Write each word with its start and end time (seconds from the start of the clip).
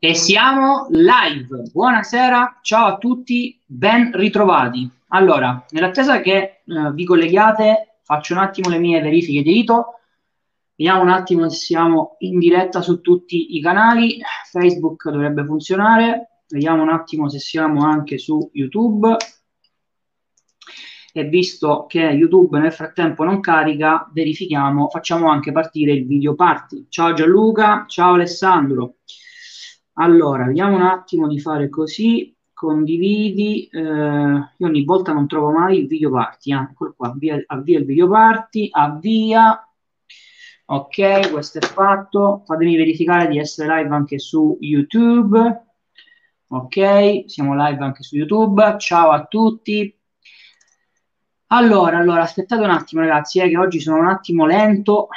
E 0.00 0.14
siamo 0.14 0.88
live. 0.90 1.70
Buonasera, 1.72 2.58
ciao 2.62 2.86
a 2.86 2.98
tutti, 2.98 3.60
ben 3.64 4.10
ritrovati. 4.12 4.90
Allora, 5.08 5.64
nell'attesa 5.70 6.20
che 6.20 6.34
eh, 6.34 6.92
vi 6.92 7.04
colleghiate, 7.04 7.98
faccio 8.02 8.32
un 8.32 8.40
attimo 8.40 8.70
le 8.70 8.78
mie 8.78 9.00
verifiche 9.00 9.42
di 9.42 9.52
rito. 9.52 10.00
Vediamo 10.74 11.02
un 11.02 11.10
attimo 11.10 11.48
se 11.48 11.58
siamo 11.58 12.16
in 12.20 12.40
diretta 12.40 12.82
su 12.82 13.00
tutti 13.00 13.56
i 13.56 13.60
canali. 13.60 14.20
Facebook 14.50 15.08
dovrebbe 15.08 15.44
funzionare. 15.44 16.40
Vediamo 16.48 16.82
un 16.82 16.90
attimo 16.90 17.28
se 17.28 17.38
siamo 17.38 17.86
anche 17.86 18.18
su 18.18 18.50
YouTube. 18.54 19.16
E 21.12 21.24
visto 21.24 21.86
che 21.86 22.00
YouTube 22.00 22.58
nel 22.58 22.72
frattempo 22.72 23.22
non 23.22 23.38
carica, 23.38 24.10
verifichiamo, 24.12 24.88
facciamo 24.88 25.30
anche 25.30 25.52
partire 25.52 25.92
il 25.92 26.04
video 26.04 26.34
party. 26.34 26.86
Ciao 26.88 27.12
Gianluca, 27.12 27.84
ciao 27.86 28.14
Alessandro. 28.14 28.96
Allora, 29.94 30.46
vediamo 30.46 30.76
un 30.76 30.82
attimo 30.82 31.28
di 31.28 31.38
fare 31.38 31.68
così, 31.68 32.34
condividi, 32.54 33.66
eh, 33.66 33.80
io 33.80 34.66
ogni 34.66 34.84
volta 34.84 35.12
non 35.12 35.26
trovo 35.26 35.50
mai 35.50 35.80
il 35.80 35.86
video 35.86 36.10
party, 36.10 36.52
eh. 36.54 36.56
eccolo 36.70 36.94
qua, 36.96 37.08
avvia, 37.08 37.42
avvia 37.46 37.78
il 37.78 37.84
video 37.84 38.08
party, 38.08 38.68
avvia, 38.70 39.68
ok, 40.64 41.30
questo 41.30 41.58
è 41.58 41.60
fatto, 41.60 42.42
fatemi 42.46 42.76
verificare 42.76 43.28
di 43.28 43.38
essere 43.38 43.76
live 43.76 43.94
anche 43.94 44.18
su 44.18 44.56
YouTube, 44.60 45.66
ok, 46.46 47.24
siamo 47.26 47.54
live 47.54 47.84
anche 47.84 48.02
su 48.02 48.16
YouTube, 48.16 48.76
ciao 48.78 49.10
a 49.10 49.24
tutti. 49.26 49.94
Allora, 51.48 51.98
allora, 51.98 52.22
aspettate 52.22 52.62
un 52.62 52.70
attimo 52.70 53.02
ragazzi, 53.02 53.40
eh, 53.40 53.48
che 53.50 53.58
oggi 53.58 53.78
sono 53.78 53.98
un 53.98 54.06
attimo 54.08 54.46
lento, 54.46 55.08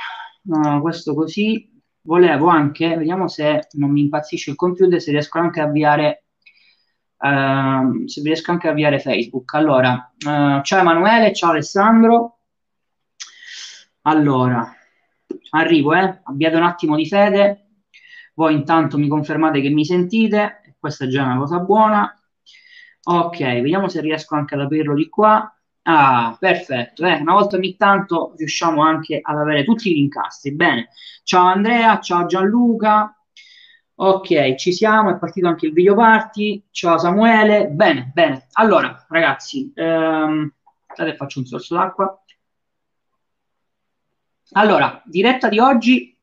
uh, 0.43 0.81
questo 0.81 1.13
così, 1.13 1.74
volevo 2.05 2.47
anche, 2.47 2.95
vediamo 2.95 3.27
se 3.27 3.67
non 3.73 3.91
mi 3.91 4.01
impazzisce 4.01 4.51
il 4.51 4.55
computer, 4.55 5.01
se 5.01 5.11
riesco 5.11 5.39
anche 5.39 5.59
a 5.59 5.65
avviare, 5.65 6.25
uh, 7.17 8.07
se 8.07 8.21
riesco 8.21 8.51
anche 8.51 8.67
a 8.67 8.71
avviare 8.71 8.99
Facebook. 8.99 9.53
Allora, 9.53 10.13
uh, 10.17 10.61
ciao 10.61 10.79
Emanuele, 10.79 11.33
ciao 11.33 11.51
Alessandro. 11.51 12.39
Allora, 14.03 14.71
arrivo, 15.51 15.93
eh, 15.93 16.21
abbiate 16.23 16.55
un 16.55 16.63
attimo 16.63 16.95
di 16.95 17.07
fede. 17.07 17.61
Voi 18.35 18.53
intanto 18.53 18.97
mi 18.97 19.07
confermate 19.07 19.61
che 19.61 19.69
mi 19.69 19.85
sentite, 19.85 20.75
questa 20.79 21.05
è 21.05 21.07
già 21.07 21.23
una 21.23 21.37
cosa 21.37 21.59
buona. 21.59 22.13
Ok, 23.07 23.37
vediamo 23.39 23.87
se 23.87 24.01
riesco 24.01 24.35
anche 24.35 24.55
ad 24.55 24.61
aprirlo 24.61 24.93
di 24.93 25.09
qua. 25.09 25.54
Ah, 25.87 26.35
perfetto. 26.39 27.05
Eh, 27.05 27.13
una 27.21 27.33
volta 27.33 27.57
ogni 27.57 27.75
tanto 27.75 28.33
riusciamo 28.37 28.81
anche 28.81 29.19
ad 29.21 29.37
avere 29.37 29.63
tutti 29.63 29.93
gli 29.93 29.99
incastri. 29.99 30.51
Bene. 30.51 30.89
Ciao 31.23 31.45
Andrea, 31.45 31.99
ciao 31.99 32.25
Gianluca. 32.25 33.15
Ok, 33.97 34.55
ci 34.55 34.73
siamo, 34.73 35.11
è 35.11 35.19
partito 35.19 35.47
anche 35.47 35.67
il 35.67 35.73
video 35.73 35.93
party. 35.93 36.63
Ciao 36.71 36.97
Samuele. 36.97 37.67
Bene, 37.67 38.09
bene. 38.15 38.47
Allora, 38.53 39.05
ragazzi, 39.09 39.71
ehm, 39.75 40.51
faccio 41.17 41.39
un 41.39 41.45
sorso 41.45 41.75
d'acqua. 41.75 42.19
Allora, 44.53 45.03
diretta 45.05 45.49
di 45.49 45.59
oggi 45.59 46.17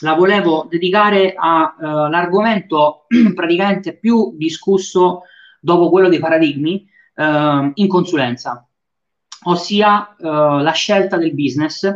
la 0.00 0.14
volevo 0.14 0.66
dedicare 0.68 1.34
all'argomento 1.36 3.06
uh, 3.08 3.30
praticamente 3.34 3.96
più 3.96 4.34
discusso 4.36 5.22
dopo 5.60 5.88
quello 5.88 6.08
dei 6.08 6.18
paradigmi 6.18 6.84
uh, 7.14 7.70
in 7.74 7.86
consulenza 7.86 8.67
ossia 9.44 10.14
uh, 10.18 10.58
la 10.58 10.72
scelta 10.72 11.16
del 11.16 11.34
business. 11.34 11.88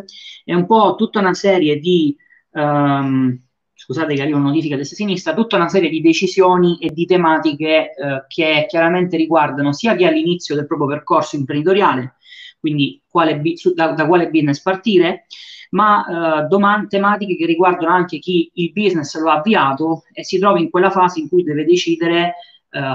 È 0.44 0.54
un 0.54 0.66
po' 0.66 0.94
tutta 0.96 1.20
una 1.20 1.34
serie 1.34 1.78
di 1.78 2.16
um, 2.52 3.38
scusate 3.74 4.14
che 4.14 4.22
arriva 4.22 4.38
una 4.38 4.48
notifica 4.48 4.76
destra 4.76 4.96
sinistra, 4.96 5.34
tutta 5.34 5.56
una 5.56 5.68
serie 5.68 5.88
di 5.88 6.00
decisioni 6.00 6.78
e 6.78 6.90
di 6.90 7.04
tematiche 7.04 7.90
uh, 7.96 8.24
che 8.28 8.66
chiaramente 8.68 9.16
riguardano 9.16 9.72
sia 9.72 9.96
chi 9.96 10.04
è 10.04 10.08
all'inizio 10.08 10.54
del 10.54 10.66
proprio 10.66 10.88
percorso 10.88 11.36
imprenditoriale, 11.36 12.16
quindi 12.60 13.02
quale 13.08 13.40
da, 13.74 13.92
da, 13.92 14.06
quale 14.06 14.30
business 14.30 14.60
partire, 14.62 15.26
ma 15.70 16.04
uh, 16.44 16.48
doman- 16.48 16.88
tematiche 16.88 17.36
che 17.36 17.46
riguardano 17.46 17.92
anche 17.92 18.18
chi 18.18 18.50
il 18.54 18.72
business 18.72 19.18
lo 19.18 19.30
ha 19.30 19.38
avviato 19.38 20.04
e 20.12 20.22
si 20.22 20.38
trova 20.38 20.58
in 20.58 20.70
quella 20.70 20.90
fase 20.90 21.20
in 21.20 21.28
cui 21.28 21.42
deve 21.42 21.64
decidere 21.64 22.34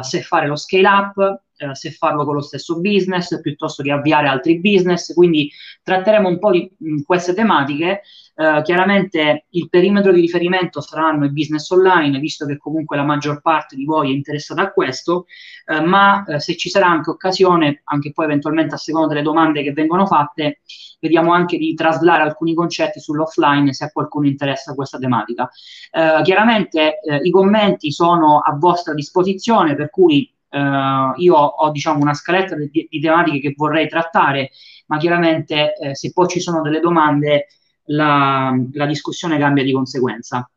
se 0.02 0.22
fare 0.22 0.48
lo 0.48 0.56
scale 0.56 0.88
up, 0.88 1.42
eh, 1.58 1.76
se 1.76 1.92
farlo 1.92 2.26
con 2.26 2.36
lo 2.36 2.42
stesso 2.42 2.80
business 2.80 3.40
piuttosto 3.42 3.84
che 3.84 3.92
avviare 3.92 4.28
altri 4.28 4.60
business. 4.60 5.14
Quindi 5.14 5.50
tratteremo 5.84 6.28
un 6.28 6.40
po' 6.40 6.52
di 6.52 6.72
mh, 6.78 7.02
queste 7.02 7.34
tematiche. 7.34 8.02
Eh, 8.40 8.62
chiaramente 8.64 9.46
il 9.50 9.68
perimetro 9.68 10.12
di 10.12 10.22
riferimento 10.22 10.80
saranno 10.80 11.26
i 11.26 11.32
business 11.32 11.70
online, 11.72 12.20
visto 12.20 12.46
che 12.46 12.58
comunque 12.58 12.96
la 12.96 13.04
maggior 13.04 13.42
parte 13.42 13.76
di 13.76 13.84
voi 13.84 14.12
è 14.12 14.16
interessata 14.16 14.62
a 14.62 14.72
questo, 14.72 15.26
eh, 15.66 15.82
ma 15.82 16.24
eh, 16.24 16.40
se 16.40 16.56
ci 16.56 16.70
sarà 16.70 16.88
anche 16.88 17.10
occasione, 17.10 17.82
anche 17.86 18.12
poi 18.12 18.26
eventualmente 18.26 18.76
a 18.76 18.78
seconda 18.78 19.08
delle 19.08 19.24
domande 19.24 19.64
che 19.64 19.74
vengono 19.74 20.06
fatte, 20.06 20.60
vediamo 21.00 21.34
anche 21.34 21.58
di 21.58 21.74
traslare 21.74 22.22
alcuni 22.22 22.54
concetti 22.54 23.00
sull'offline 23.00 23.74
se 23.74 23.86
a 23.86 23.90
qualcuno 23.90 24.28
interessa 24.28 24.76
questa 24.76 25.00
tematica. 25.00 25.50
Eh, 25.92 26.22
chiaramente 26.24 27.00
eh, 27.00 27.18
i 27.24 27.32
commenti 27.32 27.92
sono 27.92 28.40
a 28.40 28.56
vostra 28.56 28.94
disposizione, 28.94 29.76
per 29.76 29.90
cui 29.90 30.32
Uh, 30.50 31.14
io 31.18 31.36
ho 31.36 31.70
diciamo, 31.72 32.00
una 32.00 32.14
scaletta 32.14 32.56
di, 32.56 32.88
di, 32.90 33.00
tematiche 33.00 33.40
che 33.40 33.54
vorrei 33.56 33.88
trattare, 33.88 34.52
ma 34.88 34.98
chiaramente 34.98 35.74
eh, 35.76 35.96
se 35.96 36.12
poi 36.14 36.28
ci 36.28 36.40
sono 36.40 36.62
delle 36.62 36.80
domande 36.80 37.48
la, 37.88 38.56
la 38.74 38.86
discussione 38.86 39.38
cambia 39.38 39.64
di 39.64 39.74
conseguenza. 39.74 40.50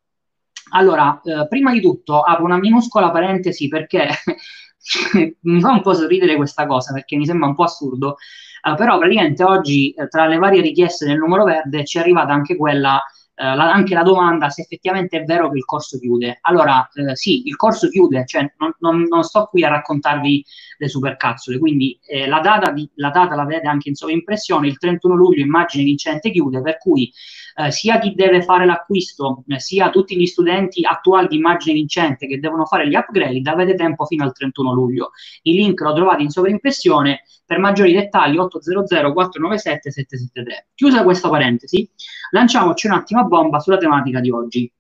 Allora, 0.72 1.20
eh, 1.24 1.46
prima 1.48 1.72
di 1.72 1.80
tutto 1.80 2.20
apro 2.20 2.44
una 2.44 2.58
minuscola 2.58 3.10
parentesi 3.10 3.68
perché 3.68 4.08
mi 5.40 5.60
fa 5.60 5.72
un 5.72 5.82
po' 5.82 5.94
sorridere 5.94 6.36
questa 6.36 6.66
cosa 6.66 6.92
perché 6.92 7.16
mi 7.16 7.26
sembra 7.26 7.48
un 7.48 7.54
po' 7.54 7.64
assurdo, 7.64 8.16
eh, 8.62 8.74
però 8.74 8.98
praticamente 8.98 9.42
oggi 9.42 9.92
eh, 9.92 10.08
tra 10.08 10.26
le 10.26 10.38
varie 10.38 10.60
richieste 10.60 11.06
del 11.06 11.18
numero 11.18 11.44
verde 11.44 11.84
ci 11.84 11.98
è 11.98 12.00
arrivata 12.00 12.32
anche 12.32 12.56
quella 12.56 12.98
eh, 12.98 13.02
la, 13.42 13.72
anche 13.72 13.94
la 13.94 14.02
domanda 14.02 14.50
se 14.50 14.62
effettivamente 14.62 15.18
è 15.18 15.24
vero 15.24 15.50
che 15.50 15.56
il 15.56 15.64
corso 15.64 15.98
chiude. 15.98 16.38
Allora, 16.42 16.88
eh, 16.92 17.16
sì, 17.16 17.46
il 17.46 17.56
corso 17.56 17.88
chiude, 17.88 18.26
cioè 18.26 18.52
non, 18.58 18.74
non, 18.80 19.02
non, 19.08 19.22
sto 19.22 19.46
qui 19.46 19.64
a 19.64 19.68
raccontarvi 19.68 20.44
le 20.76 20.88
supercazzole, 20.88 21.58
quindi 21.58 21.98
eh, 22.06 22.26
la, 22.26 22.40
data 22.40 22.70
di, 22.70 22.88
la 22.96 23.10
data 23.10 23.34
la 23.34 23.44
vedete 23.44 23.66
anche 23.66 23.88
in 23.88 23.94
sovraimpressione, 23.94 24.66
il 24.66 24.78
31 24.78 25.14
luglio 25.14 25.42
immagine 25.42 25.84
vincente 25.84 26.30
chiude, 26.30 26.60
per 26.60 26.78
cui 26.78 27.10
eh, 27.54 27.70
sia 27.70 27.98
chi 27.98 28.14
deve 28.14 28.42
fare 28.42 28.64
l'acquisto, 28.64 29.44
eh, 29.48 29.60
sia 29.60 29.90
tutti 29.90 30.16
gli 30.16 30.26
studenti 30.26 30.84
attuali 30.84 31.28
di 31.28 31.36
immagine 31.36 31.74
vincente 31.74 32.26
che 32.26 32.38
devono 32.38 32.64
fare 32.66 32.88
gli 32.88 32.94
upgrade, 32.94 33.48
avete 33.50 33.74
tempo 33.74 34.04
fino 34.04 34.24
al 34.24 34.32
31 34.32 34.72
luglio. 34.72 35.10
Il 35.42 35.56
link 35.56 35.80
lo 35.80 35.92
trovate 35.92 36.22
in 36.22 36.30
sovraimpressione, 36.30 37.22
per 37.44 37.58
maggiori 37.58 37.92
dettagli 37.92 38.36
800 38.36 39.12
497 39.12 39.90
773. 39.90 40.68
Chiusa 40.74 41.02
questa 41.02 41.28
parentesi, 41.28 41.90
lanciamoci 42.30 42.86
un 42.86 42.92
attimo 42.92 43.20
a 43.20 43.24
bomba 43.24 43.58
sulla 43.58 43.76
tematica 43.76 44.20
di 44.20 44.30
oggi. 44.30 44.72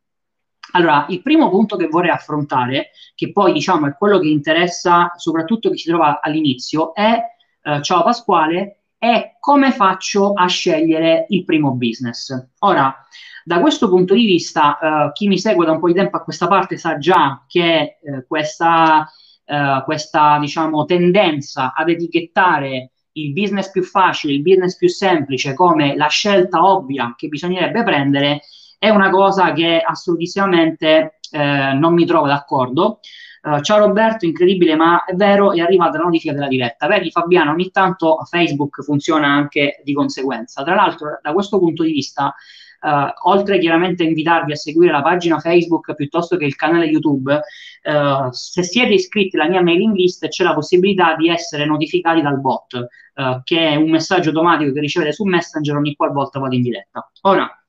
Allora, 0.72 1.06
il 1.08 1.20
primo 1.20 1.50
punto 1.50 1.76
che 1.76 1.88
vorrei 1.88 2.10
affrontare, 2.10 2.90
che 3.16 3.32
poi 3.32 3.52
diciamo 3.52 3.88
è 3.88 3.96
quello 3.96 4.20
che 4.20 4.28
interessa 4.28 5.12
soprattutto 5.16 5.70
chi 5.70 5.78
si 5.78 5.88
trova 5.88 6.20
all'inizio, 6.20 6.94
è, 6.94 7.20
eh, 7.62 7.82
ciao 7.82 8.04
Pasquale, 8.04 8.79
è 9.00 9.36
come 9.40 9.72
faccio 9.72 10.34
a 10.34 10.46
scegliere 10.46 11.24
il 11.30 11.46
primo 11.46 11.72
business. 11.72 12.50
Ora, 12.58 12.94
da 13.42 13.58
questo 13.58 13.88
punto 13.88 14.12
di 14.12 14.26
vista, 14.26 14.78
eh, 14.78 15.12
chi 15.12 15.26
mi 15.26 15.38
segue 15.38 15.64
da 15.64 15.72
un 15.72 15.80
po' 15.80 15.86
di 15.86 15.94
tempo 15.94 16.18
a 16.18 16.22
questa 16.22 16.46
parte 16.46 16.76
sa 16.76 16.98
già 16.98 17.42
che 17.48 17.98
eh, 18.02 18.26
questa, 18.28 19.10
eh, 19.46 19.82
questa 19.86 20.38
diciamo, 20.38 20.84
tendenza 20.84 21.72
ad 21.72 21.88
etichettare 21.88 22.90
il 23.12 23.32
business 23.32 23.70
più 23.70 23.82
facile, 23.82 24.34
il 24.34 24.42
business 24.42 24.76
più 24.76 24.88
semplice 24.88 25.54
come 25.54 25.96
la 25.96 26.08
scelta 26.08 26.62
ovvia 26.62 27.14
che 27.16 27.28
bisognerebbe 27.28 27.82
prendere 27.82 28.42
è 28.78 28.90
una 28.90 29.08
cosa 29.08 29.52
che 29.52 29.80
assolutissimamente 29.80 31.20
eh, 31.30 31.72
non 31.72 31.94
mi 31.94 32.04
trovo 32.04 32.26
d'accordo. 32.26 33.00
Uh, 33.42 33.60
ciao 33.60 33.78
Roberto, 33.78 34.26
incredibile, 34.26 34.76
ma 34.76 35.04
è 35.04 35.14
vero, 35.14 35.52
è 35.52 35.60
arrivata 35.60 35.96
la 35.96 36.04
notifica 36.04 36.34
della 36.34 36.48
diretta. 36.48 36.86
Vedi 36.86 37.10
Fabiano, 37.10 37.52
ogni 37.52 37.70
tanto 37.70 38.18
Facebook 38.28 38.82
funziona 38.82 39.28
anche 39.28 39.80
di 39.82 39.94
conseguenza. 39.94 40.62
Tra 40.62 40.74
l'altro, 40.74 41.18
da 41.22 41.32
questo 41.32 41.58
punto 41.58 41.82
di 41.82 41.92
vista, 41.92 42.34
Uh, 42.82 43.12
oltre 43.28 43.58
chiaramente 43.58 44.02
a 44.04 44.06
invitarvi 44.06 44.52
a 44.52 44.56
seguire 44.56 44.90
la 44.90 45.02
pagina 45.02 45.38
Facebook 45.38 45.94
piuttosto 45.94 46.38
che 46.38 46.46
il 46.46 46.56
canale 46.56 46.86
YouTube, 46.86 47.30
uh, 47.34 48.28
se 48.30 48.62
siete 48.62 48.94
iscritti 48.94 49.36
alla 49.36 49.50
mia 49.50 49.60
mailing 49.60 49.94
list 49.94 50.26
c'è 50.28 50.44
la 50.44 50.54
possibilità 50.54 51.14
di 51.14 51.28
essere 51.28 51.66
notificati 51.66 52.22
dal 52.22 52.40
bot, 52.40 52.72
uh, 53.16 53.42
che 53.44 53.68
è 53.68 53.74
un 53.74 53.90
messaggio 53.90 54.30
automatico 54.30 54.72
che 54.72 54.80
ricevete 54.80 55.12
su 55.12 55.24
Messenger 55.24 55.76
ogni 55.76 55.94
qualvolta 55.94 56.38
vado 56.38 56.54
in 56.54 56.62
diretta. 56.62 57.10
Ora, 57.20 57.59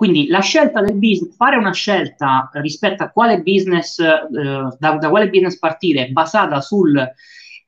quindi 0.00 0.28
la 0.28 0.40
scelta 0.40 0.80
del 0.80 0.96
business, 0.96 1.36
fare 1.36 1.58
una 1.58 1.74
scelta 1.74 2.48
rispetto 2.54 3.02
a 3.02 3.10
quale 3.10 3.42
business, 3.42 4.00
da, 4.00 4.96
da 4.96 5.08
quale 5.10 5.28
business 5.28 5.58
partire 5.58 6.08
basata 6.08 6.62
sul 6.62 6.98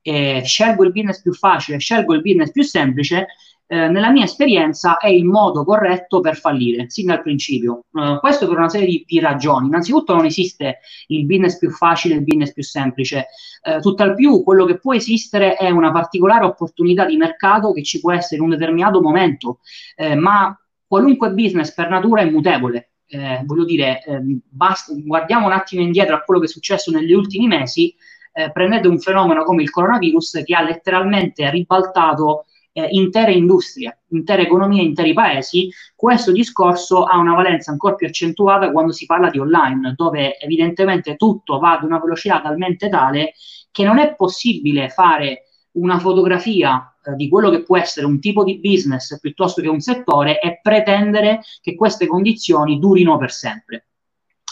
eh, 0.01 0.41
scelgo 0.43 0.83
il 0.83 0.93
business 0.93 1.21
più 1.21 1.35
facile, 1.35 1.77
scelgo 1.77 2.15
il 2.15 2.23
business 2.23 2.51
più 2.51 2.63
semplice, 2.63 3.27
eh, 3.67 3.89
nella 3.89 4.11
mia 4.11 4.25
esperienza 4.25 4.97
è 4.97 5.09
il 5.09 5.27
modo 5.27 5.63
corretto 5.63 6.21
per 6.21 6.39
fallire, 6.39 6.89
sin 6.89 7.05
dal 7.05 7.21
principio. 7.21 7.85
Uh, 7.91 8.19
questo 8.19 8.49
per 8.49 8.57
una 8.57 8.71
serie 8.71 8.87
di, 8.87 9.05
di, 9.07 9.21
ragioni. 9.21 9.67
Innanzitutto 9.67 10.15
non 10.15 10.25
esiste 10.25 10.79
il 11.09 11.27
business 11.27 11.59
più 11.59 11.69
facile 11.71 12.15
il 12.15 12.25
business 12.25 12.55
più 12.55 12.63
semplice. 12.63 13.27
Uh, 13.63 13.79
tutt'al 13.79 14.15
più 14.15 14.43
quello 14.43 14.65
che 14.65 14.79
può 14.79 14.95
esistere 14.95 15.57
è 15.57 15.69
una 15.69 15.93
particolare 15.93 16.47
opportunità 16.47 17.05
di 17.05 17.19
mercato 17.19 17.73
che 17.73 17.83
ci 17.83 18.01
può 18.01 18.11
essere 18.11 18.37
in 18.37 18.45
un 18.45 18.51
determinato 18.57 19.03
momento, 19.03 19.59
eh, 19.97 20.15
ma 20.15 20.57
qualunque 20.93 21.33
business 21.33 21.73
per 21.73 21.89
natura 21.89 22.21
è 22.21 22.29
mutevole. 22.29 22.91
Eh, 23.07 23.41
voglio 23.47 23.65
dire, 23.65 24.05
eh, 24.05 24.21
basta, 24.47 24.93
guardiamo 24.95 25.47
un 25.47 25.53
attimo 25.53 25.81
indietro 25.81 26.17
a 26.17 26.21
quello 26.21 26.39
che 26.39 26.45
è 26.45 26.51
successo 26.51 26.91
negli 26.91 27.15
ultimi 27.15 27.47
mesi, 27.47 27.95
eh, 28.35 28.53
prendete 28.53 28.89
un 28.89 28.99
fenomeno 28.99 29.43
come 29.43 29.63
il 29.63 29.71
coronavirus 29.71 30.43
che 30.45 30.55
ha 30.55 30.61
letteralmente 30.61 31.49
ribaltato 31.49 32.45
eh, 32.73 32.89
intere 32.91 33.33
industrie, 33.33 34.03
intere 34.09 34.43
economie, 34.43 34.83
interi 34.83 35.15
paesi, 35.15 35.71
questo 35.97 36.31
discorso 36.31 37.05
ha 37.05 37.17
una 37.17 37.35
valenza 37.35 37.71
ancora 37.71 37.95
più 37.95 38.07
accentuata 38.07 38.71
quando 38.71 38.93
si 38.93 39.07
parla 39.07 39.31
di 39.31 39.39
online, 39.39 39.95
dove 39.97 40.39
evidentemente 40.39 41.17
tutto 41.17 41.59
va 41.59 41.79
ad 41.79 41.85
una 41.85 42.01
velocità 42.01 42.43
talmente 42.43 42.91
tale 42.91 43.33
che 43.71 43.85
non 43.85 43.99
è 43.99 44.15
possibile 44.15 44.91
fare 44.91 45.45
una 45.73 45.99
fotografia 45.99 46.92
eh, 47.05 47.15
di 47.17 47.29
quello 47.29 47.51
che 47.51 47.63
può 47.63 47.77
essere 47.77 48.07
un 48.07 48.21
tipo 48.21 48.45
di 48.45 48.59
business 48.61 49.19
piuttosto 49.19 49.61
che 49.61 49.69
un 49.69 49.81
settore 49.81 50.41
e 50.41 50.61
pretendere 50.63 51.41
che 51.61 51.75
queste 51.75 52.07
condizioni 52.07 52.79
durino 52.79 53.19
per 53.19 53.31
sempre. 53.31 53.87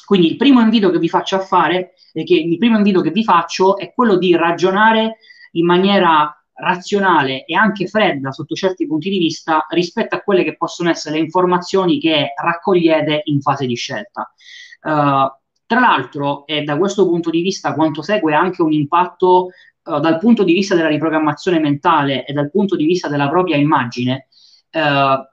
Quindi 0.05 0.29
il 0.29 0.37
primo 0.37 0.61
invito 0.61 0.91
che 0.91 0.99
vi 0.99 1.09
faccio 1.09 1.37
a 1.37 1.41
fare, 1.41 1.95
eh, 2.13 2.25
che, 2.25 2.35
il 2.35 2.59
primo 2.59 2.77
invito 2.77 3.01
che 3.01 3.11
vi 3.11 3.23
faccio 3.23 3.77
è 3.77 3.93
quello 3.93 4.17
di 4.17 4.35
ragionare 4.35 5.19
in 5.53 5.65
maniera 5.65 6.35
razionale 6.61 7.45
e 7.45 7.55
anche 7.55 7.87
fredda 7.87 8.33
sotto 8.33 8.55
certi 8.55 8.87
punti 8.87 9.09
di 9.09 9.19
vista 9.19 9.65
rispetto 9.71 10.15
a 10.15 10.21
quelle 10.21 10.45
che 10.45 10.57
possono 10.57 10.91
essere 10.91 11.17
le 11.17 11.23
informazioni 11.23 11.99
che 11.99 12.33
raccogliete 12.37 13.23
in 13.25 13.41
fase 13.41 13.67
di 13.67 13.77
scelta. 13.77 14.33
Uh, 14.83 15.31
tra 15.67 15.79
l'altro, 15.79 16.47
e 16.47 16.63
da 16.63 16.77
questo 16.77 17.07
punto 17.07 17.31
di 17.31 17.43
vista, 17.43 17.75
quanto 17.75 18.03
segue 18.03 18.35
anche 18.35 18.63
un 18.63 18.73
impatto 18.73 19.51
uh, 19.91 20.01
dal 20.01 20.19
punto 20.19 20.45
di 20.45 20.53
vista 20.53 20.75
della 20.75 20.89
riprogrammazione 20.89 21.59
mentale 21.59 22.25
e 22.25 22.33
dal 22.33 22.51
punto 22.51 22.77
di 22.77 22.85
vista 22.85 23.09
della 23.09 23.29
propria 23.29 23.57
immagine. 23.57 24.29
Uh, 24.71 25.27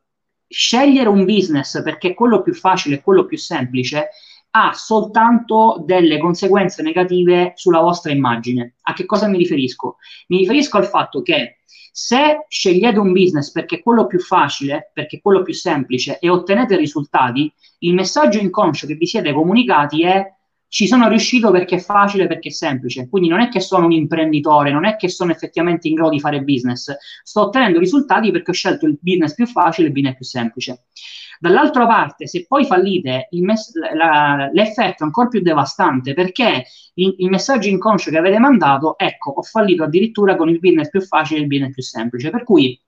scegliere 0.47 1.09
un 1.09 1.25
business 1.25 1.81
perché 1.83 2.09
è 2.09 2.13
quello 2.13 2.41
più 2.41 2.53
facile 2.53 2.95
e 2.95 3.01
quello 3.01 3.25
più 3.25 3.37
semplice 3.37 4.09
ha 4.51 4.73
soltanto 4.73 5.83
delle 5.85 6.17
conseguenze 6.17 6.81
negative 6.81 7.53
sulla 7.55 7.81
vostra 7.81 8.11
immagine. 8.11 8.75
A 8.83 8.93
che 8.93 9.05
cosa 9.05 9.27
mi 9.27 9.37
riferisco? 9.37 9.97
Mi 10.27 10.37
riferisco 10.37 10.77
al 10.77 10.85
fatto 10.85 11.21
che 11.21 11.57
se 11.91 12.45
scegliete 12.47 12.99
un 12.99 13.11
business 13.11 13.51
perché 13.51 13.77
è 13.77 13.81
quello 13.83 14.07
più 14.07 14.19
facile, 14.19 14.91
perché 14.93 15.17
è 15.17 15.21
quello 15.21 15.41
più 15.41 15.53
semplice 15.53 16.19
e 16.19 16.29
ottenete 16.29 16.75
risultati, 16.75 17.51
il 17.79 17.93
messaggio 17.93 18.39
inconscio 18.39 18.87
che 18.87 18.95
vi 18.95 19.05
siete 19.05 19.33
comunicati 19.33 20.03
è 20.03 20.23
ci 20.69 20.87
sono 20.87 21.07
riuscito 21.07 21.51
perché 21.51 21.75
è 21.75 21.79
facile, 21.79 22.27
perché 22.27 22.49
è 22.49 22.51
semplice. 22.51 23.07
Quindi 23.09 23.29
non 23.29 23.39
è 23.39 23.49
che 23.49 23.59
sono 23.59 23.85
un 23.85 23.91
imprenditore, 23.91 24.71
non 24.71 24.85
è 24.85 24.95
che 24.95 25.09
sono 25.09 25.31
effettivamente 25.31 25.87
in 25.87 25.95
grado 25.95 26.09
di 26.09 26.19
fare 26.19 26.43
business. 26.43 26.93
Sto 27.23 27.41
ottenendo 27.41 27.79
risultati 27.79 28.31
perché 28.31 28.51
ho 28.51 28.53
scelto 28.53 28.85
il 28.85 28.97
business 29.01 29.33
più 29.33 29.47
facile 29.47 29.85
e 29.85 29.89
il 29.89 29.93
business 29.93 30.15
più 30.15 30.25
semplice. 30.25 30.85
Dall'altra 31.39 31.85
parte, 31.85 32.27
se 32.27 32.45
poi 32.47 32.65
fallite, 32.65 33.27
mes- 33.31 33.71
la, 33.93 34.49
l'effetto 34.51 35.03
è 35.03 35.05
ancora 35.05 35.27
più 35.27 35.41
devastante 35.41 36.13
perché 36.13 36.65
il, 36.95 37.15
il, 37.19 37.29
messaggio 37.29 37.69
inconscio 37.69 38.09
che 38.09 38.17
avete 38.17 38.39
mandato, 38.39 38.97
ecco, 38.97 39.31
ho 39.31 39.43
fallito 39.43 39.83
addirittura 39.83 40.35
con 40.35 40.49
il 40.49 40.59
business 40.59 40.89
più 40.89 41.01
facile 41.01 41.39
e 41.39 41.41
il 41.43 41.47
business 41.47 41.73
più 41.73 41.83
semplice. 41.83 42.31
Per 42.31 42.43
cui 42.43 42.81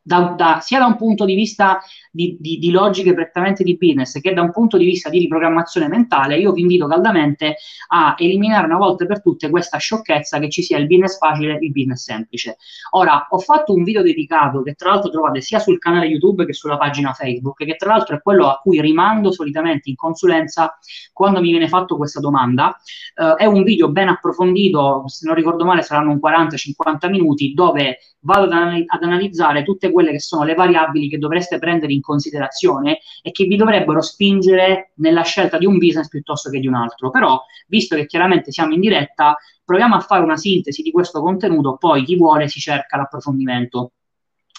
da, 0.00 0.34
da, 0.36 0.60
sia 0.60 0.78
da 0.78 0.86
un 0.86 0.96
punto 0.96 1.24
di 1.24 1.34
vista 1.34 1.80
di, 2.16 2.36
di, 2.40 2.58
di, 2.58 2.70
logiche 2.70 3.12
prettamente 3.14 3.62
di 3.62 3.76
business 3.76 4.18
che 4.20 4.32
da 4.32 4.40
un 4.40 4.50
punto 4.50 4.78
di 4.78 4.86
vista 4.86 5.10
di 5.10 5.18
riprogrammazione 5.18 5.86
mentale, 5.86 6.38
io 6.38 6.52
vi 6.52 6.62
invito 6.62 6.86
caldamente 6.86 7.56
a 7.88 8.14
eliminare 8.18 8.64
una 8.64 8.78
volta 8.78 9.04
per 9.04 9.20
tutte 9.20 9.50
questa 9.50 9.76
sciocchezza 9.76 10.38
che 10.38 10.48
ci 10.48 10.62
sia 10.62 10.78
il 10.78 10.86
business 10.86 11.18
facile 11.18 11.58
e 11.58 11.66
il 11.66 11.72
business 11.72 12.02
semplice. 12.02 12.56
Ora, 12.92 13.26
ho 13.28 13.38
fatto 13.38 13.74
un 13.74 13.84
video 13.84 14.02
dedicato 14.02 14.62
che 14.62 14.72
tra 14.72 14.90
l'altro 14.90 15.10
trovate 15.10 15.42
sia 15.42 15.58
sul 15.58 15.78
canale 15.78 16.06
YouTube 16.06 16.46
che 16.46 16.54
sulla 16.54 16.78
pagina 16.78 17.12
Facebook, 17.12 17.64
che 17.64 17.76
tra 17.76 17.90
l'altro 17.90 18.16
è 18.16 18.22
quello 18.22 18.48
a 18.48 18.58
cui 18.62 18.80
rimando 18.80 19.30
solitamente 19.30 19.90
in 19.90 19.96
consulenza 19.96 20.78
quando 21.12 21.40
mi 21.40 21.50
viene 21.50 21.68
fatto 21.68 21.96
questa 21.96 22.18
domanda. 22.18 22.74
Uh, 23.14 23.34
è 23.34 23.44
un 23.44 23.62
video 23.62 23.90
ben 23.90 24.08
approfondito, 24.08 25.04
se 25.06 25.26
non 25.26 25.34
ricordo 25.34 25.64
male 25.66 25.82
saranno 25.82 26.12
un 26.12 26.20
40-50 26.22 27.10
minuti, 27.10 27.52
dove 27.52 27.98
vado 28.20 28.52
ad, 28.52 28.84
ad 28.86 29.02
analizzare 29.02 29.62
tutte 29.62 29.90
quelle 29.90 30.10
che 30.10 30.20
sono 30.20 30.44
le 30.44 30.54
variabili 30.54 31.08
che 31.08 31.18
dovreste 31.18 31.58
prendere 31.58 31.92
in 31.92 32.00
considerazione 32.06 33.00
e 33.20 33.30
che 33.32 33.44
vi 33.44 33.56
dovrebbero 33.56 34.00
spingere 34.00 34.92
nella 34.96 35.22
scelta 35.22 35.58
di 35.58 35.66
un 35.66 35.76
business 35.76 36.08
piuttosto 36.08 36.48
che 36.48 36.60
di 36.60 36.66
un 36.66 36.74
altro. 36.74 37.10
Però, 37.10 37.38
visto 37.66 37.94
che 37.96 38.06
chiaramente 38.06 38.50
siamo 38.50 38.72
in 38.72 38.80
diretta, 38.80 39.36
proviamo 39.62 39.96
a 39.96 40.00
fare 40.00 40.22
una 40.22 40.36
sintesi 40.36 40.80
di 40.80 40.90
questo 40.90 41.20
contenuto, 41.20 41.76
poi 41.76 42.04
chi 42.04 42.16
vuole 42.16 42.48
si 42.48 42.60
cerca 42.60 42.96
l'approfondimento 42.96 43.90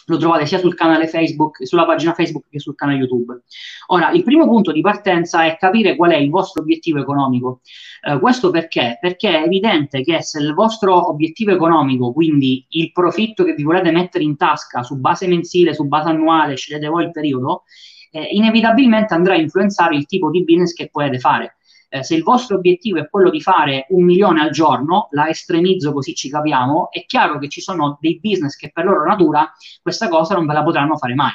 lo 0.07 0.17
trovate 0.17 0.45
sia 0.45 0.57
sul 0.57 0.73
canale 0.73 1.07
Facebook, 1.07 1.65
sulla 1.65 1.85
pagina 1.85 2.13
Facebook 2.13 2.45
che 2.49 2.59
sul 2.59 2.75
canale 2.75 2.99
YouTube. 2.99 3.43
Ora, 3.87 4.11
il 4.11 4.23
primo 4.23 4.45
punto 4.45 4.71
di 4.71 4.81
partenza 4.81 5.43
è 5.43 5.57
capire 5.57 5.95
qual 5.95 6.11
è 6.11 6.15
il 6.15 6.29
vostro 6.29 6.61
obiettivo 6.61 6.99
economico. 6.99 7.61
Eh, 8.01 8.19
questo 8.19 8.49
perché? 8.49 8.97
Perché 9.01 9.29
è 9.29 9.43
evidente 9.43 10.01
che 10.03 10.21
se 10.21 10.39
il 10.39 10.53
vostro 10.53 11.09
obiettivo 11.09 11.51
economico, 11.51 12.13
quindi 12.13 12.65
il 12.69 12.91
profitto 12.91 13.43
che 13.43 13.53
vi 13.53 13.63
volete 13.63 13.91
mettere 13.91 14.23
in 14.23 14.37
tasca 14.37 14.81
su 14.81 14.97
base 14.97 15.27
mensile, 15.27 15.73
su 15.73 15.85
base 15.85 16.09
annuale, 16.09 16.55
scegliete 16.55 16.87
voi 16.87 17.03
il 17.03 17.11
periodo, 17.11 17.63
eh, 18.11 18.29
inevitabilmente 18.31 19.13
andrà 19.13 19.33
a 19.33 19.37
influenzare 19.37 19.95
il 19.95 20.05
tipo 20.05 20.29
di 20.29 20.43
business 20.45 20.73
che 20.73 20.89
potete 20.89 21.19
fare 21.19 21.56
eh, 21.89 22.03
se 22.03 22.15
il 22.15 22.23
vostro 22.23 22.57
obiettivo 22.57 22.99
è 22.99 23.09
quello 23.09 23.29
di 23.29 23.41
fare 23.41 23.85
un 23.89 24.03
milione 24.03 24.41
al 24.41 24.51
giorno, 24.51 25.07
la 25.11 25.29
estremizzo 25.29 25.93
così 25.93 26.13
ci 26.13 26.29
capiamo, 26.29 26.91
è 26.91 27.05
chiaro 27.05 27.37
che 27.39 27.47
ci 27.47 27.61
sono 27.61 27.97
dei 28.01 28.19
business 28.21 28.55
che 28.55 28.71
per 28.71 28.85
loro 28.85 29.05
natura 29.05 29.51
questa 29.81 30.07
cosa 30.09 30.35
non 30.35 30.45
ve 30.45 30.53
la 30.53 30.63
potranno 30.63 30.97
fare 30.97 31.15
mai. 31.15 31.33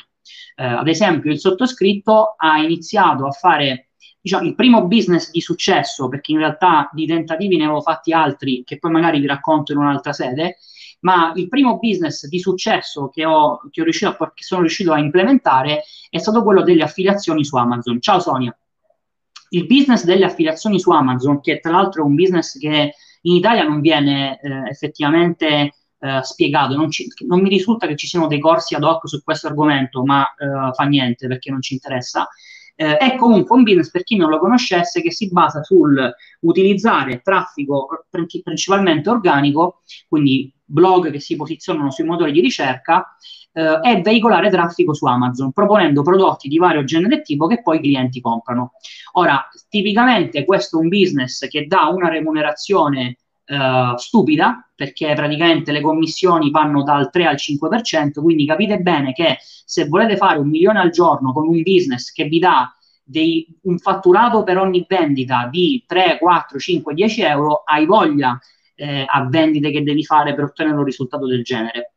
Eh, 0.57 0.65
ad 0.65 0.89
esempio, 0.89 1.31
il 1.31 1.39
sottoscritto 1.39 2.35
ha 2.37 2.59
iniziato 2.59 3.27
a 3.27 3.31
fare 3.31 3.93
diciamo, 4.21 4.47
il 4.47 4.55
primo 4.55 4.87
business 4.87 5.31
di 5.31 5.41
successo, 5.41 6.09
perché 6.09 6.33
in 6.33 6.39
realtà 6.39 6.91
di 6.93 7.07
tentativi 7.07 7.57
ne 7.57 7.65
avevo 7.65 7.81
fatti 7.81 8.13
altri 8.13 8.63
che 8.65 8.79
poi 8.79 8.91
magari 8.91 9.21
vi 9.21 9.27
racconto 9.27 9.73
in 9.73 9.79
un'altra 9.79 10.13
sede, 10.13 10.59
ma 11.01 11.33
il 11.35 11.49
primo 11.49 11.79
business 11.79 12.27
di 12.27 12.39
successo 12.39 13.09
che, 13.09 13.25
ho, 13.25 13.61
che, 13.71 13.81
ho 13.81 13.85
riuscito 13.85 14.11
a, 14.11 14.33
che 14.33 14.45
sono 14.45 14.61
riuscito 14.61 14.93
a 14.93 14.99
implementare 14.99 15.83
è 16.11 16.19
stato 16.19 16.43
quello 16.45 16.63
delle 16.63 16.85
affiliazioni 16.85 17.45
su 17.45 17.57
Amazon. 17.57 18.01
Ciao 18.01 18.21
Sonia 18.21 18.57
il 19.53 19.67
business 19.67 20.05
delle 20.05 20.25
affiliazioni 20.25 20.79
su 20.79 20.91
Amazon, 20.91 21.41
che 21.41 21.61
tra 21.61 21.73
l'altro 21.73 22.03
è 22.03 22.07
un 22.07 22.15
business 22.15 22.59
che 22.59 22.95
in 23.23 23.35
Italia 23.35 23.65
non 23.65 23.81
viene 23.81 24.41
eh, 24.41 24.69
effettivamente 24.69 25.75
eh, 25.99 26.21
spiegato, 26.23 26.75
non, 26.75 26.91
ci, 26.91 27.07
non, 27.27 27.41
mi 27.41 27.49
risulta 27.49 27.87
che 27.87 27.97
ci 27.97 28.07
siano 28.07 28.27
dei 28.27 28.41
corsi 28.41 28.75
ad 28.75 28.83
hoc 28.83 29.09
su 29.09 29.23
questo 29.23 29.47
argomento, 29.47 30.05
ma 30.05 30.25
eh, 30.25 30.73
fa 30.75 30.85
niente 30.85 31.27
perché 31.27 31.51
non 31.51 31.63
ci 31.63 31.75
interessa. 31.75 32.29
Eh, 32.75 32.97
è 32.97 33.17
comunque 33.17 33.57
un 33.57 33.63
business, 33.63 33.91
per 33.91 34.03
chi 34.03 34.17
non 34.17 34.31
lo 34.31 34.39
conoscesse, 34.39 35.03
che 35.03 35.13
si 35.13 35.31
basa 35.31 35.63
sul 35.63 36.13
utilizzare 36.41 37.21
traffico 37.21 38.07
principalmente 38.09 39.11
organico, 39.11 39.83
quindi 40.09 40.53
blog 40.65 41.11
che 41.11 41.21
si 41.21 41.37
posizionano 41.37 41.91
sui 41.91 42.05
motori 42.05 42.33
di 42.33 42.41
ricerca, 42.41 43.17
eh, 43.53 43.81
è 43.81 44.01
veicolare 44.01 44.51
traffico 44.51 44.95
su 44.95 45.07
Amazon, 45.07 45.53
proponendo 45.53 46.03
prodotti 46.03 46.49
di 46.49 46.59
vario 46.59 46.85
genere 46.85 47.17
e 47.17 47.23
tipo 47.23 47.47
che 47.47 47.63
poi 47.63 47.79
i 47.79 47.81
clienti 47.81 48.21
comprano. 48.21 48.73
Ora, 49.13 49.49
tipicamente 49.69 50.45
questo 50.45 50.79
è 50.79 50.83
un 50.83 50.89
business 50.89 51.47
che 51.49 51.67
dà 51.67 51.89
una 51.89 52.09
remunerazione 52.09 53.19
eh, 53.45 53.93
stupida, 53.97 54.69
perché 54.75 55.13
praticamente 55.15 55.73
le 55.73 55.81
commissioni 55.81 56.51
vanno 56.51 56.83
dal 56.83 57.11
3 57.11 57.27
al 57.27 57.37
5%, 57.37 58.21
quindi 58.21 58.47
capite 58.47 58.79
bene 58.79 59.13
che 59.13 59.39
se 59.41 59.87
volete 59.87 60.17
fare 60.17 60.39
un 60.39 60.49
milione 60.49 60.81
al 60.81 60.91
giorno 60.91 61.33
con 61.33 61.47
un 61.47 61.63
business 61.63 62.13
che 62.13 62.25
vi 62.25 62.39
dà 62.39 62.75
dei, 63.05 63.47
un 63.63 63.79
fatturato 63.79 64.43
per 64.43 64.59
ogni 64.59 64.85
vendita 64.89 65.49
di 65.51 65.85
3, 65.87 66.19
4, 66.19 66.59
5, 66.59 66.95
10 66.95 67.23
euro, 67.23 67.63
hai 67.65 67.85
voglia 67.85 68.39
eh, 68.75 69.05
a 69.07 69.27
vendite 69.29 69.71
che 69.71 69.83
devi 69.83 70.05
fare 70.05 70.35
per 70.35 70.45
ottenere 70.45 70.77
un 70.77 70.85
risultato 70.85 71.27
del 71.27 71.43
genere. 71.43 71.92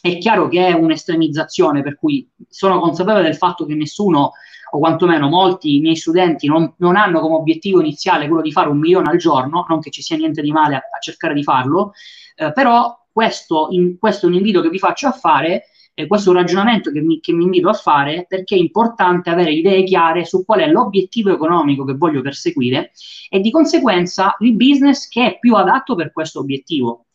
È 0.00 0.18
chiaro 0.18 0.48
che 0.48 0.66
è 0.66 0.72
un'estremizzazione, 0.72 1.82
per 1.82 1.98
cui 1.98 2.28
sono 2.48 2.80
consapevole 2.80 3.24
del 3.24 3.36
fatto 3.36 3.66
che 3.66 3.74
nessuno, 3.74 4.32
o 4.72 4.78
quantomeno 4.78 5.28
molti 5.28 5.80
miei 5.80 5.96
studenti, 5.96 6.46
non, 6.46 6.74
non 6.78 6.96
hanno 6.96 7.20
come 7.20 7.34
obiettivo 7.34 7.80
iniziale 7.80 8.26
quello 8.26 8.42
di 8.42 8.52
fare 8.52 8.68
un 8.68 8.78
milione 8.78 9.10
al 9.10 9.18
giorno, 9.18 9.66
non 9.68 9.80
che 9.80 9.90
ci 9.90 10.02
sia 10.02 10.16
niente 10.16 10.42
di 10.42 10.52
male 10.52 10.76
a, 10.76 10.78
a 10.78 10.98
cercare 11.00 11.34
di 11.34 11.42
farlo, 11.42 11.92
eh, 12.36 12.52
però 12.52 13.06
questo, 13.12 13.68
in, 13.70 13.98
questo, 13.98 14.26
è 14.26 14.28
un 14.28 14.36
invito 14.36 14.60
che 14.60 14.68
vi 14.68 14.78
faccio 14.78 15.08
a 15.08 15.12
fare, 15.12 15.64
eh, 15.92 16.06
questo 16.06 16.30
è 16.30 16.32
un 16.32 16.38
ragionamento 16.38 16.90
che 16.92 17.00
mi, 17.00 17.20
che 17.20 17.32
mi 17.32 17.44
invito 17.44 17.68
a 17.68 17.74
fare, 17.74 18.26
perché 18.28 18.54
è 18.54 18.58
importante 18.58 19.30
avere 19.30 19.52
idee 19.52 19.82
chiare 19.84 20.24
su 20.24 20.44
qual 20.44 20.60
è 20.60 20.68
l'obiettivo 20.68 21.32
economico 21.32 21.84
che 21.84 21.94
voglio 21.94 22.22
perseguire 22.22 22.92
e 23.28 23.40
di 23.40 23.50
conseguenza 23.50 24.36
il 24.40 24.54
business 24.54 25.08
che 25.08 25.26
è 25.26 25.38
più 25.38 25.54
adatto 25.56 25.94
per 25.94 26.12
questo 26.12 26.40
obiettivo. 26.40 27.06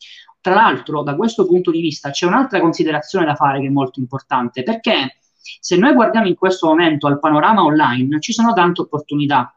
Tra 0.46 0.54
l'altro, 0.54 1.02
da 1.02 1.16
questo 1.16 1.44
punto 1.44 1.72
di 1.72 1.80
vista 1.80 2.10
c'è 2.10 2.24
un'altra 2.24 2.60
considerazione 2.60 3.26
da 3.26 3.34
fare 3.34 3.58
che 3.60 3.66
è 3.66 3.70
molto 3.70 3.98
importante, 3.98 4.62
perché 4.62 5.16
se 5.58 5.76
noi 5.76 5.92
guardiamo 5.92 6.28
in 6.28 6.36
questo 6.36 6.68
momento 6.68 7.08
al 7.08 7.18
panorama 7.18 7.64
online, 7.64 8.20
ci 8.20 8.32
sono 8.32 8.52
tante 8.52 8.82
opportunità. 8.82 9.50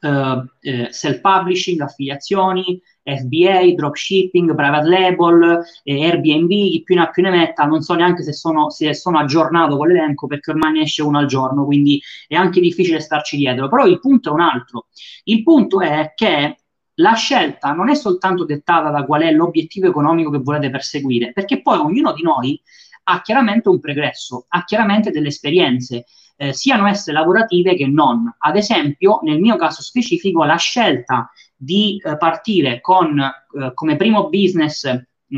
Uh, 0.00 0.48
eh, 0.60 0.88
self-publishing, 0.90 1.78
affiliazioni, 1.80 2.80
FBA, 3.02 3.74
dropshipping, 3.74 4.54
private 4.54 4.88
label, 4.88 5.62
eh, 5.82 6.02
Airbnb, 6.06 6.48
chi 6.48 6.82
più 6.82 6.94
ne 6.94 7.02
ha 7.02 7.10
più 7.10 7.22
ne 7.22 7.28
metta, 7.28 7.66
non 7.66 7.82
so 7.82 7.92
neanche 7.92 8.22
se 8.22 8.32
sono, 8.32 8.70
se 8.70 8.94
sono 8.94 9.18
aggiornato 9.18 9.76
con 9.76 9.88
l'elenco 9.88 10.26
perché 10.26 10.52
ormai 10.52 10.72
ne 10.72 10.80
esce 10.84 11.02
uno 11.02 11.18
al 11.18 11.26
giorno, 11.26 11.66
quindi 11.66 12.00
è 12.26 12.34
anche 12.34 12.62
difficile 12.62 13.00
starci 13.00 13.36
dietro. 13.36 13.68
Però 13.68 13.84
il 13.84 14.00
punto 14.00 14.30
è 14.30 14.32
un 14.32 14.40
altro. 14.40 14.86
Il 15.24 15.42
punto 15.42 15.82
è 15.82 16.14
che 16.14 16.59
la 17.00 17.14
scelta 17.14 17.72
non 17.72 17.88
è 17.88 17.94
soltanto 17.94 18.44
dettata 18.44 18.90
da 18.90 19.04
qual 19.04 19.22
è 19.22 19.32
l'obiettivo 19.32 19.88
economico 19.88 20.30
che 20.30 20.38
volete 20.38 20.70
perseguire, 20.70 21.32
perché 21.32 21.62
poi 21.62 21.78
ognuno 21.78 22.12
di 22.12 22.22
noi 22.22 22.60
ha 23.04 23.22
chiaramente 23.22 23.68
un 23.68 23.80
pregresso, 23.80 24.44
ha 24.48 24.64
chiaramente 24.64 25.10
delle 25.10 25.28
esperienze, 25.28 26.04
eh, 26.36 26.52
siano 26.52 26.86
esse 26.86 27.12
lavorative 27.12 27.74
che 27.74 27.86
non. 27.86 28.32
Ad 28.38 28.56
esempio, 28.56 29.20
nel 29.22 29.40
mio 29.40 29.56
caso 29.56 29.82
specifico, 29.82 30.44
la 30.44 30.56
scelta 30.56 31.30
di 31.56 32.00
eh, 32.02 32.16
partire 32.16 32.80
con, 32.80 33.18
eh, 33.18 33.72
come 33.74 33.96
primo 33.96 34.28
business 34.28 34.86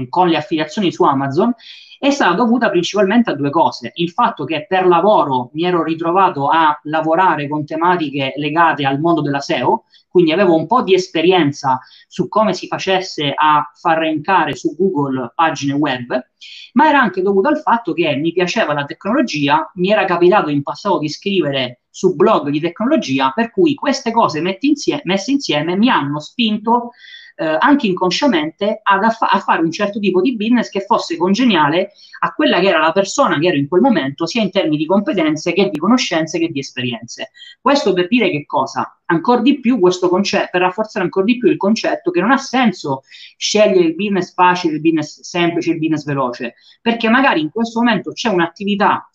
con 0.08 0.28
le 0.28 0.36
affiliazioni 0.36 0.92
su 0.92 1.04
Amazon 1.04 1.54
è 2.02 2.10
stata 2.10 2.34
dovuta 2.34 2.68
principalmente 2.68 3.30
a 3.30 3.34
due 3.34 3.50
cose. 3.50 3.92
Il 3.94 4.10
fatto 4.10 4.44
che 4.44 4.66
per 4.68 4.88
lavoro 4.88 5.50
mi 5.52 5.64
ero 5.64 5.84
ritrovato 5.84 6.48
a 6.48 6.76
lavorare 6.82 7.46
con 7.46 7.64
tematiche 7.64 8.32
legate 8.36 8.84
al 8.84 8.98
mondo 8.98 9.20
della 9.20 9.38
SEO, 9.38 9.84
quindi 10.08 10.32
avevo 10.32 10.56
un 10.56 10.66
po' 10.66 10.82
di 10.82 10.94
esperienza 10.94 11.78
su 12.08 12.26
come 12.26 12.54
si 12.54 12.66
facesse 12.66 13.32
a 13.32 13.70
far 13.72 13.98
rankare 13.98 14.56
su 14.56 14.74
Google 14.76 15.30
pagine 15.32 15.74
web, 15.74 16.20
ma 16.72 16.88
era 16.88 17.00
anche 17.00 17.22
dovuto 17.22 17.46
al 17.46 17.60
fatto 17.60 17.92
che 17.92 18.16
mi 18.16 18.32
piaceva 18.32 18.72
la 18.72 18.84
tecnologia, 18.84 19.70
mi 19.74 19.92
era 19.92 20.04
capitato 20.04 20.50
in 20.50 20.64
passato 20.64 20.98
di 20.98 21.08
scrivere 21.08 21.82
su 21.88 22.16
blog 22.16 22.48
di 22.48 22.58
tecnologia, 22.58 23.30
per 23.30 23.52
cui 23.52 23.74
queste 23.74 24.10
cose 24.10 24.42
insieme, 24.60 25.02
messe 25.04 25.30
insieme 25.30 25.76
mi 25.76 25.88
hanno 25.88 26.18
spinto 26.18 26.90
eh, 27.36 27.56
anche 27.58 27.86
inconsciamente 27.86 28.80
ad, 28.82 29.02
a, 29.04 29.10
fa- 29.10 29.28
a, 29.28 29.38
fare 29.40 29.62
un 29.62 29.70
certo 29.70 29.98
tipo 29.98 30.20
di 30.20 30.36
business 30.36 30.68
che 30.68 30.80
fosse 30.80 31.16
congeniale 31.16 31.92
a 32.20 32.32
quella 32.32 32.60
che 32.60 32.68
era 32.68 32.78
la 32.78 32.92
persona 32.92 33.38
che 33.38 33.48
ero 33.48 33.56
in 33.56 33.68
quel 33.68 33.80
momento, 33.80 34.26
sia 34.26 34.42
in 34.42 34.50
termini 34.50 34.76
di 34.76 34.86
competenze 34.86 35.52
che 35.52 35.68
di 35.70 35.78
conoscenze 35.78 36.38
che 36.38 36.48
di 36.48 36.58
esperienze. 36.58 37.30
Questo 37.60 37.92
per 37.92 38.08
dire 38.08 38.30
che 38.30 38.44
cosa? 38.46 39.00
Ancora 39.06 39.40
di 39.40 39.60
più 39.60 39.78
questo 39.78 40.08
concetto, 40.08 40.48
per 40.52 40.60
rafforzare 40.60 41.04
ancora 41.04 41.26
di 41.26 41.38
più 41.38 41.48
il 41.48 41.56
concetto 41.56 42.10
che 42.10 42.20
non 42.20 42.30
ha 42.30 42.36
senso 42.36 43.02
scegliere 43.36 43.86
il 43.86 43.94
business 43.94 44.32
facile, 44.32 44.74
il 44.74 44.80
business 44.80 45.20
semplice, 45.20 45.70
il 45.70 45.78
business 45.78 46.04
veloce, 46.04 46.54
perché 46.80 47.08
magari 47.08 47.40
in 47.40 47.50
questo 47.50 47.80
momento 47.80 48.12
c'è 48.12 48.28
un'attività 48.28 49.08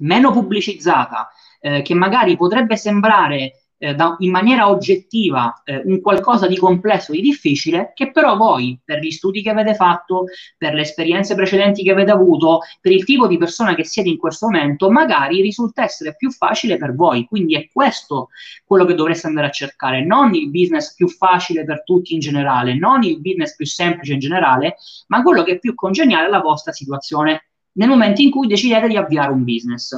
meno 0.00 0.30
pubblicizzata, 0.30 1.28
eh, 1.60 1.82
che 1.82 1.94
magari 1.94 2.36
potrebbe 2.36 2.76
sembrare 2.76 3.57
eh, 3.78 3.94
da, 3.94 4.16
in 4.18 4.30
maniera 4.30 4.68
oggettiva 4.68 5.62
eh, 5.64 5.82
un 5.84 6.00
qualcosa 6.00 6.46
di 6.46 6.56
complesso, 6.56 7.12
di 7.12 7.20
difficile, 7.20 7.92
che 7.94 8.10
però 8.10 8.36
voi, 8.36 8.78
per 8.84 8.98
gli 8.98 9.10
studi 9.10 9.42
che 9.42 9.50
avete 9.50 9.74
fatto, 9.74 10.24
per 10.56 10.74
le 10.74 10.82
esperienze 10.82 11.34
precedenti 11.34 11.82
che 11.82 11.92
avete 11.92 12.10
avuto, 12.10 12.60
per 12.80 12.92
il 12.92 13.04
tipo 13.04 13.26
di 13.26 13.38
persona 13.38 13.74
che 13.74 13.84
siete 13.84 14.08
in 14.08 14.18
questo 14.18 14.46
momento, 14.46 14.90
magari 14.90 15.40
risulta 15.40 15.84
essere 15.84 16.16
più 16.16 16.30
facile 16.30 16.76
per 16.76 16.94
voi. 16.94 17.24
Quindi 17.24 17.54
è 17.54 17.68
questo 17.72 18.28
quello 18.64 18.84
che 18.84 18.94
dovreste 18.94 19.28
andare 19.28 19.46
a 19.46 19.50
cercare, 19.50 20.04
non 20.04 20.34
il 20.34 20.50
business 20.50 20.94
più 20.94 21.08
facile 21.08 21.64
per 21.64 21.84
tutti 21.84 22.14
in 22.14 22.20
generale, 22.20 22.76
non 22.76 23.02
il 23.02 23.20
business 23.20 23.54
più 23.54 23.66
semplice 23.66 24.14
in 24.14 24.18
generale, 24.18 24.76
ma 25.06 25.22
quello 25.22 25.42
che 25.42 25.52
è 25.52 25.58
più 25.58 25.74
congeniale 25.74 26.26
alla 26.26 26.40
vostra 26.40 26.72
situazione 26.72 27.44
nel 27.72 27.88
momento 27.88 28.20
in 28.20 28.30
cui 28.30 28.46
decidete 28.48 28.88
di 28.88 28.96
avviare 28.96 29.30
un 29.30 29.44
business. 29.44 29.96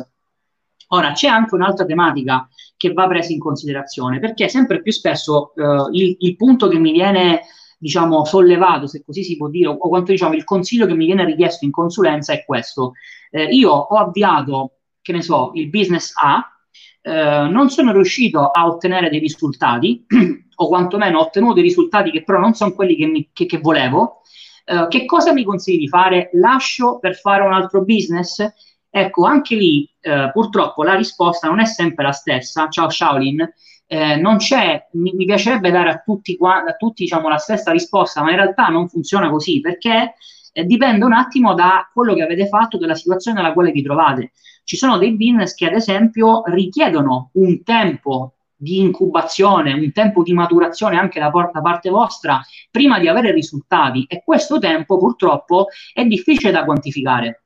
Ora, 0.92 1.12
c'è 1.12 1.28
anche 1.28 1.54
un'altra 1.54 1.84
tematica 1.84 2.48
che 2.80 2.94
va 2.94 3.06
presa 3.06 3.30
in 3.30 3.38
considerazione, 3.38 4.20
perché 4.20 4.48
sempre 4.48 4.80
più 4.80 4.90
spesso 4.90 5.52
eh, 5.54 5.88
il, 5.92 6.16
il, 6.18 6.36
punto 6.36 6.66
che 6.66 6.78
mi 6.78 6.92
viene, 6.92 7.42
diciamo, 7.78 8.24
sollevato, 8.24 8.86
se 8.86 9.02
così 9.04 9.22
si 9.22 9.36
può 9.36 9.48
dire, 9.50 9.68
o 9.68 9.76
quanto 9.76 10.12
diciamo 10.12 10.32
il 10.32 10.44
consiglio 10.44 10.86
che 10.86 10.94
mi 10.94 11.04
viene 11.04 11.26
richiesto 11.26 11.66
in 11.66 11.72
consulenza 11.72 12.32
è 12.32 12.42
questo. 12.42 12.92
Eh, 13.30 13.44
io 13.54 13.70
ho 13.70 13.96
avviato, 13.98 14.76
che 15.02 15.12
ne 15.12 15.20
so, 15.20 15.50
il 15.56 15.68
business 15.68 16.12
A, 16.14 16.42
eh, 17.02 17.48
non 17.50 17.68
sono 17.68 17.92
riuscito 17.92 18.46
a 18.48 18.66
ottenere 18.66 19.10
dei 19.10 19.18
risultati, 19.18 20.06
o 20.56 20.68
quantomeno 20.68 21.18
ho 21.18 21.22
ottenuto 21.24 21.52
dei 21.52 21.62
risultati 21.64 22.10
che 22.10 22.24
però 22.24 22.38
non 22.38 22.54
sono 22.54 22.72
quelli 22.72 22.96
che, 22.96 23.04
mi, 23.04 23.28
che, 23.30 23.44
che 23.44 23.58
volevo. 23.58 24.22
Eh, 24.64 24.86
che 24.88 25.04
cosa 25.04 25.34
mi 25.34 25.44
consigli 25.44 25.80
di 25.80 25.88
fare? 25.88 26.30
Lascio 26.32 26.98
per 26.98 27.14
fare 27.14 27.42
un 27.42 27.52
altro 27.52 27.84
business? 27.84 28.42
Ecco, 28.92 29.24
anche 29.24 29.54
lì 29.54 29.88
eh, 30.00 30.30
purtroppo 30.32 30.82
la 30.82 30.94
risposta 30.94 31.46
non 31.46 31.60
è 31.60 31.64
sempre 31.64 32.04
la 32.04 32.12
stessa. 32.12 32.68
Ciao 32.68 32.90
Shaolin, 32.90 33.48
eh, 33.86 34.16
non 34.16 34.36
c'è, 34.36 34.88
mi, 34.92 35.12
mi, 35.14 35.24
piacerebbe 35.24 35.70
dare 35.70 35.90
a 35.90 35.98
tutti, 35.98 36.36
a 36.40 36.74
tutti 36.76 37.04
diciamo, 37.04 37.28
la 37.28 37.38
stessa 37.38 37.70
risposta, 37.70 38.22
ma 38.22 38.30
in 38.30 38.36
realtà 38.36 38.66
non 38.66 38.88
funziona 38.88 39.30
così 39.30 39.60
perché 39.60 40.14
eh, 40.52 40.64
dipende 40.64 41.04
un 41.04 41.12
attimo 41.12 41.54
da 41.54 41.88
quello 41.92 42.14
che 42.14 42.22
avete 42.22 42.48
fatto, 42.48 42.78
dalla 42.78 42.96
situazione 42.96 43.40
nella 43.40 43.52
quale 43.52 43.70
vi 43.70 43.82
trovate. 43.82 44.32
Ci 44.64 44.76
sono 44.76 44.98
dei 44.98 45.16
business 45.16 45.54
che 45.54 45.66
ad 45.66 45.74
esempio 45.74 46.42
richiedono 46.46 47.30
un 47.34 47.62
tempo 47.62 48.34
di 48.56 48.80
incubazione, 48.80 49.72
un 49.72 49.92
tempo 49.92 50.22
di 50.22 50.32
maturazione 50.32 50.98
anche 50.98 51.18
da, 51.18 51.30
da, 51.30 51.60
parte 51.60 51.90
vostra 51.90 52.40
prima 52.70 52.98
di 52.98 53.08
avere 53.08 53.32
risultati 53.32 54.04
e 54.06 54.22
questo 54.24 54.58
tempo 54.58 54.98
purtroppo 54.98 55.66
è 55.94 56.04
difficile 56.04 56.52
da 56.52 56.64
quantificare 56.64 57.44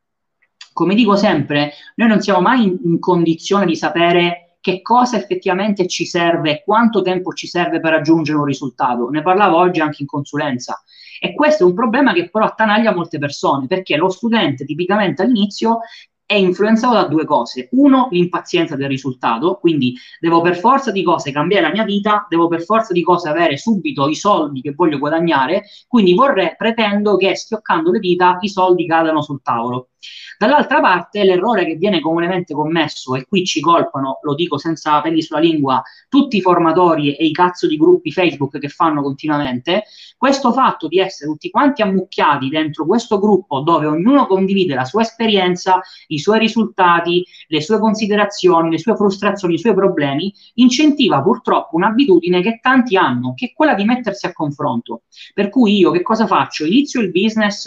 come 0.74 0.94
dico 0.94 1.16
sempre, 1.16 1.72
noi 1.94 2.08
non 2.08 2.20
siamo 2.20 2.42
mai 2.42 2.64
in, 2.64 2.78
in 2.84 2.98
condizione 2.98 3.64
di 3.64 3.76
sapere 3.76 4.58
che 4.60 4.82
cosa 4.82 5.16
effettivamente 5.16 5.86
ci 5.86 6.04
serve 6.04 6.50
e 6.50 6.62
quanto 6.64 7.00
tempo 7.00 7.32
ci 7.32 7.46
serve 7.46 7.80
per 7.80 7.92
raggiungere 7.92 8.38
un 8.38 8.44
risultato. 8.44 9.08
Ne 9.08 9.22
parlavo 9.22 9.56
oggi 9.56 9.80
anche 9.80 10.02
in 10.02 10.06
consulenza. 10.06 10.82
E 11.20 11.34
questo 11.34 11.64
è 11.64 11.66
un 11.66 11.74
problema 11.74 12.12
che 12.12 12.28
però 12.28 12.46
attanaglia 12.46 12.94
molte 12.94 13.18
persone, 13.18 13.66
perché 13.66 13.96
lo 13.96 14.08
studente 14.08 14.64
tipicamente 14.64 15.22
all'inizio 15.22 15.80
è 16.26 16.34
influenzato 16.34 16.94
da 16.94 17.06
due 17.06 17.24
cose. 17.24 17.68
Uno, 17.72 18.08
l'impazienza 18.10 18.74
del 18.76 18.88
risultato, 18.88 19.58
quindi 19.60 19.94
devo 20.18 20.40
per 20.40 20.56
forza 20.56 20.90
di 20.90 21.02
cose 21.02 21.30
cambiare 21.30 21.66
la 21.66 21.72
mia 21.72 21.84
vita, 21.84 22.26
devo 22.28 22.48
per 22.48 22.62
forza 22.62 22.92
di 22.92 23.02
cose 23.02 23.28
avere 23.28 23.58
subito 23.58 24.08
i 24.08 24.14
soldi 24.14 24.62
che 24.62 24.72
voglio 24.74 24.98
guadagnare, 24.98 25.64
quindi 25.86 26.14
vorrei, 26.14 26.54
pretendo 26.56 27.16
che 27.16 27.36
schioccando 27.36 27.90
le 27.90 27.98
dita 27.98 28.38
i 28.40 28.48
soldi 28.48 28.86
cadano 28.86 29.20
sul 29.20 29.42
tavolo. 29.42 29.90
Dall'altra 30.36 30.80
parte, 30.80 31.22
l'errore 31.24 31.64
che 31.64 31.76
viene 31.76 32.00
comunemente 32.00 32.54
commesso, 32.54 33.14
e 33.14 33.24
qui 33.24 33.44
ci 33.44 33.60
colpano, 33.60 34.18
lo 34.22 34.34
dico 34.34 34.58
senza 34.58 35.00
peli 35.00 35.22
sulla 35.22 35.40
lingua, 35.40 35.82
tutti 36.08 36.36
i 36.36 36.40
formatori 36.40 37.14
e 37.14 37.24
i 37.24 37.32
cazzo 37.32 37.66
di 37.66 37.76
gruppi 37.76 38.10
Facebook 38.10 38.58
che 38.58 38.68
fanno 38.68 39.02
continuamente, 39.02 39.84
questo 40.16 40.52
fatto 40.52 40.88
di 40.88 40.98
essere 40.98 41.30
tutti 41.30 41.50
quanti 41.50 41.82
ammucchiati 41.82 42.48
dentro 42.48 42.86
questo 42.86 43.18
gruppo 43.18 43.60
dove 43.60 43.86
ognuno 43.86 44.26
condivide 44.26 44.74
la 44.74 44.84
sua 44.84 45.02
esperienza, 45.02 45.80
i 46.08 46.18
suoi 46.18 46.38
risultati, 46.38 47.24
le 47.48 47.60
sue 47.60 47.78
considerazioni, 47.78 48.70
le 48.70 48.78
sue 48.78 48.96
frustrazioni, 48.96 49.54
i 49.54 49.58
suoi 49.58 49.74
problemi, 49.74 50.32
incentiva 50.54 51.22
purtroppo 51.22 51.76
un'abitudine 51.76 52.42
che 52.42 52.58
tanti 52.60 52.96
hanno, 52.96 53.34
che 53.34 53.46
è 53.46 53.52
quella 53.52 53.74
di 53.74 53.84
mettersi 53.84 54.26
a 54.26 54.32
confronto. 54.32 55.02
Per 55.32 55.48
cui 55.48 55.76
io 55.76 55.90
che 55.90 56.02
cosa 56.02 56.26
faccio? 56.26 56.64
Inizio 56.64 57.00
il 57.00 57.10
business, 57.10 57.66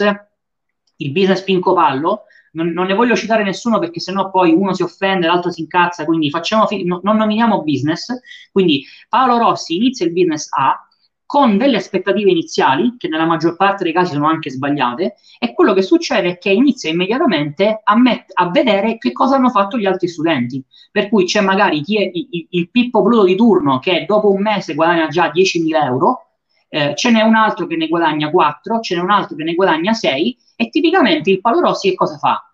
il 0.96 1.12
business 1.12 1.42
Pinco 1.42 1.74
Pallo, 1.74 2.24
non, 2.58 2.72
non, 2.72 2.86
ne 2.86 2.94
voglio 2.94 3.14
citare 3.14 3.44
nessuno 3.44 3.78
perché 3.78 4.00
sennò 4.00 4.30
poi 4.30 4.52
uno 4.52 4.72
si 4.74 4.82
offende, 4.82 5.26
l'altro 5.26 5.50
si 5.52 5.60
incazza, 5.60 6.04
quindi 6.04 6.28
facciamo 6.30 6.66
fi- 6.66 6.84
no, 6.84 7.00
non 7.02 7.16
nominiamo 7.16 7.62
business. 7.62 8.12
Quindi 8.50 8.84
Paolo 9.08 9.38
Rossi 9.38 9.76
inizia 9.76 10.04
il 10.04 10.12
business 10.12 10.48
A, 10.50 10.82
con 11.24 11.58
delle 11.58 11.76
aspettative 11.76 12.30
iniziali, 12.30 12.96
che 12.96 13.06
nella 13.06 13.26
maggior 13.26 13.54
parte 13.54 13.84
dei 13.84 13.92
casi 13.92 14.14
sono 14.14 14.26
anche 14.26 14.50
sbagliate, 14.50 15.16
e 15.38 15.52
quello 15.52 15.74
che 15.74 15.82
succede 15.82 16.30
è 16.30 16.38
che 16.38 16.50
inizia 16.50 16.90
immediatamente 16.90 17.80
a, 17.84 17.96
met- 17.98 18.32
a 18.32 18.50
vedere 18.50 18.96
che 18.96 19.12
cosa 19.12 19.36
hanno 19.36 19.50
fatto 19.50 19.76
gli 19.76 19.84
altri 19.86 20.08
studenti. 20.08 20.64
Per 20.90 21.08
cui 21.10 21.24
c'è 21.26 21.42
magari 21.42 21.82
chi 21.82 22.02
è 22.02 22.10
il, 22.10 22.46
il 22.50 22.70
Pippo 22.70 23.02
Pluto 23.02 23.24
di 23.24 23.36
turno 23.36 23.78
che 23.78 24.04
dopo 24.06 24.30
un 24.30 24.40
mese 24.40 24.74
guadagna 24.74 25.08
già 25.08 25.30
10.000 25.30 25.84
euro, 25.84 26.28
eh, 26.70 26.94
ce 26.96 27.10
n'è 27.10 27.20
un 27.20 27.34
altro 27.34 27.66
che 27.66 27.76
ne 27.76 27.88
guadagna 27.88 28.30
4, 28.30 28.80
ce 28.80 28.94
n'è 28.94 29.00
un 29.02 29.10
altro 29.10 29.36
che 29.36 29.44
ne 29.44 29.54
guadagna 29.54 29.92
6, 29.92 30.36
e 30.56 30.70
tipicamente 30.70 31.30
il 31.30 31.40
Paolo 31.40 31.60
Rossi 31.60 31.90
che 31.90 31.94
cosa 31.94 32.16
fa? 32.16 32.47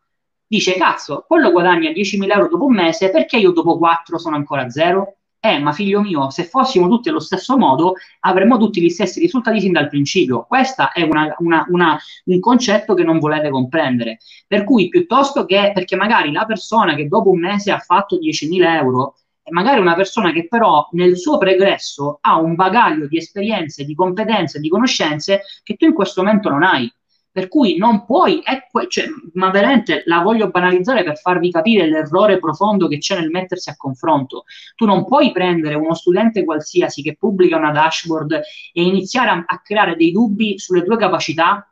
Dice, 0.47 0.75
cazzo, 0.77 1.25
quello 1.27 1.51
guadagna 1.51 1.91
10.000 1.91 2.33
euro 2.33 2.49
dopo 2.49 2.65
un 2.67 2.75
mese, 2.75 3.11
perché 3.11 3.39
io 3.39 3.53
dopo 3.53 3.79
4 3.79 4.19
sono 4.19 4.37
ancora 4.37 4.63
a 4.63 4.71
zero? 4.71 5.17
eh, 5.45 5.59
ma 5.59 5.73
figlio 5.73 6.01
mio, 6.01 6.31
se 6.31 6.45
fossimo 6.45 6.89
tutti 6.89 7.11
allo 7.11 7.21
stesso 7.21 7.59
modo, 7.59 7.97
avremmo 8.21 8.57
tutti 8.57 8.81
gli 8.81 8.89
stessi 8.89 9.21
risultati 9.21 9.61
sin 9.61 9.73
dal 9.73 9.91
principio. 9.91 10.47
Questo 10.49 10.91
è 10.91 11.03
una, 11.03 11.35
una, 11.41 11.67
una, 11.69 12.01
un 12.25 12.41
concetto 12.41 12.95
che 12.95 13.05
non 13.05 13.19
volete 13.19 13.51
comprendere. 13.51 14.21
Per 14.47 14.65
cui, 14.65 14.89
piuttosto 14.89 15.45
che, 15.45 15.73
perché 15.75 15.97
magari 15.97 16.33
la 16.33 16.47
persona 16.47 16.95
che 16.95 17.09
dopo 17.09 17.29
un 17.29 17.41
mese 17.41 17.73
ha 17.73 17.79
fatto 17.79 18.17
10.000 18.17 18.79
euro, 18.79 19.17
è 19.43 19.51
magari 19.51 19.81
una 19.81 19.95
persona 19.95 20.33
che 20.33 20.49
però 20.49 20.89
nel 20.93 21.19
suo 21.19 21.37
pregresso 21.37 22.21
ha 22.23 22.39
un 22.41 22.55
bagaglio 22.55 23.07
di 23.07 23.19
esperienze, 23.19 23.85
di 23.85 23.95
competenze, 23.95 24.61
di 24.61 24.71
conoscenze 24.71 25.43
che 25.63 25.75
tu 25.75 25.85
in 25.85 25.93
questo 25.93 26.23
momento 26.23 26.49
non 26.49 26.63
hai. 26.63 26.91
Per 27.35 27.49
cui 27.49 27.77
non 27.79 28.05
puoi, 28.05 28.43
ecco, 28.45 28.87
cioè, 28.87 29.07
ma 29.33 29.51
veramente 29.51 30.05
la 30.07 30.21
voglio 30.21 30.51
banalizzare 30.51 31.03
per 31.03 31.19
farvi 31.19 31.51
capire 31.51 31.89
l'errore 31.89 32.39
profondo 32.39 32.87
che 32.87 32.99
c'è 32.99 33.19
nel 33.19 33.29
mettersi 33.29 33.71
a 33.71 33.77
confronto. 33.77 34.45
Tu 34.77 34.87
non 34.87 35.05
puoi 35.05 35.33
prendere 35.33 35.75
uno 35.75 35.95
studente 35.95 36.45
qualsiasi 36.45 37.03
che 37.03 37.17
pubblica 37.17 37.57
una 37.57 37.73
dashboard 37.73 38.41
e 38.73 38.83
iniziare 38.83 39.31
a, 39.31 39.45
a 39.45 39.61
creare 39.63 39.97
dei 39.97 40.13
dubbi 40.13 40.61
sulle 40.61 40.85
tue 40.85 40.97
capacità 40.97 41.69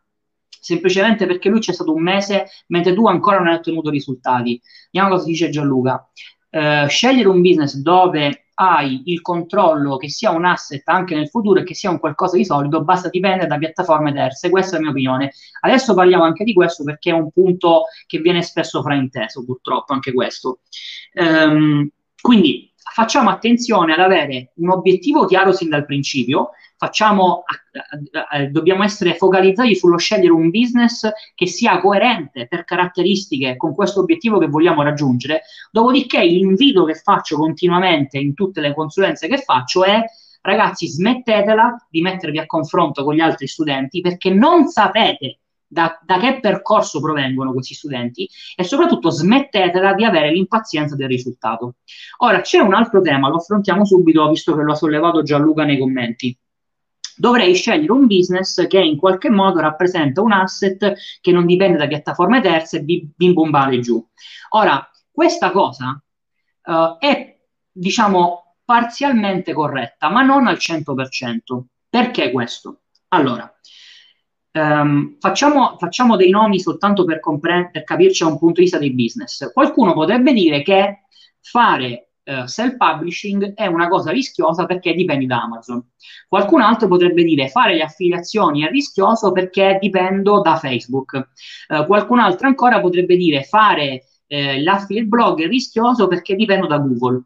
semplicemente 0.48 1.26
perché 1.26 1.48
lui 1.48 1.60
c'è 1.60 1.72
stato 1.72 1.94
un 1.94 2.02
mese 2.02 2.48
mentre 2.66 2.92
tu 2.92 3.06
ancora 3.06 3.38
non 3.38 3.46
hai 3.46 3.54
ottenuto 3.54 3.88
risultati. 3.88 4.60
Vediamo 4.90 5.14
cosa 5.14 5.26
dice 5.26 5.48
Gianluca. 5.48 6.10
Eh, 6.50 6.86
scegliere 6.88 7.28
un 7.28 7.40
business 7.40 7.76
dove 7.76 8.41
hai 8.54 9.02
il 9.06 9.20
controllo 9.20 9.96
che 9.96 10.08
sia 10.08 10.30
un 10.30 10.44
asset 10.44 10.82
anche 10.86 11.14
nel 11.14 11.28
futuro 11.28 11.60
e 11.60 11.64
che 11.64 11.74
sia 11.74 11.90
un 11.90 11.98
qualcosa 11.98 12.36
di 12.36 12.44
solido, 12.44 12.84
basta 12.84 13.08
dipendere 13.08 13.46
da 13.46 13.58
piattaforme 13.58 14.12
terze. 14.12 14.50
Questa 14.50 14.72
è 14.72 14.74
la 14.76 14.82
mia 14.82 14.90
opinione. 14.90 15.32
Adesso 15.60 15.94
parliamo 15.94 16.24
anche 16.24 16.44
di 16.44 16.52
questo 16.52 16.84
perché 16.84 17.10
è 17.10 17.14
un 17.14 17.30
punto 17.30 17.84
che 18.06 18.18
viene 18.18 18.42
spesso 18.42 18.82
frainteso, 18.82 19.44
purtroppo, 19.44 19.92
anche 19.92 20.12
questo. 20.12 20.60
Um, 21.14 21.88
quindi 22.20 22.72
facciamo 22.76 23.30
attenzione 23.30 23.94
ad 23.94 24.00
avere 24.00 24.52
un 24.56 24.70
obiettivo 24.70 25.24
chiaro 25.24 25.52
sin 25.52 25.68
dal 25.68 25.86
principio, 25.86 26.50
facciamo, 26.82 27.44
dobbiamo 28.50 28.82
essere 28.82 29.14
focalizzati 29.14 29.76
sullo 29.76 29.98
scegliere 29.98 30.32
un 30.32 30.50
business 30.50 31.08
che 31.36 31.46
sia 31.46 31.80
coerente 31.80 32.48
per 32.48 32.64
caratteristiche 32.64 33.56
con 33.56 33.72
questo 33.72 34.00
obiettivo 34.00 34.38
che 34.38 34.48
vogliamo 34.48 34.82
raggiungere. 34.82 35.42
Dopodiché 35.70 36.24
l'invito 36.24 36.82
che 36.82 36.94
faccio 36.94 37.36
continuamente 37.36 38.18
in 38.18 38.34
tutte 38.34 38.60
le 38.60 38.74
consulenze 38.74 39.28
che 39.28 39.38
faccio 39.38 39.84
è 39.84 40.02
ragazzi 40.40 40.88
smettetela 40.88 41.86
di 41.88 42.00
mettervi 42.00 42.40
a 42.40 42.46
confronto 42.46 43.04
con 43.04 43.14
gli 43.14 43.20
altri 43.20 43.46
studenti 43.46 44.00
perché 44.00 44.30
non 44.30 44.66
sapete 44.66 45.38
da, 45.64 45.96
da, 46.04 46.18
che 46.18 46.40
percorso 46.40 47.00
provengono 47.00 47.52
questi 47.52 47.74
studenti 47.74 48.28
e 48.56 48.64
soprattutto 48.64 49.10
smettetela 49.10 49.94
di 49.94 50.04
avere 50.04 50.32
l'impazienza 50.32 50.96
del 50.96 51.06
risultato. 51.06 51.76
Ora 52.18 52.40
c'è 52.40 52.58
un 52.58 52.74
altro 52.74 53.00
tema, 53.00 53.28
lo 53.28 53.36
affrontiamo 53.36 53.84
subito 53.86 54.28
visto 54.28 54.56
che 54.56 54.62
lo 54.62 54.72
ha 54.72 54.74
sollevato 54.74 55.22
Gianluca 55.22 55.62
nei 55.62 55.78
commenti 55.78 56.36
dovrei 57.16 57.54
scegliere 57.54 57.92
un 57.92 58.06
business 58.06 58.66
che 58.66 58.80
in 58.80 58.96
qualche 58.96 59.30
modo 59.30 59.60
rappresenta 59.60 60.20
un 60.22 60.32
asset 60.32 60.94
che 61.20 61.32
non 61.32 61.46
dipende 61.46 61.78
da 61.78 61.86
piattaforme 61.86 62.40
terze 62.40 62.78
e 62.78 62.82
bim 62.82 63.32
bum 63.32 63.50
vale 63.50 63.80
giù. 63.80 64.04
Ora, 64.50 64.88
questa 65.10 65.50
cosa 65.50 66.02
uh, 66.64 66.96
è, 66.98 67.38
diciamo, 67.70 68.56
parzialmente 68.64 69.52
corretta, 69.52 70.08
ma 70.08 70.22
non 70.22 70.46
al 70.46 70.56
100%. 70.56 71.62
Perché 71.88 72.30
questo? 72.30 72.82
Allora, 73.08 73.52
um, 74.52 75.16
facciamo, 75.18 75.76
facciamo, 75.78 76.16
dei 76.16 76.30
nomi 76.30 76.58
soltanto 76.58 77.04
per, 77.04 77.20
compre- 77.20 77.68
per 77.70 77.84
capirci 77.84 78.24
da 78.24 78.30
un 78.30 78.38
punto 78.38 78.54
di 78.54 78.62
vista 78.62 78.78
di 78.78 78.94
business. 78.94 79.52
Qualcuno 79.52 79.92
potrebbe 79.92 80.32
dire 80.32 80.62
che 80.62 81.02
fare 81.40 82.11
uh, 82.24 82.46
self-publishing 82.46 83.54
è 83.54 83.66
una 83.66 83.88
cosa 83.88 84.10
rischiosa 84.10 84.66
perché 84.66 84.94
dipende 84.94 85.26
da 85.26 85.42
Amazon. 85.42 85.84
Qualcun 86.28 86.60
altro 86.60 86.88
potrebbe 86.88 87.24
dire 87.24 87.48
fare 87.48 87.74
le 87.74 87.82
affiliazioni 87.82 88.62
è 88.64 88.70
rischioso 88.70 89.32
perché 89.32 89.78
dipendo 89.80 90.40
da 90.40 90.56
Facebook. 90.56 91.30
Uh, 91.68 91.86
qualcun 91.86 92.18
altro 92.18 92.46
ancora 92.46 92.80
potrebbe 92.80 93.16
dire 93.16 93.42
fare 93.42 94.04
eh, 94.32 94.62
l'affiliate 94.62 95.08
blog 95.08 95.42
è 95.42 95.46
rischioso 95.46 96.08
perché 96.08 96.34
dipendo 96.34 96.66
da 96.66 96.78
Google. 96.78 97.22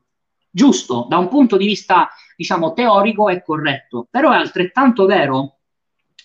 Giusto, 0.50 1.06
da 1.08 1.18
un 1.18 1.28
punto 1.28 1.56
di 1.56 1.66
vista 1.66 2.08
diciamo 2.36 2.72
teorico 2.72 3.28
è 3.28 3.42
corretto, 3.42 4.08
però 4.10 4.32
è 4.32 4.36
altrettanto 4.36 5.06
vero 5.06 5.58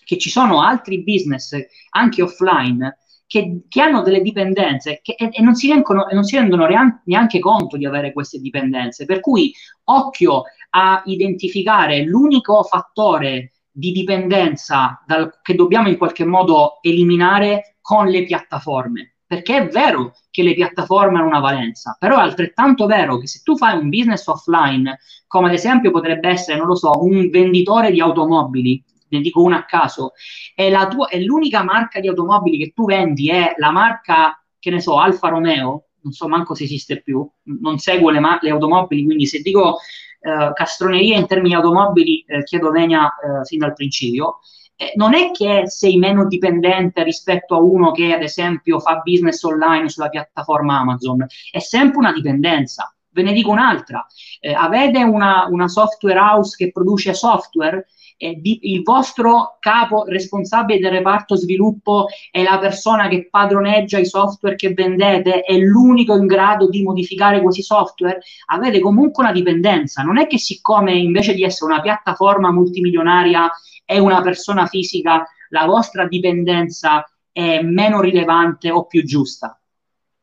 che 0.04 0.18
ci 0.18 0.28
sono 0.28 0.60
altri 0.60 1.04
business 1.04 1.56
anche 1.90 2.22
offline 2.22 2.98
che, 3.32 3.62
che 3.66 3.80
hanno 3.80 4.02
delle 4.02 4.20
dipendenze 4.20 5.00
che, 5.02 5.14
e, 5.16 5.30
e, 5.32 5.40
non 5.40 5.54
si 5.54 5.66
rendono, 5.66 6.06
non 6.12 6.22
si 6.22 6.36
rendono 6.36 6.66
neanche 7.04 7.38
conto 7.38 7.78
di 7.78 7.86
avere 7.86 8.12
queste 8.12 8.38
dipendenze. 8.38 9.06
Per 9.06 9.20
cui 9.20 9.54
occhio 9.84 10.42
a 10.68 11.02
identificare 11.06 12.04
l'unico 12.04 12.62
fattore 12.62 13.52
di 13.70 13.90
dipendenza 13.90 15.02
dal, 15.06 15.40
che 15.40 15.54
dobbiamo 15.54 15.88
in 15.88 15.96
qualche 15.96 16.26
modo 16.26 16.76
eliminare 16.82 17.76
con 17.80 18.06
le 18.08 18.24
piattaforme. 18.24 19.14
Perché 19.26 19.56
è 19.56 19.68
vero 19.68 20.12
che 20.28 20.42
le 20.42 20.52
piattaforme 20.52 21.16
hanno 21.16 21.28
una 21.28 21.40
valenza, 21.40 21.96
però 21.98 22.18
è 22.18 22.20
altrettanto 22.20 22.84
vero 22.84 23.16
che 23.16 23.26
se 23.26 23.40
tu 23.42 23.56
fai 23.56 23.78
un 23.78 23.88
business 23.88 24.26
offline, 24.26 24.98
come 25.26 25.46
ad 25.46 25.54
esempio 25.54 25.90
potrebbe 25.90 26.28
essere, 26.28 26.58
non 26.58 26.66
lo 26.66 26.74
so, 26.74 27.02
un 27.02 27.30
venditore 27.30 27.90
di 27.92 28.00
automobili, 28.02 28.84
ne 29.16 29.20
dico 29.20 29.42
una 29.42 29.58
a 29.58 29.64
caso, 29.64 30.12
è, 30.54 30.68
la 30.70 30.88
tua, 30.88 31.08
è 31.08 31.18
l'unica 31.20 31.62
marca 31.62 32.00
di 32.00 32.08
automobili 32.08 32.58
che 32.58 32.72
tu 32.74 32.84
vendi, 32.84 33.28
è 33.30 33.54
la 33.56 33.70
marca, 33.70 34.42
che 34.58 34.70
ne 34.70 34.80
so, 34.80 34.98
Alfa 34.98 35.28
Romeo, 35.28 35.86
non 36.02 36.12
so 36.12 36.28
manco 36.28 36.54
se 36.54 36.64
esiste 36.64 37.00
più, 37.00 37.28
non 37.60 37.78
seguo 37.78 38.10
le, 38.10 38.20
le 38.40 38.50
automobili, 38.50 39.04
quindi 39.04 39.26
se 39.26 39.40
dico 39.40 39.78
eh, 40.20 40.52
castroneria 40.52 41.16
in 41.16 41.26
termini 41.26 41.54
automobili 41.54 42.24
eh, 42.26 42.42
chiedo 42.44 42.70
venia 42.70 43.06
eh, 43.06 43.44
fin 43.44 43.58
dal 43.58 43.72
principio. 43.72 44.38
Eh, 44.76 44.92
non 44.96 45.14
è 45.14 45.30
che 45.32 45.64
sei 45.66 45.96
meno 45.96 46.26
dipendente 46.26 47.02
rispetto 47.02 47.54
a 47.54 47.60
uno 47.60 47.92
che 47.92 48.12
ad 48.12 48.22
esempio 48.22 48.80
fa 48.80 49.00
business 49.04 49.42
online 49.42 49.88
sulla 49.88 50.08
piattaforma 50.08 50.78
Amazon, 50.78 51.26
è 51.50 51.58
sempre 51.58 51.98
una 51.98 52.12
dipendenza. 52.12 52.94
Ve 53.10 53.22
ne 53.22 53.32
dico 53.34 53.50
un'altra, 53.50 54.06
eh, 54.40 54.54
avete 54.54 55.02
una, 55.02 55.46
una 55.50 55.68
software 55.68 56.18
house 56.18 56.56
che 56.56 56.72
produce 56.72 57.12
software 57.12 57.86
eh, 58.22 58.36
di, 58.38 58.60
il 58.62 58.82
vostro 58.82 59.56
capo 59.58 60.04
responsabile 60.04 60.78
del 60.78 60.92
reparto 60.92 61.34
sviluppo 61.34 62.06
è 62.30 62.40
la 62.44 62.56
persona 62.60 63.08
che 63.08 63.26
padroneggia 63.28 63.98
i 63.98 64.06
software 64.06 64.54
che 64.54 64.72
vendete, 64.72 65.40
è 65.40 65.56
l'unico 65.56 66.14
in 66.14 66.26
grado 66.26 66.68
di 66.68 66.84
modificare 66.84 67.42
questi 67.42 67.62
software, 67.62 68.20
avete 68.46 68.78
comunque 68.78 69.24
una 69.24 69.32
dipendenza. 69.32 70.02
Non 70.02 70.18
è 70.18 70.28
che 70.28 70.38
siccome 70.38 70.92
invece 70.92 71.34
di 71.34 71.42
essere 71.42 71.72
una 71.72 71.82
piattaforma 71.82 72.52
multimilionaria 72.52 73.50
è 73.84 73.98
una 73.98 74.22
persona 74.22 74.66
fisica, 74.66 75.26
la 75.48 75.66
vostra 75.66 76.06
dipendenza 76.06 77.04
è 77.32 77.60
meno 77.62 78.00
rilevante 78.00 78.70
o 78.70 78.86
più 78.86 79.04
giusta. 79.04 79.60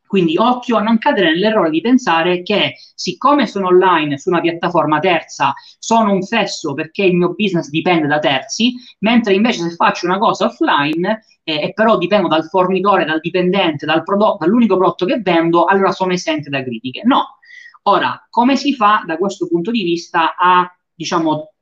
Quindi 0.09 0.37
occhio 0.39 0.77
a 0.77 0.81
non 0.81 0.97
cadere 0.97 1.29
nell'errore 1.29 1.69
di 1.69 1.81
pensare 1.81 2.41
che 2.41 2.77
siccome 2.95 3.45
sono 3.45 3.67
online 3.67 4.17
su 4.17 4.29
una 4.29 4.41
piattaforma 4.41 4.97
terza, 4.97 5.53
sono 5.77 6.13
un 6.13 6.23
fesso 6.23 6.73
perché 6.73 7.03
il 7.03 7.15
mio 7.15 7.35
business 7.35 7.69
dipende 7.69 8.07
da 8.07 8.17
terzi, 8.17 8.73
mentre 9.01 9.35
invece 9.35 9.61
se 9.61 9.75
faccio 9.75 10.07
una 10.07 10.17
cosa 10.17 10.45
offline 10.45 11.23
eh, 11.43 11.61
e 11.61 11.73
però 11.73 11.99
dipendo 11.99 12.27
dal 12.27 12.49
fornitore, 12.49 13.05
dal 13.05 13.19
dipendente, 13.19 13.85
dal 13.85 14.01
prodotto, 14.01 14.43
dall'unico 14.43 14.77
prodotto 14.77 15.05
che 15.05 15.19
vendo, 15.21 15.65
allora 15.65 15.91
sono 15.91 16.11
esente 16.11 16.49
da 16.49 16.63
critiche. 16.63 17.03
No. 17.03 17.37
Ora, 17.83 18.25
come 18.31 18.55
si 18.55 18.73
fa 18.73 19.03
da 19.05 19.15
questo 19.15 19.47
punto 19.47 19.69
di 19.69 19.83
vista 19.83 20.35
a, 20.35 20.75
diciamo, 20.91 21.53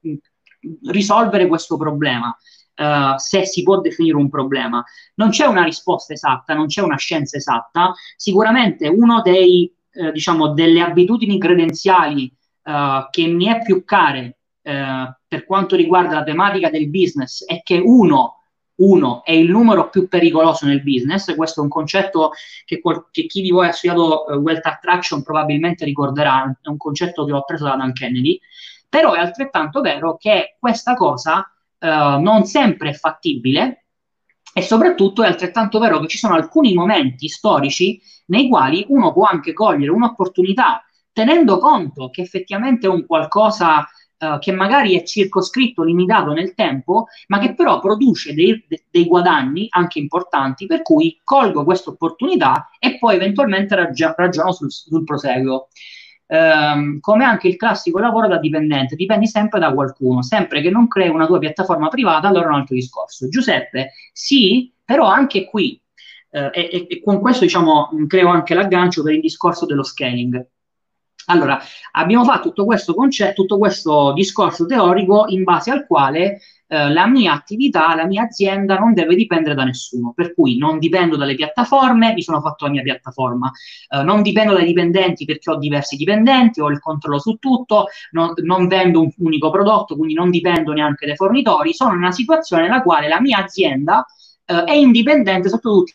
risolvere 0.84 1.48
questo 1.48 1.76
problema? 1.76 2.34
Uh, 2.78 3.18
se 3.18 3.46
si 3.46 3.64
può 3.64 3.80
definire 3.80 4.16
un 4.16 4.30
problema. 4.30 4.84
Non 5.16 5.30
c'è 5.30 5.46
una 5.46 5.64
risposta 5.64 6.14
esatta, 6.14 6.54
non 6.54 6.68
c'è 6.68 6.82
una 6.82 6.98
scienza 6.98 7.38
esatta. 7.38 7.94
Sicuramente 8.16 8.88
uno 8.88 9.22
dei, 9.22 9.74
eh, 9.92 10.12
diciamo, 10.12 10.50
delle 10.50 10.82
abitudini 10.82 11.40
credenziali 11.40 12.32
uh, 12.64 13.10
che 13.10 13.28
mi 13.28 13.46
è 13.46 13.62
più 13.62 13.84
care 13.84 14.38
uh, 14.62 15.14
per 15.28 15.46
quanto 15.46 15.76
riguarda 15.76 16.16
la 16.16 16.24
tematica 16.24 16.70
del 16.70 16.90
business 16.90 17.46
è 17.46 17.62
che 17.64 17.78
uno 17.78 18.34
uno 18.78 19.24
è 19.24 19.32
il 19.32 19.50
numero 19.50 19.90
più 19.90 20.08
pericoloso 20.08 20.68
nel 20.68 20.84
business, 20.84 21.34
questo 21.36 21.62
è 21.62 21.64
un 21.64 21.70
concetto 21.70 22.32
che, 22.64 22.80
qual- 22.80 23.08
che 23.10 23.26
chi 23.26 23.42
di 23.42 23.50
voi 23.50 23.68
ha 23.68 23.72
studiato 23.72 24.26
uh, 24.28 24.36
Wealth 24.36 24.66
Attraction 24.66 25.24
probabilmente 25.24 25.84
ricorderà, 25.86 26.56
è 26.62 26.70
un 26.70 26.78
concetto 26.78 27.26
che 27.26 27.34
ho 27.34 27.44
preso 27.44 27.66
da 27.66 27.76
Dan 27.76 27.94
Kennedy, 27.94 28.40
però 28.88 29.14
è 29.14 29.20
altrettanto 29.20 29.82
vero 29.82 30.16
che 30.18 30.58
questa 30.60 30.94
cosa 30.94 31.52
uh, 31.80 32.20
non 32.22 32.46
sempre 32.46 32.90
è 32.90 32.94
fattibile 32.94 33.86
e 34.54 34.62
soprattutto 34.62 35.24
è 35.24 35.28
altrettanto 35.28 35.80
vero 35.80 36.00
che 36.00 36.08
ci 36.08 36.18
sono 36.18 36.36
alcuni 36.36 36.74
momenti 36.74 37.28
storici 37.28 38.02
nei 38.28 38.48
quali 38.48 38.86
uno 38.90 39.14
può 39.14 39.26
anche 39.26 39.54
cogliere 39.54 39.92
un'opportunità 39.92 40.84
tenendo 41.12 41.58
conto 41.58 42.10
che 42.10 42.22
effettivamente 42.22 42.86
è 42.86 42.90
un 42.90 43.06
qualcosa 43.06 43.88
uh, 44.20 44.38
che 44.40 44.52
magari 44.52 44.96
è 44.96 45.04
circoscritto, 45.04 45.84
limitato 45.84 46.32
nel 46.32 46.54
tempo, 46.54 47.08
ma 47.28 47.40
che 47.40 47.56
però 47.56 47.80
produce 47.80 48.36
dei, 48.36 48.64
dei 48.90 49.06
guadagni 49.06 49.66
anche 49.70 49.98
importanti, 49.98 50.68
per 50.68 50.84
cui 50.84 51.20
colgo 51.24 51.64
questa 51.64 51.90
opportunità 51.90 52.70
e 52.80 53.00
poi 53.00 53.16
eventualmente 53.16 53.76
raggi- 53.76 54.14
ragiono 54.16 54.52
sul, 54.52 54.72
sul 54.72 55.04
proseguo 55.04 55.70
ehm, 56.28 57.00
come 57.00 57.24
anche 57.24 57.48
il 57.48 57.56
classico 57.56 58.00
lavoro 58.00 58.28
da 58.28 58.38
dipendente, 58.38 58.96
dipendi 58.96 59.28
sempre 59.28 59.60
da 59.60 59.74
qualcuno, 59.74 60.22
sempre 60.22 60.62
che 60.62 60.70
non 60.70 60.88
crei 60.88 61.10
una 61.10 61.26
tua 61.26 61.40
piattaforma 61.40 61.88
privata, 61.88 62.28
allora 62.28 62.46
è 62.46 62.50
un 62.50 62.56
altro 62.56 62.76
discorso. 62.76 63.28
Giuseppe, 63.30 63.94
sì, 64.12 64.72
però 64.84 65.06
anche 65.06 65.46
qui, 65.46 65.82
eh, 66.32 66.52
e, 66.54 66.88
e, 66.90 67.02
con 67.02 67.20
questo 67.20 67.44
diciamo 67.44 67.90
creo 68.08 68.28
anche 68.30 68.54
l'aggancio 68.54 69.04
per 69.04 69.14
il 69.14 69.22
discorso 69.22 69.66
dello 69.66 69.84
scaling. 69.84 70.46
Allora, 71.30 71.60
abbiamo 71.92 72.24
fatto 72.24 72.50
tutto 72.50 72.66
questo 72.66 72.94
concetto, 72.94 73.42
tutto 73.42 73.58
questo 73.58 74.14
discorso 74.14 74.66
teorico 74.66 75.26
in 75.28 75.44
base 75.44 75.72
al 75.72 75.86
quale 75.86 76.40
eh, 76.68 76.92
la 76.92 77.08
mia 77.08 77.34
attività, 77.34 77.96
la 77.96 78.06
mia 78.06 78.24
azienda 78.24 78.78
non 78.78 78.94
deve 78.94 79.16
dipendere 79.16 79.56
da 79.56 79.64
nessuno, 79.64 80.12
per 80.14 80.34
cui 80.34 80.58
non 80.58 80.80
dipendo 80.80 81.16
dalle 81.16 81.36
piattaforme, 81.36 82.14
mi 82.14 82.22
sono 82.22 82.42
fatto 82.42 82.66
la 82.66 82.72
mia 82.72 82.82
piattaforma, 82.82 83.52
eh, 83.90 84.04
non 84.04 84.22
dipendo 84.22 84.54
dai 84.54 84.66
dipendenti 84.66 85.26
perché 85.26 85.52
ho 85.52 85.58
diversi 85.58 85.96
dipendenti, 85.96 86.60
ho 86.60 86.70
il 86.70 86.80
controllo 86.80 87.20
su 87.20 87.36
tutto, 87.36 87.86
non, 88.12 88.34
non 88.44 88.68
vendo 88.68 89.02
un 89.02 89.10
unico 89.18 89.50
prodotto, 89.50 89.96
quindi 89.96 90.14
non 90.14 90.30
dipendo 90.30 90.74
neanche 90.74 91.06
dai 91.06 91.16
fornitori, 91.16 91.74
sono 91.74 91.94
in 91.94 92.00
una 92.00 92.12
situazione 92.12 92.64
nella 92.64 92.82
quale 92.82 93.08
la 93.08 93.22
mia 93.22 93.38
azienda 93.38 94.06
eh, 94.46 94.64
è 94.64 94.74
indipendente 94.74 95.50
sotto 95.50 95.72
tutti. 95.72 95.94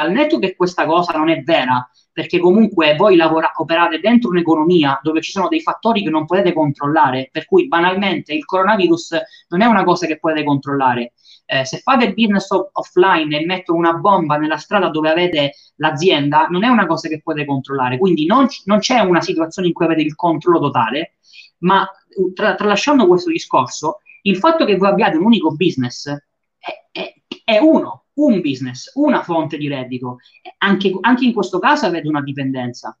Al 0.00 0.12
netto 0.12 0.38
che 0.38 0.54
questa 0.54 0.86
cosa 0.86 1.12
non 1.12 1.28
è 1.28 1.42
vera, 1.42 1.88
perché 2.18 2.40
comunque 2.40 2.96
voi 2.96 3.14
lavora- 3.14 3.52
operate 3.54 4.00
dentro 4.00 4.30
un'economia 4.30 4.98
dove 5.04 5.20
ci 5.20 5.30
sono 5.30 5.46
dei 5.46 5.60
fattori 5.60 6.02
che 6.02 6.10
non 6.10 6.26
potete 6.26 6.52
controllare, 6.52 7.28
per 7.30 7.44
cui 7.44 7.68
banalmente 7.68 8.34
il 8.34 8.44
coronavirus 8.44 9.20
non 9.50 9.60
è 9.60 9.66
una 9.66 9.84
cosa 9.84 10.04
che 10.08 10.18
potete 10.18 10.42
controllare. 10.42 11.12
Eh, 11.46 11.64
se 11.64 11.78
fate 11.78 12.14
business 12.14 12.50
off- 12.50 12.70
offline 12.72 13.38
e 13.38 13.46
mettono 13.46 13.78
una 13.78 13.92
bomba 13.92 14.36
nella 14.36 14.56
strada 14.56 14.88
dove 14.88 15.10
avete 15.10 15.52
l'azienda, 15.76 16.48
non 16.48 16.64
è 16.64 16.66
una 16.66 16.86
cosa 16.86 17.06
che 17.06 17.20
potete 17.22 17.46
controllare. 17.46 17.98
Quindi 17.98 18.26
non, 18.26 18.48
c- 18.48 18.62
non 18.64 18.80
c'è 18.80 18.98
una 18.98 19.20
situazione 19.20 19.68
in 19.68 19.74
cui 19.74 19.84
avete 19.84 20.02
il 20.02 20.16
controllo 20.16 20.58
totale, 20.58 21.18
ma 21.58 21.88
tra- 22.34 22.56
tralasciando 22.56 23.06
questo 23.06 23.30
discorso, 23.30 24.00
il 24.22 24.38
fatto 24.38 24.64
che 24.64 24.76
voi 24.76 24.88
abbiate 24.88 25.18
un 25.18 25.24
unico 25.26 25.54
business 25.54 26.08
è, 26.10 27.14
è 27.48 27.56
uno, 27.56 28.08
un 28.16 28.42
business, 28.42 28.90
una 28.96 29.22
fonte 29.22 29.56
di 29.56 29.68
reddito. 29.68 30.18
Anche, 30.58 30.94
anche 31.00 31.24
in 31.24 31.32
questo 31.32 31.58
caso 31.58 31.86
avete 31.86 32.06
una 32.06 32.20
dipendenza. 32.20 32.94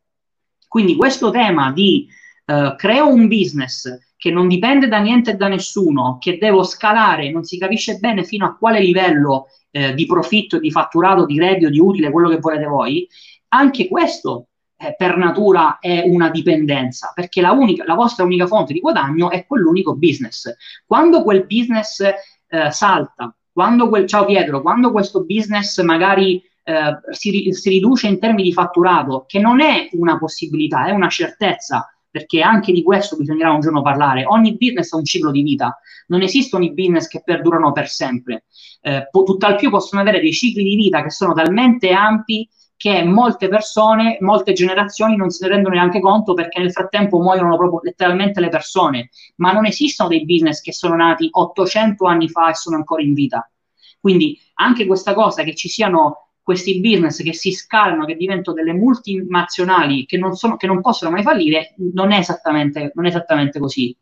Quindi 0.66 0.96
questo 0.96 1.30
tema 1.30 1.70
di 1.70 2.08
uh, 2.46 2.74
creo 2.74 3.12
un 3.12 3.28
business 3.28 3.94
che 4.16 4.30
non 4.30 4.48
dipende 4.48 4.88
da 4.88 5.00
niente 5.00 5.32
e 5.32 5.34
da 5.34 5.48
nessuno, 5.48 6.16
che 6.18 6.38
devo 6.38 6.62
scalare, 6.62 7.30
non 7.30 7.44
si 7.44 7.58
capisce 7.58 7.98
bene 7.98 8.24
fino 8.24 8.46
a 8.46 8.56
quale 8.56 8.80
livello 8.80 9.48
eh, 9.70 9.92
di 9.92 10.06
profitto, 10.06 10.58
di 10.58 10.70
fatturato, 10.70 11.26
di 11.26 11.38
reddito, 11.38 11.68
di 11.68 11.78
utile, 11.78 12.10
quello 12.10 12.30
che 12.30 12.38
volete 12.38 12.64
voi, 12.64 13.06
anche 13.48 13.86
questo 13.86 14.48
eh, 14.78 14.94
per 14.96 15.18
natura 15.18 15.78
è 15.78 16.04
una 16.06 16.30
dipendenza, 16.30 17.12
perché 17.14 17.42
la, 17.42 17.52
unica, 17.52 17.84
la 17.84 17.94
vostra 17.94 18.24
unica 18.24 18.46
fonte 18.46 18.72
di 18.72 18.80
guadagno 18.80 19.28
è 19.30 19.44
quell'unico 19.46 19.94
business. 19.94 20.50
Quando 20.86 21.22
quel 21.22 21.44
business 21.44 22.00
eh, 22.00 22.70
salta, 22.70 23.32
quando 23.58 23.88
quel, 23.88 24.06
ciao 24.06 24.24
Pietro, 24.24 24.62
quando 24.62 24.92
questo 24.92 25.24
business 25.24 25.82
magari 25.82 26.40
eh, 26.62 27.00
si, 27.10 27.50
si, 27.50 27.68
riduce 27.70 28.06
in 28.06 28.20
termini 28.20 28.44
di 28.44 28.52
fatturato, 28.52 29.24
che 29.26 29.40
non 29.40 29.60
è 29.60 29.88
una 29.94 30.16
possibilità, 30.16 30.86
è 30.86 30.92
una 30.92 31.08
certezza, 31.08 31.92
perché 32.08 32.40
anche 32.40 32.70
di 32.70 32.84
questo 32.84 33.16
bisognerà 33.16 33.50
un 33.50 33.58
giorno 33.58 33.82
parlare. 33.82 34.24
Ogni 34.26 34.56
business 34.56 34.92
ha 34.92 34.96
un 34.96 35.04
ciclo 35.04 35.32
di 35.32 35.42
vita, 35.42 35.76
non 36.06 36.22
esistono 36.22 36.62
i 36.62 36.72
business 36.72 37.08
che 37.08 37.20
perdurano 37.24 37.72
per 37.72 37.88
sempre. 37.88 38.44
Eh, 38.80 39.08
tutt'al 39.10 39.56
più 39.56 39.70
possono 39.70 40.02
avere 40.02 40.20
dei 40.20 40.32
cicli 40.32 40.62
di 40.62 40.76
vita 40.76 41.02
che 41.02 41.10
sono 41.10 41.32
talmente 41.32 41.90
ampi 41.90 42.48
che 42.78 43.02
molte 43.02 43.48
persone, 43.48 44.18
molte 44.20 44.52
generazioni 44.52 45.16
non 45.16 45.30
se 45.30 45.44
ne 45.44 45.54
rendono 45.54 45.74
neanche 45.74 45.98
conto 45.98 46.32
perché 46.32 46.60
nel 46.60 46.70
frattempo 46.70 47.20
muoiono 47.20 47.56
proprio 47.56 47.80
letteralmente 47.82 48.40
le 48.40 48.50
persone, 48.50 49.10
ma 49.38 49.52
non 49.52 49.66
esistono 49.66 50.08
dei 50.08 50.24
business 50.24 50.60
che 50.60 50.72
sono 50.72 50.94
nati 50.94 51.28
800 51.28 52.06
anni 52.06 52.28
fa 52.28 52.50
e 52.50 52.54
sono 52.54 52.76
ancora 52.76 53.02
in 53.02 53.14
vita. 53.14 53.50
Quindi 53.98 54.38
anche 54.54 54.86
questa 54.86 55.12
cosa 55.12 55.42
che 55.42 55.56
ci 55.56 55.68
siano 55.68 56.28
questi 56.40 56.80
business 56.80 57.20
che 57.20 57.34
si 57.34 57.50
scalano, 57.50 58.04
che 58.04 58.14
diventano 58.14 58.56
delle 58.56 58.72
multinazionali 58.72 60.06
che 60.06 60.16
non, 60.16 60.36
sono, 60.36 60.56
che 60.56 60.68
non 60.68 60.80
possono 60.80 61.10
mai 61.10 61.24
fallire, 61.24 61.74
non 61.92 62.12
è 62.12 62.18
esattamente, 62.18 62.92
non 62.94 63.06
è 63.06 63.08
esattamente 63.08 63.58
così 63.58 63.94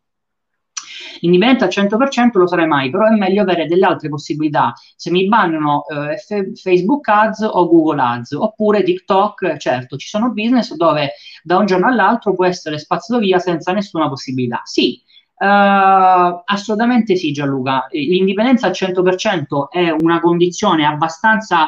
indipendente 1.20 1.64
al 1.64 1.70
100% 1.70 2.38
lo 2.38 2.46
sarei 2.46 2.66
mai, 2.66 2.90
però 2.90 3.06
è 3.06 3.10
meglio 3.10 3.42
avere 3.42 3.66
delle 3.66 3.86
altre 3.86 4.08
possibilità. 4.08 4.72
Se 4.96 5.10
mi 5.10 5.26
bannano 5.26 5.84
eh, 5.86 6.16
f- 6.16 6.60
Facebook 6.60 7.08
Ads 7.08 7.40
o 7.50 7.68
Google 7.68 8.00
Ads, 8.00 8.32
oppure 8.32 8.82
TikTok, 8.82 9.56
certo, 9.56 9.96
ci 9.96 10.08
sono 10.08 10.32
business 10.32 10.74
dove 10.74 11.12
da 11.42 11.58
un 11.58 11.66
giorno 11.66 11.86
all'altro 11.86 12.34
può 12.34 12.44
essere 12.44 12.78
spazzato 12.78 13.20
via 13.20 13.38
senza 13.38 13.72
nessuna 13.72 14.08
possibilità. 14.08 14.60
Sì, 14.64 15.00
Uh, 15.38 16.42
assolutamente 16.46 17.14
sì, 17.14 17.30
Gianluca. 17.32 17.86
L'indipendenza 17.90 18.68
al 18.68 18.72
100% 18.72 19.68
è 19.68 19.90
una 19.90 20.18
condizione 20.20 20.86
abbastanza, 20.86 21.66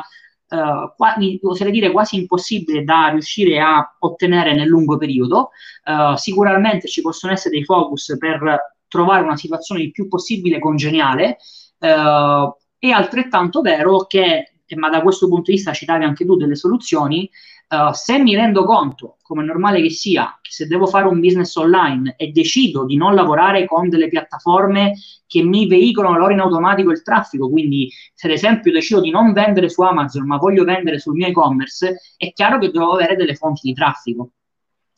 uh, 0.48 0.90
quasi, 0.96 1.38
oserei 1.42 1.72
dire 1.72 1.90
quasi 1.90 2.16
impossibile 2.16 2.82
da 2.82 3.08
riuscire 3.08 3.60
a 3.60 3.96
ottenere 3.98 4.54
nel 4.54 4.68
lungo 4.68 4.96
periodo. 4.96 5.50
Uh, 5.84 6.16
sicuramente 6.16 6.88
ci 6.88 7.02
possono 7.02 7.32
essere 7.34 7.56
dei 7.56 7.64
focus 7.64 8.16
per 8.18 8.76
trovare 8.88 9.22
una 9.22 9.36
situazione 9.36 9.82
il 9.82 9.92
più 9.92 10.08
possibile 10.08 10.58
congeniale. 10.58 11.38
Eh, 11.78 12.52
è 12.78 12.90
altrettanto 12.90 13.60
vero 13.60 14.06
che, 14.06 14.52
ma 14.76 14.88
da 14.88 15.02
questo 15.02 15.28
punto 15.28 15.50
di 15.50 15.56
vista 15.56 15.72
citavi 15.72 16.04
anche 16.04 16.24
tu 16.24 16.36
delle 16.36 16.56
soluzioni, 16.56 17.28
Uh, 17.70 17.92
se 17.92 18.18
mi 18.18 18.34
rendo 18.34 18.64
conto, 18.64 19.18
come 19.20 19.42
è 19.42 19.44
normale 19.44 19.82
che 19.82 19.90
sia, 19.90 20.38
che 20.40 20.50
se 20.50 20.66
devo 20.66 20.86
fare 20.86 21.06
un 21.06 21.20
business 21.20 21.54
online 21.56 22.14
e 22.16 22.28
decido 22.28 22.86
di 22.86 22.96
non 22.96 23.14
lavorare 23.14 23.66
con 23.66 23.90
delle 23.90 24.08
piattaforme 24.08 24.94
che 25.26 25.42
mi 25.42 25.66
veicolano 25.66 26.16
loro 26.16 26.32
in 26.32 26.40
automatico 26.40 26.90
il 26.90 27.02
traffico, 27.02 27.50
quindi 27.50 27.90
se 28.14 28.26
ad 28.26 28.32
esempio 28.32 28.72
decido 28.72 29.02
di 29.02 29.10
non 29.10 29.34
vendere 29.34 29.68
su 29.68 29.82
Amazon 29.82 30.24
ma 30.24 30.38
voglio 30.38 30.64
vendere 30.64 30.98
sul 30.98 31.12
mio 31.12 31.26
e-commerce, 31.26 31.94
è 32.16 32.32
chiaro 32.32 32.58
che 32.58 32.70
devo 32.70 32.92
avere 32.92 33.16
delle 33.16 33.34
fonti 33.34 33.60
di 33.68 33.74
traffico. 33.74 34.30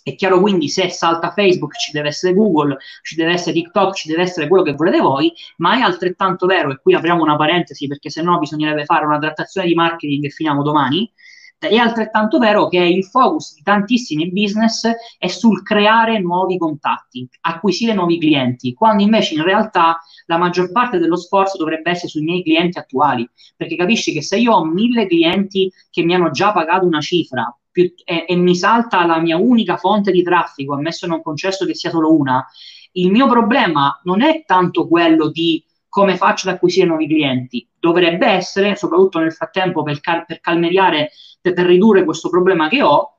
È 0.03 0.15
chiaro 0.15 0.41
quindi 0.41 0.69
se 0.69 0.89
salta 0.89 1.33
Facebook 1.33 1.77
ci 1.77 1.93
deve 1.93 2.09
essere 2.09 2.35
Google, 2.35 2.77
ci 3.03 3.17
deve 3.17 3.33
essere 3.33 3.53
TikTok, 3.53 3.95
ci 3.95 4.09
deve 4.09 4.23
essere 4.23 4.49
quello 4.49 4.63
che 4.63 4.73
volete 4.73 5.01
voi, 5.01 5.33
ma 5.59 5.77
è 5.77 5.81
altrettanto 5.81 6.47
vero, 6.47 6.71
e 6.71 6.81
qui 6.81 6.95
apriamo 6.95 7.23
una 7.23 7.37
parentesi 7.37 7.87
perché 7.87 8.09
se 8.11 8.23
no 8.23 8.39
bisognerebbe 8.39 8.85
fare 8.85 9.05
una 9.05 9.19
trattazione 9.19 9.67
di 9.67 9.75
marketing 9.75 10.25
e 10.25 10.31
finiamo 10.31 10.63
domani, 10.63 11.11
è 11.59 11.77
altrettanto 11.77 12.39
vero 12.39 12.69
che 12.69 12.79
il 12.79 13.05
focus 13.05 13.55
di 13.55 13.63
tantissimi 13.63 14.31
business 14.31 14.89
è 15.19 15.27
sul 15.27 15.63
creare 15.63 16.19
nuovi 16.19 16.57
contatti, 16.57 17.29
acquisire 17.43 17.93
nuovi 17.93 18.19
clienti, 18.19 18.73
quando 18.73 19.03
invece 19.03 19.35
in 19.35 19.43
realtà 19.43 20.01
la 20.25 20.39
maggior 20.39 20.73
parte 20.73 20.99
dello 20.99 21.17
sforzo 21.17 21.59
dovrebbe 21.59 21.91
essere 21.91 22.09
sui 22.09 22.23
miei 22.23 22.43
clienti 22.43 22.79
attuali, 22.79 23.29
perché 23.57 23.77
capisci 23.77 24.13
che 24.13 24.23
se 24.23 24.39
io 24.39 24.55
ho 24.55 24.65
mille 24.65 25.07
clienti 25.07 25.71
che 25.91 26.03
mi 26.03 26.15
hanno 26.15 26.31
già 26.31 26.53
pagato 26.53 26.87
una 26.87 27.01
cifra, 27.01 27.55
più, 27.71 27.93
e, 28.05 28.25
e, 28.29 28.37
mi 28.37 28.55
salta 28.55 29.05
la 29.07 29.19
mia 29.21 29.37
unica 29.37 29.77
fonte 29.77 30.11
di 30.11 30.23
traffico, 30.23 30.75
ammesso 30.75 31.07
non 31.07 31.23
concesso 31.23 31.67
che 31.67 31.75
sia 31.75 31.91
solo 31.91 32.15
una, 32.15 32.45
il 32.93 33.11
mio 33.11 33.29
problema 33.29 34.01
non 34.05 34.23
è 34.23 34.45
tanto 34.45 34.89
quello 34.89 35.31
di 35.31 35.65
come 35.89 36.17
faccio 36.17 36.49
ad 36.49 36.55
acquisire 36.55 36.87
nuovi 36.87 37.09
clienti, 37.09 37.69
dovrebbe 37.79 38.27
essere, 38.27 38.77
soprattutto 38.77 39.19
nel 39.19 39.33
frattempo 39.33 39.83
per, 39.83 40.01
cal- 40.01 40.25
per 40.25 40.41
calmeriare, 40.41 41.11
per, 41.41 41.53
per, 41.53 41.67
ridurre 41.67 42.05
questo 42.05 42.29
problema 42.31 42.69
che 42.69 42.81
ho, 42.81 43.19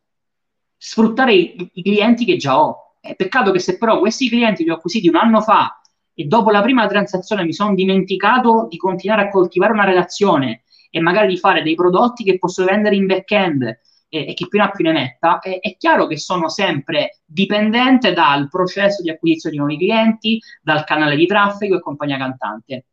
sfruttare 0.78 1.34
i, 1.34 1.70
i 1.74 1.84
clienti 1.84 2.24
che 2.24 2.38
già 2.38 2.60
ho. 2.62 2.96
È 3.02 3.14
peccato 3.16 3.52
che 3.52 3.60
se 3.60 3.78
però 3.78 4.00
questi 4.00 4.30
clienti 4.30 4.64
li 4.64 4.70
ho 4.70 4.76
acquisiti 4.76 5.10
un 5.10 5.16
anno 5.16 5.42
fa 5.42 5.82
e 6.14 6.26
dopo 6.26 6.50
la 6.50 6.62
prima 6.62 6.88
transazione 6.88 7.44
mi 7.44 7.54
sono 7.54 7.74
dimenticato 7.74 8.68
di 8.70 8.78
continuare 8.78 9.24
a 9.24 9.30
coltivare 9.30 9.74
una 9.74 9.86
relazione 9.86 10.64
e 10.90 11.00
magari 11.02 11.28
di 11.28 11.38
fare 11.38 11.62
dei 11.62 11.76
prodotti 11.76 12.24
che 12.24 12.38
posso 12.38 12.64
vendere 12.64 12.96
in 12.96 13.06
back-end 13.06 13.80
e, 14.12 14.28
e 14.28 14.34
chi 14.34 14.48
più 14.50 14.60
ne 14.60 14.66
ha 14.66 14.70
più 14.72 14.84
ne 14.84 14.92
metta, 14.92 15.40
è, 15.40 15.60
è 15.60 15.78
chiaro 15.78 16.06
che 16.06 16.18
sono 16.18 16.50
sempre 16.50 17.22
dipendente 17.26 18.14
dal 18.14 18.50
processo 18.50 19.02
di 19.02 19.10
acquisizione 19.10 19.56
di 19.56 19.62
nuovi 19.62 19.78
clienti, 19.78 20.40
dal 20.62 20.84
canale 20.84 21.16
di 21.16 21.26
traffico 21.26 21.78
e 21.78 21.82
compagnia 21.82 22.18
cantante. 22.18 22.86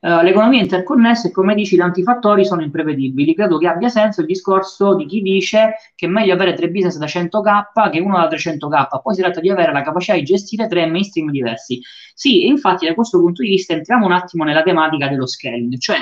Uh, 0.00 0.20
l'economia 0.20 0.60
interconnessa 0.60 1.28
e 1.28 1.30
come 1.30 1.54
dici 1.54 1.76
tanti 1.76 2.02
fattori 2.02 2.44
sono 2.44 2.60
imprevedibili. 2.60 3.34
Credo 3.34 3.56
che 3.56 3.68
abbia 3.68 3.88
senso 3.88 4.20
il 4.20 4.26
discorso 4.26 4.94
di 4.96 5.06
chi 5.06 5.22
dice 5.22 5.76
che 5.94 6.04
è 6.04 6.08
meglio 6.10 6.34
avere 6.34 6.52
tre 6.52 6.68
business 6.68 6.98
da 6.98 7.06
100k 7.06 7.90
che 7.90 8.00
uno 8.00 8.18
da 8.18 8.28
300k. 8.28 9.00
Poi 9.00 9.14
si 9.14 9.22
tratta 9.22 9.40
di 9.40 9.48
avere 9.48 9.72
la 9.72 9.80
capacità 9.80 10.12
di 10.12 10.22
gestire 10.22 10.66
tre 10.66 10.84
mainstream 10.84 11.30
diversi. 11.30 11.80
Sì, 12.12 12.46
infatti 12.46 12.84
da 12.84 12.92
questo 12.92 13.18
punto 13.18 13.42
di 13.42 13.48
vista 13.48 13.72
entriamo 13.72 14.04
un 14.04 14.12
attimo 14.12 14.44
nella 14.44 14.62
tematica 14.62 15.08
dello 15.08 15.26
scaling, 15.26 15.78
cioè 15.78 15.96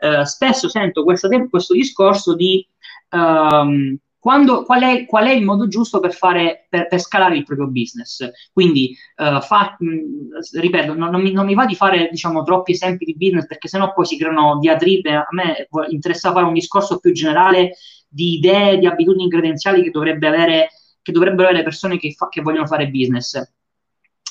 uh, 0.00 0.24
spesso 0.24 0.68
sento 0.68 1.02
questo, 1.02 1.30
questo 1.48 1.72
discorso 1.72 2.34
di 2.34 2.66
um, 3.10 3.96
quando, 4.18 4.64
qual, 4.64 4.82
è, 4.82 5.06
qual, 5.06 5.26
è, 5.26 5.30
il 5.30 5.44
modo 5.44 5.68
giusto 5.68 6.00
per, 6.00 6.12
fare, 6.12 6.66
per, 6.68 6.88
per 6.88 7.00
scalare 7.00 7.36
il 7.36 7.44
proprio 7.44 7.68
business. 7.68 8.28
Quindi, 8.52 8.96
uh, 9.18 9.40
fa, 9.40 9.76
mh, 9.78 10.58
ripeto, 10.58 10.94
non, 10.94 11.10
non, 11.10 11.20
mi, 11.20 11.30
non, 11.30 11.46
mi, 11.46 11.54
va 11.54 11.64
di 11.64 11.76
fare 11.76 12.08
diciamo, 12.10 12.42
troppi 12.42 12.72
esempi 12.72 13.04
di 13.04 13.16
business 13.16 13.46
perché 13.46 13.68
sennò 13.68 13.92
poi 13.92 14.04
si 14.04 14.18
creano 14.18 14.58
diatribe. 14.58 15.14
A 15.14 15.28
me 15.30 15.68
interessa 15.90 16.32
fare 16.32 16.44
un 16.44 16.54
discorso 16.54 16.98
più 16.98 17.12
generale 17.12 17.76
di 18.08 18.34
idee, 18.34 18.78
di 18.78 18.86
abitudini 18.86 19.30
credenziali 19.30 19.82
che, 19.82 19.90
dovrebbe 19.90 20.26
avere, 20.26 20.70
che 21.02 21.12
dovrebbero 21.12 21.44
avere 21.44 21.58
le 21.58 21.64
persone 21.64 21.96
che, 21.96 22.12
fa, 22.12 22.28
che 22.28 22.42
vogliono 22.42 22.66
fare 22.66 22.88
business. 22.88 23.40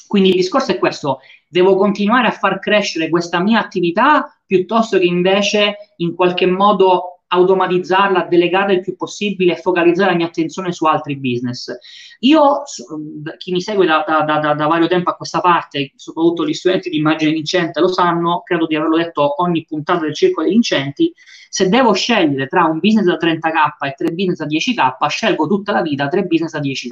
Quindi 0.08 0.30
il 0.30 0.36
discorso 0.36 0.72
è 0.72 0.78
questo, 0.78 1.20
devo 1.48 1.76
continuare 1.76 2.28
a 2.28 2.32
far 2.32 2.60
crescere 2.60 3.10
questa 3.10 3.40
mia 3.40 3.60
attività 3.60 4.38
piuttosto 4.46 4.98
che 4.98 5.06
invece 5.06 5.94
in 5.98 6.14
qualche 6.16 6.46
modo 6.46 7.15
automatizzarla, 7.36 8.28
delegarla 8.30 8.74
il 8.74 8.82
più 8.82 8.96
possibile 8.96 9.54
e 9.54 9.62
focalizzare 9.62 10.12
la 10.12 10.18
mia 10.18 10.28
attenzione 10.28 10.72
su 10.72 10.86
altri 10.86 11.18
business. 11.18 11.72
Io, 12.20 12.64
chi 13.38 13.52
mi 13.52 13.62
segue 13.62 13.86
da, 13.86 14.04
da, 14.08 14.22
da, 14.22 14.54
da, 14.54 14.68
vario 14.68 14.88
tempo 14.88 15.10
a 15.10 15.16
questa 15.16 15.42
parte, 15.42 15.92
soprattutto 15.96 16.46
gli 16.46 16.54
studenti 16.54 16.90
di 16.90 16.98
immagine 16.98 17.32
vincente 17.32 17.80
lo 17.80 17.88
sanno, 17.88 18.42
credo 18.44 18.66
di 18.66 18.76
averlo 18.76 18.98
detto 18.98 19.42
ogni 19.42 19.66
puntata 19.66 20.02
del 20.02 20.16
Circolo 20.16 20.46
dei 20.46 20.54
Vincenti, 20.54 21.14
se 21.50 21.70
devo 21.70 21.94
scegliere 21.94 22.48
tra 22.48 22.66
un 22.66 22.80
business 22.80 23.06
da 23.06 23.18
30k 23.18 23.88
e 23.88 23.94
tre 23.96 24.12
business 24.14 24.40
da 24.40 24.46
10k, 24.46 25.08
scelgo 25.08 25.48
tutta 25.48 25.72
la 25.72 25.82
vita 25.82 26.08
tre 26.10 26.24
business 26.24 26.52
da 26.52 26.60
10k. 26.60 26.90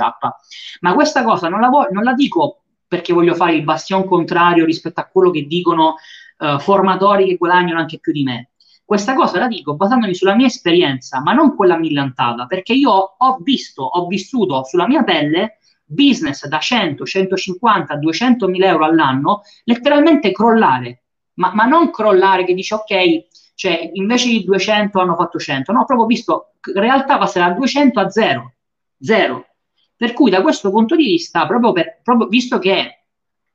Ma 0.82 0.93
questa 0.93 1.23
cosa 1.23 1.49
non 1.49 1.60
la, 1.60 1.67
vo- 1.67 1.88
non 1.91 2.03
la 2.03 2.13
dico 2.13 2.62
perché 2.88 3.12
voglio 3.12 3.34
fare 3.34 3.56
il 3.56 3.63
bastion 3.63 4.06
contrario 4.06 4.65
rispetto 4.65 4.99
a 4.99 5.10
quello 5.12 5.32
che 5.32 5.47
dicono 5.47 5.95
uh, 6.38 6.60
formatori 6.60 7.25
che 7.25 7.38
guadagnano 7.38 7.79
anche 7.79 7.99
più 7.99 8.13
di 8.13 8.23
me. 8.23 8.51
Questa 8.85 9.13
cosa 9.13 9.39
la 9.39 9.47
dico 9.47 9.75
basandomi 9.75 10.13
sulla 10.13 10.35
mia 10.35 10.47
esperienza, 10.47 11.21
ma 11.21 11.33
non 11.33 11.55
quella 11.55 11.77
millantata, 11.77 12.45
perché 12.45 12.73
io 12.73 12.91
ho 12.91 13.37
visto, 13.41 13.83
ho 13.83 14.07
vissuto 14.07 14.63
sulla 14.65 14.87
mia 14.87 15.03
pelle 15.03 15.59
business 15.85 16.45
da 16.47 16.59
100, 16.59 17.05
150, 17.05 17.95
200 17.95 18.47
mila 18.47 18.67
euro 18.67 18.85
all'anno 18.85 19.41
letteralmente 19.63 20.31
crollare, 20.31 21.03
ma, 21.35 21.53
ma 21.53 21.65
non 21.65 21.91
crollare 21.91 22.43
che 22.43 22.53
dice 22.53 22.75
ok, 22.75 23.25
cioè 23.55 23.89
invece 23.93 24.27
di 24.29 24.43
200 24.43 24.99
hanno 24.99 25.15
fatto 25.15 25.39
100, 25.39 25.71
no, 25.71 25.85
proprio 25.85 26.07
visto 26.07 26.53
in 26.73 26.81
realtà 26.81 27.17
passare 27.17 27.51
da 27.51 27.57
200 27.57 27.99
a 27.99 28.09
0, 28.09 28.53
0. 28.99 29.45
Per 29.95 30.13
cui 30.13 30.29
da 30.29 30.41
questo 30.41 30.69
punto 30.69 30.95
di 30.95 31.03
vista, 31.03 31.45
proprio, 31.45 31.71
per, 31.71 32.01
proprio 32.03 32.27
visto 32.27 32.59
che 32.59 33.05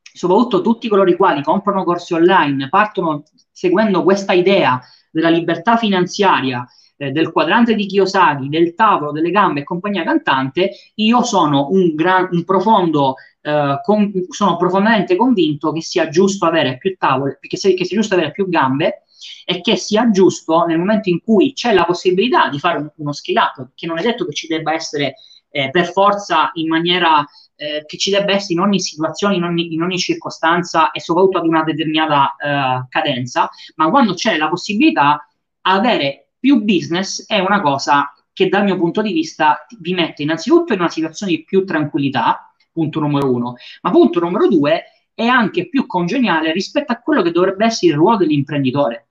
soprattutto 0.01 0.63
tutti 0.63 0.89
coloro 0.89 1.11
i 1.11 1.17
quali 1.17 1.43
comprano 1.43 1.85
corsi 1.85 2.15
online 2.15 2.69
partono 2.69 3.25
seguendo 3.51 4.03
questa 4.03 4.33
idea 4.33 4.81
della 5.19 5.35
libertà 5.35 5.77
finanziaria, 5.77 6.67
eh, 6.97 7.11
del 7.11 7.33
quadrante 7.33 7.75
di 7.75 7.87
Kiyosaki, 7.87 8.49
del 8.49 8.75
tavolo, 8.75 9.13
delle 9.13 9.31
gambe 9.31 9.61
e 9.61 9.65
compagnia 9.65 10.05
cantante, 10.05 10.71
io 10.95 11.23
sono 11.23 11.69
un, 11.71 11.95
gran, 11.95 12.29
un 12.33 12.45
profondo, 12.45 13.15
eh, 13.41 13.81
con, 13.83 14.13
sono 14.29 14.57
profondamente 14.57 15.17
convinto 15.17 15.73
che 15.73 15.83
sia 15.83 16.09
giusto 16.09 16.47
avere 16.47 16.77
più 16.77 16.97
tavole, 16.97 17.39
che 17.41 17.57
sia, 17.57 17.75
che 17.75 17.85
sia 17.85 17.97
giusto 17.97 18.15
avere 18.15 18.33
più 18.33 18.49
gambe 18.49 19.05
e 19.45 19.61
che 19.61 19.77
sia 19.77 20.11
giusto 20.11 20.65
nel 20.65 20.79
momento 20.79 21.09
in 21.09 21.21
cui 21.21 21.53
c'è 21.53 21.73
la 21.73 21.85
possibilità 21.85 22.49
di 22.49 22.59
fare 22.59 22.93
uno 22.97 23.13
scale 23.13 23.41
up, 23.41 23.71
che 23.75 23.87
non 23.87 23.99
è 23.99 24.03
detto 24.03 24.25
che 24.25 24.33
ci 24.33 24.47
debba 24.47 24.73
essere 24.73 25.15
eh, 25.51 25.71
per 25.71 25.91
forza 25.91 26.51
in 26.55 26.69
maniera 26.69 27.25
eh, 27.61 27.85
che 27.87 27.99
ci 27.99 28.11
debba 28.11 28.33
essere 28.33 28.55
in 28.55 28.61
ogni 28.61 28.81
situazione, 28.81 29.35
in 29.35 29.43
ogni, 29.43 29.75
in 29.75 29.83
ogni 29.83 29.99
circostanza 29.99 30.93
e 30.93 31.01
soprattutto 31.01 31.39
ad 31.39 31.47
una 31.47 31.65
determinata 31.65 32.37
eh, 32.37 32.87
cadenza, 32.89 33.51
ma 33.75 33.91
quando 33.91 34.15
c'è 34.15 34.37
la 34.37 34.49
possibilità, 34.49 35.29
avere 35.63 36.29
più 36.39 36.63
business 36.63 37.27
è 37.27 37.41
una 37.41 37.61
cosa 37.61 38.13
che 38.33 38.49
dal 38.49 38.63
mio 38.63 38.77
punto 38.77 39.03
di 39.03 39.13
vista 39.13 39.67
vi 39.81 39.93
mette 39.93 40.23
innanzitutto 40.23 40.73
in 40.73 40.79
una 40.79 40.89
situazione 40.89 41.33
di 41.33 41.45
più 41.45 41.65
tranquillità, 41.65 42.53
punto 42.73 43.01
numero 43.01 43.33
uno, 43.33 43.57
ma 43.83 43.91
punto 43.91 44.21
numero 44.21 44.47
due 44.47 44.85
è 45.13 45.27
anche 45.27 45.69
più 45.69 45.85
congeniale 45.87 46.53
rispetto 46.53 46.93
a 46.93 47.01
quello 47.01 47.23
che 47.23 47.33
dovrebbe 47.33 47.65
essere 47.65 47.91
il 47.91 47.99
ruolo 47.99 48.19
dell'imprenditore. 48.19 49.09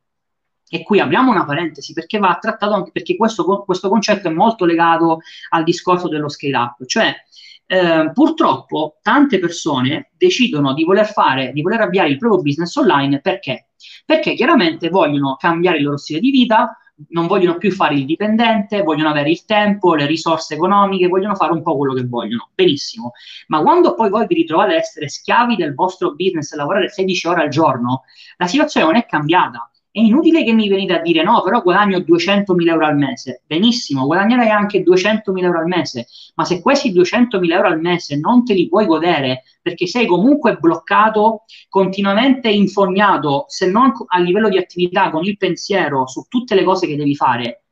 E 0.69 0.83
qui 0.83 1.01
apriamo 1.01 1.31
una 1.31 1.45
parentesi 1.45 1.91
perché 1.91 2.17
va 2.17 2.37
trattato 2.39 2.73
anche 2.73 2.91
perché 2.91 3.17
questo, 3.17 3.63
questo 3.65 3.89
concetto 3.89 4.29
è 4.29 4.31
molto 4.31 4.63
legato 4.63 5.19
al 5.49 5.63
discorso 5.63 6.07
dello 6.07 6.29
scale 6.29 6.55
up, 6.55 6.85
cioè 6.85 7.13
eh, 7.67 8.11
purtroppo 8.13 8.97
tante 9.01 9.39
persone 9.39 10.11
decidono 10.17 10.73
di 10.73 10.83
voler 10.83 11.05
fare, 11.05 11.51
di 11.51 11.61
voler 11.61 11.81
avviare 11.81 12.09
il 12.09 12.17
proprio 12.17 12.41
business 12.41 12.75
online 12.75 13.19
perché? 13.19 13.67
Perché 14.05 14.33
chiaramente 14.33 14.89
vogliono 14.89 15.35
cambiare 15.37 15.77
il 15.77 15.83
loro 15.83 15.97
stile 15.97 16.19
di 16.19 16.31
vita, 16.31 16.77
non 17.09 17.27
vogliono 17.27 17.57
più 17.57 17.71
fare 17.71 17.93
il 17.95 18.05
dipendente, 18.05 18.81
vogliono 18.81 19.09
avere 19.09 19.29
il 19.29 19.45
tempo, 19.45 19.93
le 19.93 20.07
risorse 20.07 20.55
economiche, 20.55 21.07
vogliono 21.07 21.35
fare 21.35 21.51
un 21.51 21.61
po' 21.61 21.77
quello 21.77 21.93
che 21.93 22.05
vogliono. 22.05 22.49
Benissimo. 22.55 23.11
Ma 23.47 23.61
quando 23.61 23.93
poi 23.93 24.09
voi 24.09 24.25
vi 24.25 24.35
ritrovate 24.35 24.71
ad 24.71 24.79
essere 24.79 25.09
schiavi 25.09 25.55
del 25.55 25.75
vostro 25.75 26.15
business 26.15 26.51
e 26.53 26.55
lavorare 26.55 26.89
16 26.89 27.27
ore 27.27 27.43
al 27.43 27.49
giorno, 27.49 28.03
la 28.37 28.47
situazione 28.47 28.87
non 28.87 28.95
è 28.95 29.05
cambiata 29.05 29.69
è 29.97 30.01
inutile 30.01 30.43
che 30.43 30.53
mi 30.53 30.69
venite 30.69 30.93
a 30.93 31.01
dire 31.01 31.23
no, 31.23 31.41
però 31.41 31.63
guadagno 31.63 31.97
200.000 31.97 32.67
euro 32.67 32.85
al 32.85 32.95
mese. 32.95 33.41
Benissimo, 33.47 34.05
guadagnerai 34.05 34.51
anche 34.51 34.83
200.000 34.83 35.43
euro 35.43 35.57
al 35.57 35.65
mese, 35.65 36.05
ma 36.35 36.45
se 36.45 36.61
questi 36.61 36.93
200.000 36.93 37.51
euro 37.51 37.67
al 37.67 37.81
mese 37.81 38.15
non 38.19 38.45
te 38.45 38.53
li 38.53 38.69
puoi 38.69 38.85
godere 38.85 39.41
perché 39.59 39.87
sei 39.87 40.05
comunque 40.05 40.57
bloccato, 40.57 41.45
continuamente 41.67 42.47
infognato, 42.47 43.45
se 43.47 43.71
non 43.71 43.91
a 44.05 44.19
livello 44.19 44.49
di 44.49 44.59
attività, 44.59 45.09
con 45.09 45.23
il 45.23 45.35
pensiero 45.35 46.05
su 46.05 46.27
tutte 46.29 46.53
le 46.53 46.63
cose 46.63 46.85
che 46.85 46.95
devi 46.95 47.15
fare, 47.15 47.63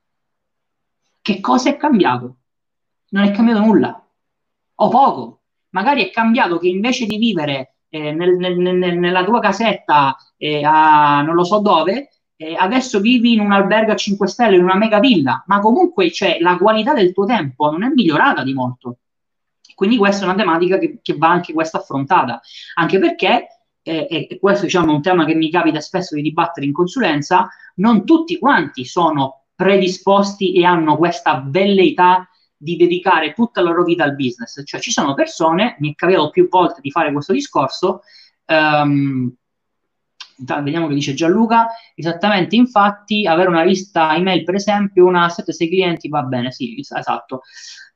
che 1.21 1.39
cosa 1.39 1.69
è 1.69 1.77
cambiato? 1.77 2.37
Non 3.09 3.25
è 3.25 3.31
cambiato 3.31 3.59
nulla, 3.59 4.03
o 4.73 4.89
poco. 4.89 5.41
Magari 5.69 6.03
è 6.03 6.09
cambiato 6.09 6.57
che 6.57 6.69
invece 6.69 7.05
di 7.05 7.17
vivere 7.17 7.75
eh, 7.89 8.11
nel, 8.13 8.35
nel, 8.35 8.57
nel, 8.57 8.97
nella 8.97 9.23
tua 9.23 9.39
casetta 9.39 10.15
eh, 10.37 10.63
a 10.63 11.21
non 11.21 11.35
lo 11.35 11.43
so 11.43 11.59
dove, 11.59 12.09
eh, 12.37 12.55
adesso 12.57 12.99
vivi 12.99 13.33
in 13.33 13.39
un 13.39 13.51
albergo 13.51 13.91
a 13.91 13.95
5 13.95 14.27
stelle, 14.27 14.57
in 14.57 14.63
una 14.63 14.75
mega 14.75 14.99
villa, 14.99 15.43
ma 15.47 15.59
comunque 15.59 16.11
cioè, 16.11 16.37
la 16.39 16.57
qualità 16.57 16.93
del 16.93 17.13
tuo 17.13 17.25
tempo 17.25 17.69
non 17.71 17.83
è 17.83 17.87
migliorata 17.87 18.43
di 18.43 18.53
molto. 18.53 18.97
Quindi 19.73 19.97
questa 19.97 20.23
è 20.23 20.27
una 20.27 20.37
tematica 20.37 20.77
che, 20.77 20.99
che 21.01 21.15
va 21.17 21.29
anche 21.29 21.53
questa 21.53 21.79
affrontata, 21.79 22.41
anche 22.75 22.99
perché, 22.99 23.47
eh, 23.81 24.07
e 24.09 24.39
questo 24.39 24.65
diciamo, 24.65 24.91
è 24.91 24.95
un 24.95 25.01
tema 25.01 25.25
che 25.25 25.35
mi 25.35 25.49
capita 25.49 25.79
spesso 25.81 26.15
di 26.15 26.21
dibattere 26.21 26.65
in 26.65 26.73
consulenza, 26.73 27.49
non 27.75 28.05
tutti 28.05 28.37
quanti 28.37 28.85
sono 28.85 29.45
predisposti 29.55 30.53
e 30.53 30.63
hanno 30.65 30.97
questa 30.97 31.43
velleità 31.45 32.29
di 32.57 32.77
dedicare 32.77 33.33
tutta 33.33 33.61
la 33.61 33.69
loro 33.69 33.83
vita 33.83 34.03
al 34.03 34.15
business. 34.15 34.61
Cioè 34.63 34.79
ci 34.79 34.91
sono 34.91 35.13
persone, 35.13 35.75
mi 35.79 35.91
è 35.91 35.95
capitato 35.95 36.29
più 36.29 36.47
volte 36.49 36.79
di 36.81 36.91
fare 36.91 37.11
questo 37.11 37.33
discorso, 37.33 38.01
um, 38.45 39.33
vediamo 40.37 40.87
che 40.87 40.93
dice 40.93 41.13
Gianluca, 41.13 41.67
esattamente 41.93 42.55
infatti 42.55 43.25
avere 43.27 43.49
una 43.49 43.63
lista 43.63 44.15
email 44.15 44.43
per 44.43 44.55
esempio, 44.55 45.05
una 45.05 45.27
7-6 45.27 45.67
clienti 45.67 46.09
va 46.09 46.23
bene, 46.23 46.51
sì, 46.51 46.79
esatto. 46.79 47.41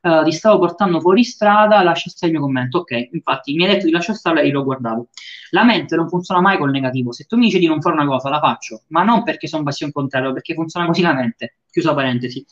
Uh, 0.02 0.23
ti 0.23 0.32
stavo 0.32 0.60
portando 0.60 1.02
fuori 1.02 1.25
strada, 1.25 1.84
lascia 1.84 2.10
stare 2.10 2.32
il 2.32 2.38
mio 2.38 2.47
commento. 2.47 2.80
Ok, 2.80 3.10
infatti 3.12 3.54
mi 3.54 3.65
hai 3.65 3.73
detto 3.73 3.86
di 3.86 3.91
lasciare 3.91 4.17
stare 4.17 4.41
e 4.43 4.49
l'ho 4.49 4.63
guardato. 4.63 5.10
La 5.49 5.65
mente 5.65 5.95
non 5.97 6.08
funziona 6.08 6.39
mai 6.39 6.58
col 6.58 6.71
negativo. 6.71 7.12
Se 7.12 7.25
tu 7.25 7.36
mi 7.36 7.45
dici 7.45 7.60
di 7.60 7.67
non 7.67 7.82
fare 7.82 7.95
una 7.95 8.06
cosa, 8.06 8.30
la 8.30 8.39
faccio, 8.39 8.84
ma 8.88 9.04
non 9.04 9.23
perché 9.23 9.47
sono 9.47 9.63
passione 9.63 9.91
contrario, 9.91 10.32
perché 10.32 10.54
funziona 10.54 10.86
così 10.86 11.02
la 11.02 11.13
mente. 11.13 11.58
Chiusa 11.69 11.93
parentesi. 11.93 12.45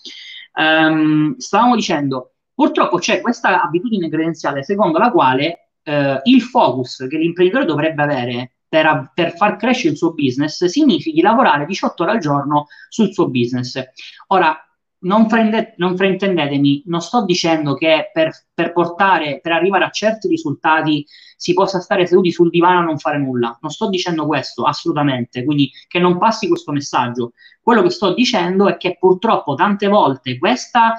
Um, 0.56 1.38
stavamo 1.38 1.76
dicendo, 1.76 2.34
purtroppo 2.54 2.98
c'è 2.98 3.22
questa 3.22 3.62
abitudine 3.62 4.10
credenziale 4.10 4.64
secondo 4.64 4.98
la 4.98 5.12
quale 5.12 5.70
uh, 5.84 6.20
il 6.24 6.42
focus 6.42 7.06
che 7.08 7.18
l'imprenditore 7.18 7.66
dovrebbe 7.66 8.02
avere 8.02 8.57
per, 8.68 9.12
per, 9.14 9.36
far 9.36 9.56
crescere 9.56 9.92
il 9.92 9.98
suo 9.98 10.14
business 10.14 10.66
significhi 10.66 11.22
lavorare 11.22 11.66
18 11.66 12.04
ore 12.04 12.12
al 12.12 12.20
giorno 12.20 12.68
sul 12.90 13.14
suo 13.14 13.30
business. 13.30 13.82
Ora, 14.28 14.60
non, 15.00 15.28
prende, 15.28 15.74
non 15.78 15.96
fraintendetemi, 15.96 16.84
non 16.88 17.02
sto 17.02 17.24
dicendo 17.24 17.76
che 17.76 18.10
per, 18.12 18.32
per, 18.54 18.74
portare, 18.74 19.40
per 19.42 19.52
arrivare 19.52 19.86
a 19.86 19.90
certi 19.90 20.28
risultati 20.28 21.06
si 21.36 21.54
possa 21.54 21.80
stare 21.80 22.08
seduti 22.08 22.32
sul 22.32 22.50
divano 22.50 22.80
a 22.80 22.84
non 22.84 22.98
fare 22.98 23.20
nulla. 23.20 23.58
Non 23.62 23.72
sto 23.72 23.90
dicendo 23.90 24.26
questo, 24.26 24.64
assolutamente, 24.64 25.44
quindi 25.44 25.72
che 25.88 26.00
non 26.00 26.18
passi 26.18 26.48
questo 26.48 26.72
messaggio. 26.72 27.34
Quello 27.62 27.84
che 27.84 27.90
sto 27.92 28.14
dicendo 28.14 28.68
è 28.68 28.78
che 28.78 28.98
purtroppo 28.98 29.54
tante 29.54 29.88
volte 29.88 30.38
questa 30.38 30.96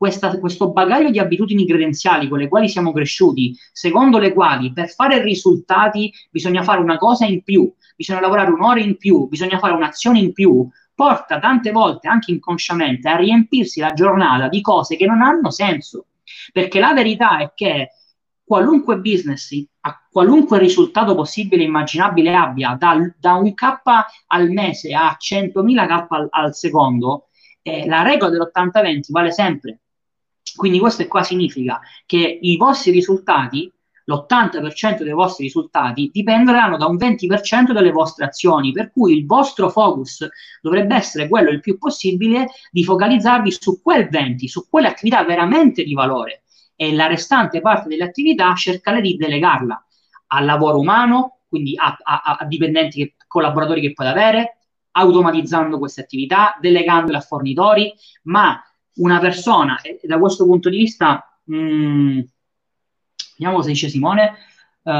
questa, 0.00 0.38
questo 0.38 0.70
bagaglio 0.70 1.10
di 1.10 1.18
abitudini 1.18 1.66
credenziali 1.66 2.26
con 2.26 2.38
le 2.38 2.48
quali 2.48 2.70
siamo 2.70 2.90
cresciuti, 2.90 3.54
secondo 3.70 4.16
le 4.16 4.32
quali 4.32 4.72
per 4.72 4.88
fare 4.88 5.22
risultati 5.22 6.10
bisogna 6.30 6.62
fare 6.62 6.80
una 6.80 6.96
cosa 6.96 7.26
in 7.26 7.42
più, 7.42 7.70
bisogna 7.94 8.20
lavorare 8.20 8.50
un'ora 8.50 8.80
in 8.80 8.96
più, 8.96 9.28
bisogna 9.28 9.58
fare 9.58 9.74
un'azione 9.74 10.18
in 10.18 10.32
più, 10.32 10.66
porta 10.94 11.38
tante 11.38 11.70
volte, 11.70 12.08
anche 12.08 12.30
inconsciamente, 12.30 13.10
a 13.10 13.16
riempirsi 13.16 13.80
la 13.80 13.92
giornata 13.92 14.48
di 14.48 14.62
cose 14.62 14.96
che 14.96 15.04
non 15.04 15.20
hanno 15.20 15.50
senso. 15.50 16.06
Perché 16.50 16.80
la 16.80 16.94
verità 16.94 17.36
è 17.36 17.52
che 17.54 17.90
qualunque 18.42 19.00
business, 19.00 19.50
a 19.80 20.02
qualunque 20.10 20.58
risultato 20.58 21.14
possibile 21.14 21.60
e 21.62 21.66
immaginabile 21.66 22.34
abbia, 22.34 22.74
da, 22.74 22.96
da, 23.18 23.34
un 23.34 23.52
K 23.52 23.64
al 24.28 24.48
mese 24.48 24.94
a 24.94 25.14
100.000 25.20 25.86
K 25.86 26.06
al, 26.08 26.26
al 26.30 26.54
secondo, 26.54 27.26
eh, 27.60 27.86
la 27.86 28.00
regola 28.00 28.30
dell'80-20 28.30 29.00
vale 29.10 29.30
sempre. 29.30 29.80
Quindi 30.56 30.78
questo 30.78 31.06
qua 31.06 31.22
significa 31.22 31.80
che 32.06 32.38
i 32.40 32.56
vostri 32.56 32.90
risultati, 32.90 33.72
l'80% 34.04 35.02
dei 35.02 35.12
vostri 35.12 35.44
risultati, 35.44 36.10
dipenderanno 36.12 36.76
da 36.76 36.86
un 36.86 36.96
20% 36.96 37.72
delle 37.72 37.92
vostre 37.92 38.24
azioni, 38.24 38.72
per 38.72 38.90
cui 38.90 39.16
il 39.16 39.26
vostro 39.26 39.70
focus 39.70 40.26
dovrebbe 40.60 40.94
essere 40.94 41.28
quello 41.28 41.50
il 41.50 41.60
più 41.60 41.78
possibile 41.78 42.48
di 42.70 42.84
focalizzarvi 42.84 43.52
su 43.52 43.80
quel 43.82 44.08
20, 44.08 44.48
su 44.48 44.68
quelle 44.68 44.88
attività 44.88 45.24
veramente 45.24 45.84
di 45.84 45.94
valore 45.94 46.42
e 46.80 46.94
la 46.94 47.06
restante 47.06 47.60
parte 47.60 47.88
delle 47.88 48.04
attività 48.04 48.54
cercare 48.54 49.02
di 49.02 49.16
delegarla 49.16 49.84
al 50.28 50.44
lavoro 50.46 50.78
umano, 50.78 51.40
quindi 51.46 51.74
a, 51.76 51.94
a, 52.02 52.36
a 52.38 52.44
dipendenti, 52.46 53.02
che, 53.02 53.14
collaboratori 53.26 53.82
che 53.82 53.92
puoi 53.92 54.06
avere, 54.06 54.56
automatizzando 54.92 55.78
queste 55.78 56.00
attività, 56.00 56.56
delegandole 56.58 57.18
a 57.18 57.20
fornitori, 57.20 57.92
ma 58.22 58.60
una 58.96 59.18
persona, 59.18 59.80
e 59.80 60.00
da 60.02 60.18
questo 60.18 60.44
punto 60.44 60.68
di 60.68 60.78
vista, 60.78 61.38
mh, 61.44 61.56
mm, 61.56 62.20
vediamo 63.32 63.56
cosa 63.56 63.68
dice 63.68 63.88
Simone, 63.88 64.32
uh, 64.82 64.90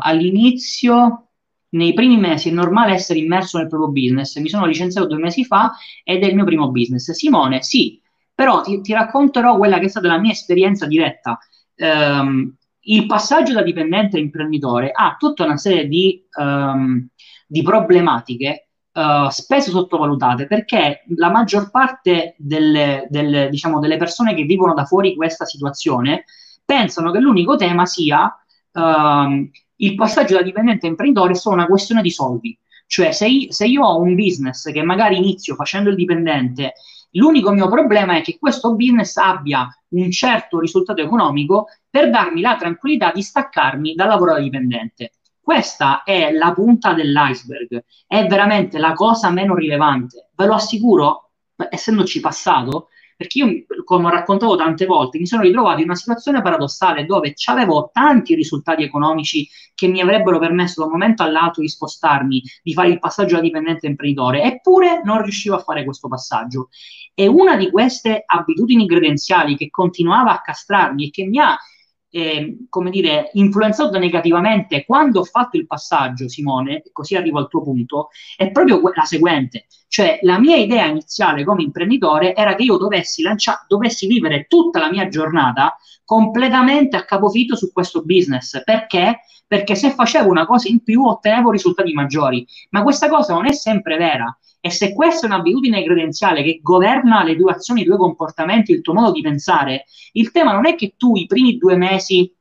all'inizio, 0.00 1.26
nei 1.70 1.92
primi 1.92 2.16
mesi 2.16 2.48
è 2.48 2.52
normale 2.52 2.94
essere 2.94 3.20
immerso 3.20 3.58
nel 3.58 3.68
proprio 3.68 3.90
business, 3.90 4.36
mi 4.38 4.48
sono 4.48 4.66
licenziato 4.66 5.06
due 5.06 5.18
mesi 5.18 5.44
fa 5.44 5.72
ed 6.02 6.22
è 6.22 6.26
il 6.26 6.34
mio 6.34 6.44
primo 6.44 6.70
business. 6.70 7.10
Simone, 7.12 7.62
sì, 7.62 8.00
però 8.34 8.62
ti, 8.62 8.80
ti 8.80 8.92
racconterò 8.92 9.56
quella 9.56 9.78
che 9.78 9.86
è 9.86 9.88
stata 9.88 10.08
la 10.08 10.18
mia 10.18 10.32
esperienza 10.32 10.86
diretta. 10.86 11.38
Um, 11.76 12.54
il 12.84 13.06
passaggio 13.06 13.52
da 13.52 13.62
dipendente 13.62 14.16
a 14.16 14.20
imprenditore 14.20 14.90
ha 14.90 15.16
tutta 15.18 15.44
una 15.44 15.56
serie 15.56 15.86
di, 15.86 16.24
um, 16.38 17.06
di 17.46 17.62
problematiche 17.62 18.69
uh, 18.92 19.28
spesso 19.28 19.70
sottovalutate 19.70 20.46
perché 20.46 21.04
la 21.16 21.30
maggior 21.30 21.70
parte 21.70 22.34
delle, 22.38 23.06
delle, 23.08 23.48
diciamo, 23.48 23.78
delle, 23.78 23.96
persone 23.96 24.34
che 24.34 24.44
vivono 24.44 24.74
da 24.74 24.84
fuori 24.84 25.14
questa 25.14 25.44
situazione 25.44 26.24
pensano 26.64 27.10
che 27.10 27.18
l'unico 27.18 27.56
tema 27.56 27.86
sia 27.86 28.24
uh, 28.72 29.50
il 29.76 29.94
passaggio 29.94 30.36
da 30.36 30.42
dipendente 30.42 30.86
a 30.86 30.90
imprenditore 30.90 31.34
solo 31.34 31.56
una 31.56 31.66
questione 31.66 32.02
di 32.02 32.10
soldi. 32.10 32.58
Cioè, 32.86 33.12
se 33.12 33.28
io, 33.28 33.52
se 33.52 33.66
io 33.66 33.84
ho 33.84 34.00
un 34.00 34.14
business 34.14 34.70
che 34.70 34.82
magari 34.82 35.16
inizio 35.16 35.54
facendo 35.54 35.90
il 35.90 35.96
dipendente 35.96 36.74
L'unico 37.14 37.50
mio 37.50 37.68
problema 37.68 38.16
è 38.16 38.22
che 38.22 38.38
questo 38.38 38.76
business 38.76 39.16
abbia 39.16 39.68
un 39.88 40.10
certo 40.12 40.60
risultato 40.60 41.00
economico 41.00 41.66
per 41.88 42.08
darmi 42.08 42.40
la 42.40 42.56
tranquillità 42.56 43.10
di 43.12 43.22
staccarmi 43.22 43.94
dal 43.94 44.08
lavoro 44.08 44.34
da 44.34 44.40
dipendente. 44.40 45.12
Questa 45.42 46.02
è 46.02 46.30
la 46.32 46.52
punta 46.52 46.92
dell'iceberg, 46.92 47.84
è 48.06 48.26
veramente 48.26 48.78
la 48.78 48.92
cosa 48.92 49.30
meno 49.30 49.54
rilevante. 49.54 50.30
Ve 50.34 50.46
lo 50.46 50.54
assicuro, 50.54 51.30
essendoci 51.70 52.20
passato, 52.20 52.88
perché 53.20 53.38
io, 53.38 53.64
come 53.84 54.06
ho 54.06 54.10
raccontato 54.10 54.56
tante 54.56 54.86
volte, 54.86 55.18
mi 55.18 55.26
sono 55.26 55.42
ritrovato 55.42 55.80
in 55.80 55.84
una 55.84 55.94
situazione 55.94 56.40
paradossale 56.40 57.04
dove 57.04 57.34
avevo 57.48 57.90
tanti 57.92 58.34
risultati 58.34 58.82
economici 58.82 59.46
che 59.74 59.88
mi 59.88 60.00
avrebbero 60.00 60.38
permesso 60.38 60.80
da 60.80 60.86
un 60.86 60.92
momento 60.92 61.22
all'altro 61.22 61.60
di 61.60 61.68
spostarmi, 61.68 62.42
di 62.62 62.72
fare 62.72 62.88
il 62.88 62.98
passaggio 62.98 63.34
da 63.34 63.42
dipendente 63.42 63.86
imprenditore, 63.86 64.42
eppure 64.44 65.02
non 65.04 65.20
riuscivo 65.20 65.56
a 65.56 65.58
fare 65.58 65.84
questo 65.84 66.08
passaggio. 66.08 66.70
E 67.12 67.26
una 67.26 67.56
di 67.56 67.70
queste 67.70 68.22
abitudini 68.24 68.88
credenziali 68.88 69.54
che 69.54 69.68
continuava 69.68 70.32
a 70.32 70.40
castrarmi 70.40 71.08
e 71.08 71.10
che 71.10 71.26
mi 71.26 71.40
ha 71.40 71.58
eh, 72.10 72.66
come 72.68 72.90
dire, 72.90 73.30
influenzato 73.34 73.98
negativamente 73.98 74.84
quando 74.84 75.20
ho 75.20 75.24
fatto 75.24 75.56
il 75.56 75.66
passaggio, 75.66 76.28
Simone, 76.28 76.82
così 76.92 77.14
arrivo 77.14 77.38
al 77.38 77.48
tuo 77.48 77.62
punto, 77.62 78.08
è 78.36 78.50
proprio 78.50 78.80
la 78.94 79.04
seguente. 79.04 79.66
Cioè, 79.90 80.20
la 80.22 80.38
mia 80.38 80.54
idea 80.54 80.86
iniziale 80.86 81.42
come 81.42 81.64
imprenditore 81.64 82.32
era 82.36 82.54
che 82.54 82.62
io 82.62 82.76
dovessi, 82.76 83.22
lancia- 83.22 83.64
dovessi 83.66 84.06
vivere 84.06 84.46
tutta 84.48 84.78
la 84.78 84.88
mia 84.88 85.08
giornata 85.08 85.76
completamente 86.04 86.96
a 86.96 87.04
capofitto 87.04 87.56
su 87.56 87.72
questo 87.72 88.04
business. 88.04 88.62
Perché? 88.62 89.22
Perché 89.48 89.74
se 89.74 89.90
facevo 89.90 90.30
una 90.30 90.46
cosa 90.46 90.68
in 90.68 90.84
più 90.84 91.04
ottenevo 91.04 91.50
risultati 91.50 91.92
maggiori. 91.92 92.46
Ma 92.70 92.84
questa 92.84 93.08
cosa 93.08 93.34
non 93.34 93.46
è 93.46 93.52
sempre 93.52 93.96
vera. 93.96 94.32
E 94.60 94.70
se 94.70 94.94
questa 94.94 95.26
è 95.26 95.28
un'abitudine 95.28 95.82
credenziale 95.82 96.44
che 96.44 96.60
governa 96.62 97.24
le 97.24 97.34
tue 97.34 97.50
azioni, 97.50 97.80
i 97.80 97.84
tuoi 97.84 97.98
comportamenti, 97.98 98.70
il 98.70 98.82
tuo 98.82 98.94
modo 98.94 99.10
di 99.10 99.22
pensare, 99.22 99.86
il 100.12 100.30
tema 100.30 100.52
non 100.52 100.66
è 100.66 100.76
che 100.76 100.94
tu 100.96 101.16
i 101.16 101.26
primi 101.26 101.56
due 101.56 101.74
mesi 101.74 102.32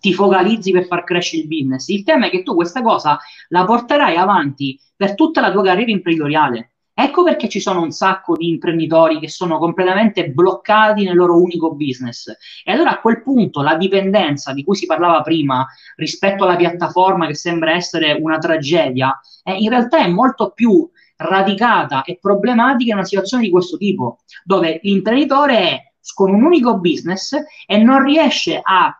ti 0.00 0.12
focalizzi 0.12 0.72
per 0.72 0.86
far 0.86 1.04
crescere 1.04 1.42
il 1.42 1.48
business, 1.48 1.86
il 1.88 2.02
tema 2.02 2.26
è 2.26 2.30
che 2.30 2.42
tu 2.42 2.56
questa 2.56 2.82
cosa 2.82 3.20
la 3.50 3.64
porterai 3.64 4.16
avanti 4.16 4.76
per 4.96 5.14
tutta 5.14 5.40
la 5.40 5.52
tua 5.52 5.62
carriera 5.62 5.92
imprenditoriale. 5.92 6.71
Ecco 6.94 7.24
perché 7.24 7.48
ci 7.48 7.58
sono 7.58 7.80
un 7.80 7.90
sacco 7.90 8.36
di 8.36 8.48
imprenditori 8.48 9.18
che 9.18 9.28
sono 9.28 9.58
completamente 9.58 10.28
bloccati 10.28 11.04
nel 11.04 11.16
loro 11.16 11.40
unico 11.40 11.74
business. 11.74 12.28
E 12.64 12.70
allora 12.70 12.90
a 12.90 13.00
quel 13.00 13.22
punto 13.22 13.62
la 13.62 13.76
dipendenza 13.76 14.52
di 14.52 14.62
cui 14.62 14.76
si 14.76 14.84
parlava 14.84 15.22
prima 15.22 15.66
rispetto 15.96 16.44
alla 16.44 16.56
piattaforma 16.56 17.26
che 17.26 17.34
sembra 17.34 17.72
essere 17.72 18.12
una 18.20 18.36
tragedia, 18.38 19.18
eh, 19.42 19.54
in 19.54 19.70
realtà 19.70 19.98
è 19.98 20.08
molto 20.08 20.50
più 20.50 20.88
radicata 21.16 22.02
e 22.02 22.18
problematica 22.20 22.90
in 22.90 22.98
una 22.98 23.06
situazione 23.06 23.44
di 23.44 23.50
questo 23.50 23.78
tipo, 23.78 24.18
dove 24.44 24.80
l'imprenditore 24.82 25.58
è 25.58 25.92
con 26.14 26.34
un 26.34 26.42
unico 26.42 26.78
business 26.78 27.36
e 27.66 27.78
non 27.78 28.02
riesce 28.02 28.60
a 28.62 28.94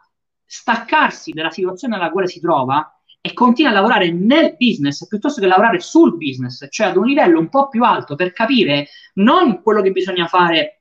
staccarsi 0.44 1.32
dalla 1.32 1.50
situazione 1.50 1.96
nella 1.96 2.10
quale 2.10 2.28
si 2.28 2.40
trova 2.40 2.96
e 3.24 3.32
continua 3.34 3.70
a 3.70 3.74
lavorare 3.74 4.10
nel 4.10 4.56
business 4.58 5.06
piuttosto 5.06 5.40
che 5.40 5.46
lavorare 5.46 5.78
sul 5.78 6.16
business, 6.16 6.66
cioè 6.68 6.88
ad 6.88 6.96
un 6.96 7.06
livello 7.06 7.38
un 7.38 7.48
po' 7.48 7.68
più 7.68 7.84
alto 7.84 8.16
per 8.16 8.32
capire 8.32 8.88
non 9.14 9.62
quello 9.62 9.80
che 9.80 9.92
bisogna 9.92 10.26
fare 10.26 10.80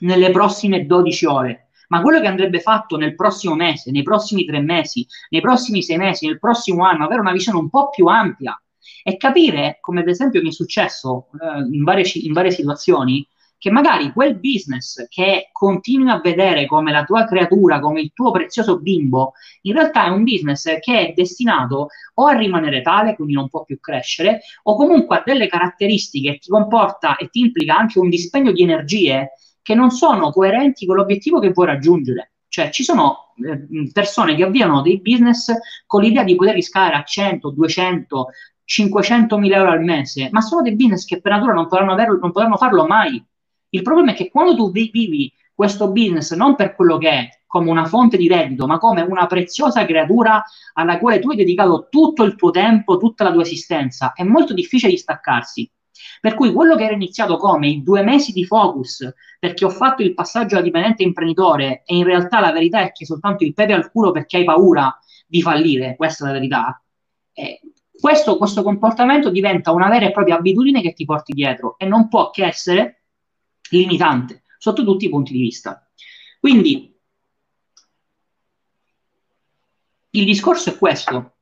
nelle 0.00 0.32
prossime 0.32 0.84
12 0.84 1.26
ore, 1.26 1.68
ma 1.88 2.02
quello 2.02 2.20
che 2.20 2.26
andrebbe 2.26 2.58
fatto 2.58 2.96
nel 2.96 3.14
prossimo 3.14 3.54
mese, 3.54 3.92
nei 3.92 4.02
prossimi 4.02 4.44
tre 4.44 4.60
mesi, 4.60 5.06
nei 5.28 5.40
prossimi 5.40 5.80
sei 5.80 5.96
mesi, 5.96 6.26
nel 6.26 6.40
prossimo 6.40 6.84
anno, 6.84 7.04
avere 7.04 7.20
una 7.20 7.30
visione 7.30 7.60
un 7.60 7.70
po' 7.70 7.88
più 7.90 8.06
ampia 8.06 8.60
e 9.04 9.16
capire, 9.16 9.78
come 9.80 10.00
ad 10.00 10.08
esempio 10.08 10.42
mi 10.42 10.48
è 10.48 10.52
successo 10.52 11.28
eh, 11.40 11.60
in, 11.70 11.84
varie, 11.84 12.04
in 12.14 12.32
varie 12.32 12.50
situazioni, 12.50 13.24
che 13.60 13.70
magari 13.70 14.10
quel 14.10 14.38
business 14.38 15.06
che 15.10 15.50
continui 15.52 16.08
a 16.08 16.18
vedere 16.18 16.64
come 16.64 16.92
la 16.92 17.04
tua 17.04 17.26
creatura, 17.26 17.78
come 17.78 18.00
il 18.00 18.12
tuo 18.14 18.30
prezioso 18.30 18.80
bimbo, 18.80 19.34
in 19.62 19.74
realtà 19.74 20.06
è 20.06 20.08
un 20.08 20.24
business 20.24 20.64
che 20.78 21.08
è 21.08 21.12
destinato 21.14 21.88
o 22.14 22.24
a 22.24 22.32
rimanere 22.32 22.80
tale, 22.80 23.14
quindi 23.14 23.34
non 23.34 23.50
può 23.50 23.62
più 23.64 23.78
crescere, 23.78 24.40
o 24.62 24.76
comunque 24.76 25.18
ha 25.18 25.22
delle 25.26 25.46
caratteristiche 25.46 26.32
che 26.32 26.38
ti 26.38 26.48
comporta 26.48 27.16
e 27.16 27.28
ti 27.28 27.40
implica 27.40 27.76
anche 27.76 27.98
un 27.98 28.08
dispendio 28.08 28.52
di 28.52 28.62
energie 28.62 29.32
che 29.60 29.74
non 29.74 29.90
sono 29.90 30.30
coerenti 30.30 30.86
con 30.86 30.96
l'obiettivo 30.96 31.38
che 31.38 31.50
vuoi 31.50 31.66
raggiungere. 31.66 32.32
Cioè, 32.48 32.70
ci 32.70 32.82
sono 32.82 33.34
eh, 33.36 33.90
persone 33.92 34.34
che 34.36 34.42
avviano 34.42 34.80
dei 34.80 35.02
business 35.02 35.52
con 35.86 36.00
l'idea 36.00 36.24
di 36.24 36.34
poter 36.34 36.54
riscalare 36.54 36.94
a 36.94 37.04
100, 37.04 37.50
200, 37.50 38.28
500.000 38.64 39.52
euro 39.52 39.70
al 39.70 39.82
mese, 39.82 40.30
ma 40.32 40.40
sono 40.40 40.62
dei 40.62 40.76
business 40.76 41.04
che 41.04 41.20
per 41.20 41.32
natura 41.32 41.52
non 41.52 41.68
potranno, 41.68 41.92
averlo, 41.92 42.18
non 42.18 42.32
potranno 42.32 42.56
farlo 42.56 42.86
mai. 42.86 43.22
Il 43.70 43.82
problema 43.82 44.12
è 44.12 44.14
che 44.14 44.30
quando 44.30 44.54
tu 44.56 44.70
vivi 44.70 45.32
questo 45.54 45.90
business 45.92 46.34
non 46.34 46.54
per 46.54 46.74
quello 46.74 46.98
che 46.98 47.10
è, 47.10 47.28
come 47.46 47.68
una 47.68 47.84
fonte 47.84 48.16
di 48.16 48.28
reddito, 48.28 48.66
ma 48.66 48.78
come 48.78 49.02
una 49.02 49.26
preziosa 49.26 49.84
creatura 49.84 50.42
alla 50.74 50.98
quale 50.98 51.18
tu 51.18 51.30
hai 51.30 51.36
dedicato 51.36 51.88
tutto 51.90 52.22
il 52.22 52.34
tuo 52.36 52.50
tempo, 52.50 52.96
tutta 52.96 53.24
la 53.24 53.32
tua 53.32 53.42
esistenza, 53.42 54.12
è 54.12 54.22
molto 54.22 54.54
difficile 54.54 54.92
distaccarsi. 54.92 55.70
Per 56.20 56.34
cui 56.34 56.52
quello 56.52 56.76
che 56.76 56.84
era 56.84 56.94
iniziato 56.94 57.36
come 57.36 57.68
i 57.68 57.82
due 57.82 58.02
mesi 58.02 58.32
di 58.32 58.44
focus, 58.44 59.12
perché 59.38 59.64
ho 59.64 59.70
fatto 59.70 60.02
il 60.02 60.14
passaggio 60.14 60.54
da 60.54 60.62
dipendente 60.62 61.02
imprenditore, 61.02 61.82
e 61.84 61.96
in 61.96 62.04
realtà 62.04 62.40
la 62.40 62.52
verità 62.52 62.80
è 62.80 62.92
che 62.92 63.04
soltanto 63.04 63.44
il 63.44 63.52
pepe 63.52 63.72
al 63.72 63.90
culo 63.90 64.12
perché 64.12 64.38
hai 64.38 64.44
paura 64.44 64.96
di 65.26 65.42
fallire, 65.42 65.96
questa 65.96 66.24
è 66.24 66.26
la 66.28 66.32
verità. 66.34 66.82
Eh, 67.32 67.60
questo, 68.00 68.38
questo 68.38 68.62
comportamento 68.62 69.28
diventa 69.28 69.72
una 69.72 69.88
vera 69.88 70.06
e 70.06 70.12
propria 70.12 70.36
abitudine 70.36 70.80
che 70.80 70.94
ti 70.94 71.04
porti 71.04 71.32
dietro 71.32 71.76
e 71.78 71.84
non 71.84 72.08
può 72.08 72.30
che 72.30 72.46
essere 72.46 72.99
limitante 73.70 74.44
sotto 74.58 74.84
tutti 74.84 75.06
i 75.06 75.08
punti 75.08 75.32
di 75.32 75.40
vista. 75.40 75.88
Quindi 76.38 76.94
il 80.10 80.24
discorso 80.24 80.70
è 80.70 80.78
questo, 80.78 81.36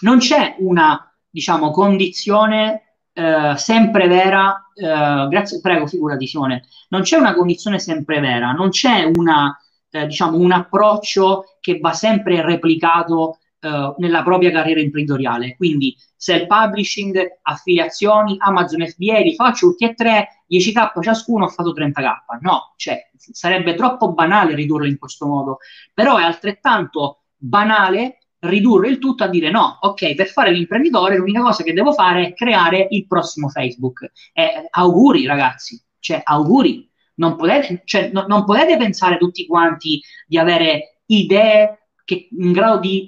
non 0.00 0.18
c'è 0.18 0.56
una 0.58 1.14
diciamo, 1.28 1.70
condizione 1.70 2.94
eh, 3.12 3.54
sempre 3.56 4.06
vera, 4.06 4.70
eh, 4.74 5.26
grazie, 5.28 5.60
prego, 5.60 5.86
figurati 5.86 6.26
Simone, 6.26 6.64
non 6.88 7.02
c'è 7.02 7.16
una 7.16 7.34
condizione 7.34 7.78
sempre 7.78 8.20
vera, 8.20 8.52
non 8.52 8.70
c'è 8.70 9.10
una, 9.14 9.56
eh, 9.90 10.06
diciamo, 10.06 10.38
un 10.38 10.52
approccio 10.52 11.58
che 11.60 11.78
va 11.80 11.92
sempre 11.92 12.42
replicato 12.42 13.38
uh, 13.60 13.94
nella 13.98 14.22
propria 14.22 14.50
carriera 14.50 14.80
imprenditoriale. 14.80 15.56
Quindi 15.56 15.96
self-publishing, 16.16 17.40
affiliazioni, 17.42 18.36
Amazon 18.38 18.86
FBA, 18.86 19.18
li 19.20 19.34
faccio 19.34 19.68
tutti 19.68 19.84
e 19.84 19.94
tre, 19.94 20.37
10k 20.48 21.02
ciascuno, 21.02 21.44
ho 21.44 21.48
fatto 21.48 21.72
30k. 21.72 22.38
No, 22.40 22.74
cioè, 22.76 23.10
sarebbe 23.16 23.74
troppo 23.74 24.12
banale 24.12 24.54
ridurlo 24.54 24.86
in 24.86 24.98
questo 24.98 25.26
modo, 25.26 25.58
però 25.92 26.16
è 26.16 26.22
altrettanto 26.22 27.24
banale 27.36 28.18
ridurre 28.40 28.88
il 28.88 28.98
tutto 28.98 29.24
a 29.24 29.28
dire 29.28 29.50
no, 29.50 29.78
ok, 29.80 30.14
per 30.14 30.28
fare 30.28 30.52
l'imprenditore 30.52 31.16
l'unica 31.16 31.40
cosa 31.40 31.64
che 31.64 31.72
devo 31.72 31.92
fare 31.92 32.28
è 32.28 32.34
creare 32.34 32.86
il 32.90 33.06
prossimo 33.06 33.48
Facebook. 33.48 34.10
Eh, 34.32 34.68
auguri 34.70 35.26
ragazzi, 35.26 35.80
cioè 35.98 36.20
auguri. 36.24 36.86
Non 37.16 37.34
potete, 37.34 37.82
cioè, 37.84 38.10
no, 38.12 38.26
non 38.28 38.44
potete 38.44 38.76
pensare 38.76 39.18
tutti 39.18 39.44
quanti 39.44 40.00
di 40.24 40.38
avere 40.38 41.00
idee 41.06 41.88
che, 42.04 42.28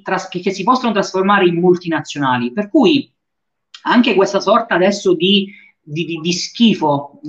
tras- 0.03 0.28
che, 0.28 0.41
che 0.41 0.51
si 0.51 0.64
possono 0.64 0.93
trasformare 0.93 1.47
in 1.47 1.61
multinazionali. 1.61 2.53
Per 2.53 2.68
cui 2.68 3.09
anche 3.82 4.14
questa 4.14 4.41
sorta 4.41 4.74
adesso 4.74 5.14
di, 5.14 5.49
di, 5.91 6.05
di, 6.05 6.20
di 6.20 6.32
schifo, 6.32 7.20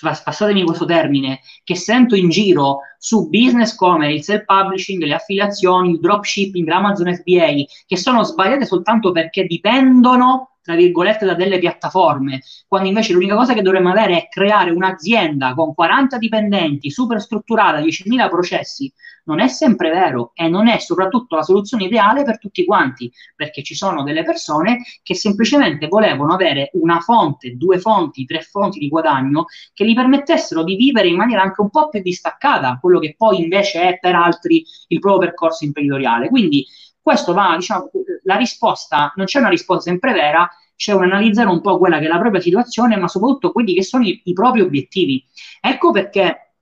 passatemi 0.00 0.62
questo 0.64 0.84
termine, 0.84 1.40
che 1.62 1.74
sento 1.74 2.14
in 2.14 2.28
giro 2.28 2.80
su 2.98 3.28
business 3.28 3.74
come 3.74 4.12
il 4.12 4.22
self-publishing, 4.22 5.02
le 5.02 5.14
affiliazioni, 5.14 5.90
il 5.90 6.00
dropshipping, 6.00 6.68
l'Amazon 6.68 7.14
FBA, 7.14 7.64
che 7.86 7.96
sono 7.96 8.22
sbagliate 8.22 8.66
soltanto 8.66 9.12
perché 9.12 9.44
dipendono 9.44 10.53
tra 10.64 10.74
virgolette, 10.76 11.26
da 11.26 11.34
delle 11.34 11.58
piattaforme, 11.58 12.40
quando 12.66 12.88
invece 12.88 13.12
l'unica 13.12 13.36
cosa 13.36 13.52
che 13.52 13.60
dovremmo 13.60 13.90
avere 13.90 14.16
è 14.16 14.28
creare 14.30 14.70
un'azienda 14.70 15.52
con 15.52 15.74
40 15.74 16.16
dipendenti, 16.16 16.90
super 16.90 17.20
strutturata, 17.20 17.80
10.000 17.80 18.30
processi, 18.30 18.90
non 19.24 19.40
è 19.40 19.48
sempre 19.48 19.90
vero 19.90 20.32
e 20.34 20.48
non 20.48 20.66
è 20.66 20.78
soprattutto 20.78 21.36
la 21.36 21.42
soluzione 21.42 21.84
ideale 21.84 22.24
per 22.24 22.38
tutti 22.38 22.64
quanti, 22.64 23.12
perché 23.36 23.62
ci 23.62 23.74
sono 23.74 24.02
delle 24.04 24.22
persone 24.22 24.82
che 25.02 25.14
semplicemente 25.14 25.86
volevano 25.86 26.32
avere 26.32 26.70
una 26.74 26.98
fonte, 27.00 27.56
due 27.56 27.78
fonti, 27.78 28.24
tre 28.24 28.40
fonti 28.40 28.78
di 28.78 28.88
guadagno 28.88 29.44
che 29.74 29.86
gli 29.86 29.94
permettessero 29.94 30.64
di 30.64 30.76
vivere 30.76 31.08
in 31.08 31.16
maniera 31.16 31.42
anche 31.42 31.60
un 31.60 31.68
po' 31.68 31.90
più 31.90 32.00
distaccata, 32.00 32.78
quello 32.80 33.00
che 33.00 33.14
poi 33.18 33.42
invece 33.42 33.82
è 33.82 33.98
per 33.98 34.14
altri 34.14 34.64
il 34.88 34.98
proprio 34.98 35.28
percorso 35.28 35.64
imprenditoriale. 35.64 36.30
Quindi 36.30 36.66
questo 37.04 37.34
va, 37.34 37.54
diciamo, 37.54 37.90
la 38.22 38.36
risposta, 38.36 39.12
non 39.16 39.26
c'è 39.26 39.38
una 39.38 39.50
risposta 39.50 39.90
sempre 39.90 40.14
vera, 40.14 40.48
c'è 40.74 40.94
un 40.94 41.02
analizzare 41.02 41.50
un 41.50 41.60
po' 41.60 41.76
quella 41.76 41.98
che 41.98 42.06
è 42.06 42.08
la 42.08 42.18
propria 42.18 42.40
situazione, 42.40 42.96
ma 42.96 43.08
soprattutto 43.08 43.52
quelli 43.52 43.74
che 43.74 43.82
sono 43.82 44.04
i, 44.04 44.22
i 44.24 44.32
propri 44.32 44.62
obiettivi. 44.62 45.22
Ecco 45.60 45.90
perché 45.90 46.54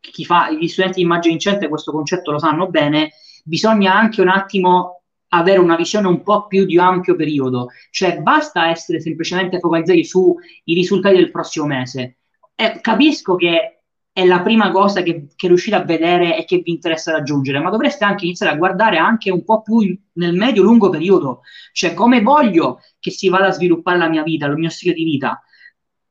chi 0.00 0.24
fa, 0.24 0.50
gli 0.50 0.66
studenti 0.68 1.00
di 1.00 1.04
immagine 1.04 1.34
vincente 1.34 1.68
questo 1.68 1.92
concetto 1.92 2.30
lo 2.30 2.38
sanno 2.38 2.68
bene, 2.68 3.10
bisogna 3.44 3.94
anche 3.94 4.22
un 4.22 4.28
attimo 4.28 5.02
avere 5.28 5.58
una 5.58 5.76
visione 5.76 6.08
un 6.08 6.22
po' 6.22 6.46
più 6.46 6.64
di 6.64 6.78
ampio 6.78 7.14
periodo, 7.14 7.68
cioè 7.90 8.22
basta 8.22 8.70
essere 8.70 9.02
semplicemente 9.02 9.58
focalizzati 9.58 10.02
sui 10.02 10.34
risultati 10.64 11.16
del 11.16 11.30
prossimo 11.30 11.66
mese. 11.66 12.20
Eh, 12.54 12.78
capisco 12.80 13.36
che 13.36 13.77
è 14.18 14.24
la 14.24 14.40
prima 14.40 14.72
cosa 14.72 15.02
che, 15.02 15.28
che, 15.36 15.46
riuscite 15.46 15.76
a 15.76 15.84
vedere 15.84 16.36
e 16.36 16.44
che 16.44 16.58
vi 16.58 16.72
interessa 16.72 17.12
raggiungere, 17.12 17.60
ma 17.60 17.70
dovreste 17.70 18.04
anche 18.04 18.24
iniziare 18.24 18.52
a 18.52 18.56
guardare 18.56 18.98
anche 18.98 19.30
un 19.30 19.44
po' 19.44 19.62
più 19.62 19.78
in, 19.78 19.96
nel 20.14 20.34
medio-lungo 20.34 20.88
periodo, 20.88 21.42
cioè 21.72 21.94
come 21.94 22.20
voglio 22.20 22.80
che 22.98 23.12
si 23.12 23.28
vada 23.28 23.46
a 23.46 23.52
sviluppare 23.52 23.96
la 23.96 24.08
mia 24.08 24.24
vita, 24.24 24.46
il 24.46 24.56
mio 24.56 24.70
stile 24.70 24.92
di 24.92 25.04
vita. 25.04 25.40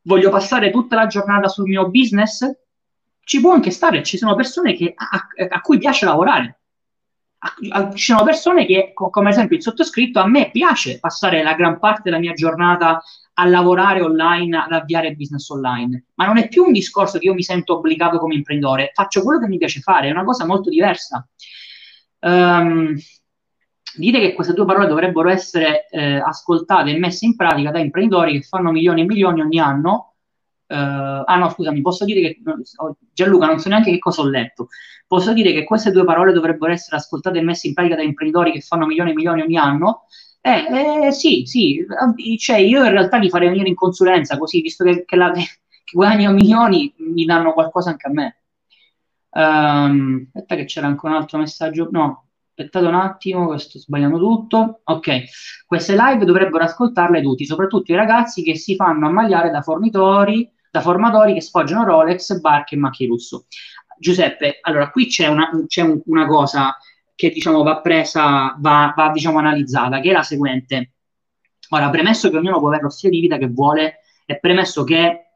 Voglio 0.03 0.29
passare 0.29 0.71
tutta 0.71 0.95
la 0.95 1.07
giornata 1.07 1.49
sul 1.49 1.67
mio 1.67 1.89
business? 1.89 2.49
Ci 3.19 3.41
può 3.41 3.51
anche 3.51 3.71
stare, 3.71 4.03
ci 4.03 4.17
sono 4.17 4.35
persone 4.35 4.73
che, 4.73 4.93
a, 4.95 5.27
a, 5.49 5.59
cui 5.59 5.77
piace 5.77 6.05
lavorare. 6.05 6.61
ci 7.93 8.13
sono 8.13 8.23
persone 8.23 8.65
che, 8.65 8.93
come 8.93 9.31
esempio 9.31 9.57
il 9.57 9.61
sottoscritto, 9.61 10.21
a 10.21 10.27
me 10.29 10.49
piace 10.49 10.99
passare 10.99 11.43
la 11.43 11.55
gran 11.55 11.77
parte 11.77 12.03
della 12.05 12.19
mia 12.19 12.31
giornata 12.31 13.01
a 13.39 13.45
lavorare 13.45 14.01
online, 14.01 14.57
ad 14.57 14.71
avviare 14.71 15.13
business 15.13 15.47
online. 15.49 16.05
Ma 16.15 16.25
non 16.25 16.37
è 16.37 16.47
più 16.47 16.63
un 16.63 16.71
discorso 16.71 17.19
che 17.19 17.25
io 17.25 17.33
mi 17.33 17.43
sento 17.43 17.77
obbligato 17.77 18.17
come 18.17 18.35
imprenditore, 18.35 18.91
faccio 18.93 19.21
quello 19.21 19.39
che 19.39 19.47
mi 19.47 19.57
piace 19.57 19.79
fare, 19.79 20.07
è 20.07 20.11
una 20.11 20.23
cosa 20.23 20.45
molto 20.45 20.69
diversa. 20.69 21.27
Um, 22.19 22.95
dite 23.95 24.19
che 24.19 24.33
queste 24.33 24.53
due 24.53 24.65
parole 24.65 24.87
dovrebbero 24.87 25.29
essere 25.29 25.87
eh, 25.89 26.15
ascoltate 26.15 26.89
e 26.89 26.97
messe 26.97 27.25
in 27.25 27.35
pratica 27.35 27.69
da 27.69 27.79
imprenditori 27.79 28.33
che 28.33 28.41
fanno 28.41 28.71
milioni 28.71 29.01
e 29.01 29.05
milioni 29.05 29.41
ogni 29.41 29.59
anno. 29.59 30.15
Uh, 30.65 31.23
ah 31.23 31.37
no, 31.37 31.49
scusami, 31.49 31.79
posso 31.81 32.05
dire 32.05 32.21
che 32.21 32.41
Gianluca, 33.13 33.45
non 33.45 33.59
so 33.59 33.69
neanche 33.69 33.91
che 33.91 33.99
cosa 33.99 34.21
ho 34.21 34.27
letto. 34.27 34.69
Posso 35.05 35.31
dire 35.31 35.53
che 35.53 35.63
queste 35.63 35.91
due 35.91 36.05
parole 36.05 36.33
dovrebbero 36.33 36.71
essere 36.71 36.97
ascoltate 36.97 37.37
e 37.37 37.43
messe 37.43 37.67
in 37.67 37.75
pratica 37.75 37.95
da 37.95 38.01
imprenditori 38.01 38.51
che 38.51 38.61
fanno 38.61 38.87
milioni 38.87 39.11
e 39.11 39.13
milioni 39.13 39.41
ogni 39.41 39.57
anno 39.57 40.07
eh, 40.47 41.07
eh, 41.07 41.11
sì, 41.11 41.43
sì, 41.45 41.85
cioè 42.37 42.57
io 42.57 42.83
in 42.83 42.91
realtà 42.91 43.17
li 43.17 43.29
farei 43.29 43.49
venire 43.49 43.67
in 43.69 43.75
consulenza 43.75 44.37
così, 44.37 44.61
visto 44.61 44.83
che, 44.83 45.03
che, 45.05 45.15
la, 45.15 45.31
che 45.31 45.47
guadagno 45.91 46.31
milioni, 46.31 46.93
mi 46.97 47.25
danno 47.25 47.53
qualcosa 47.53 47.89
anche 47.89 48.07
a 48.07 48.11
me. 48.11 48.41
Um, 49.29 50.25
aspetta 50.33 50.55
che 50.55 50.65
c'era 50.65 50.87
anche 50.87 51.05
un 51.05 51.13
altro 51.13 51.37
messaggio, 51.37 51.89
no, 51.91 52.29
aspettate 52.49 52.85
un 52.85 52.95
attimo, 52.95 53.57
sto 53.57 53.77
sbagliando 53.77 54.17
tutto. 54.17 54.81
Ok, 54.85 55.23
queste 55.65 55.95
live 55.95 56.25
dovrebbero 56.25 56.63
ascoltarle 56.63 57.21
tutti, 57.21 57.45
soprattutto 57.45 57.91
i 57.91 57.95
ragazzi 57.95 58.41
che 58.41 58.55
si 58.55 58.75
fanno 58.75 59.07
ammagliare 59.07 59.51
da 59.51 59.61
fornitori, 59.61 60.49
da 60.71 60.81
formatori 60.81 61.33
che 61.33 61.41
sfoggiano 61.41 61.83
Rolex, 61.83 62.39
barche 62.39 62.75
e 62.75 62.77
macchie 62.79 63.07
russo. 63.07 63.45
Giuseppe, 63.99 64.59
allora 64.61 64.89
qui 64.91 65.07
c'è 65.07 65.27
una, 65.27 65.49
c'è 65.67 65.81
un, 65.81 66.01
una 66.05 66.25
cosa 66.25 66.75
che 67.17 67.31
diciamo 67.31 67.63
va 67.63 67.81
presa, 67.81 68.55
va, 68.59 68.93
va 68.95 69.11
diciamo 69.11 69.39
analizzata, 69.39 69.99
che 69.99 70.11
è 70.11 70.13
la 70.13 70.21
seguente. 70.21 70.91
Ora, 71.69 71.89
premesso 71.89 72.29
che 72.29 72.37
ognuno 72.37 72.59
può 72.59 72.67
avere 72.67 72.83
lo 72.83 72.89
stile 72.89 73.11
di 73.11 73.21
vita 73.21 73.37
che 73.37 73.47
vuole, 73.47 74.01
e 74.25 74.39
premesso 74.39 74.83
che 74.83 75.31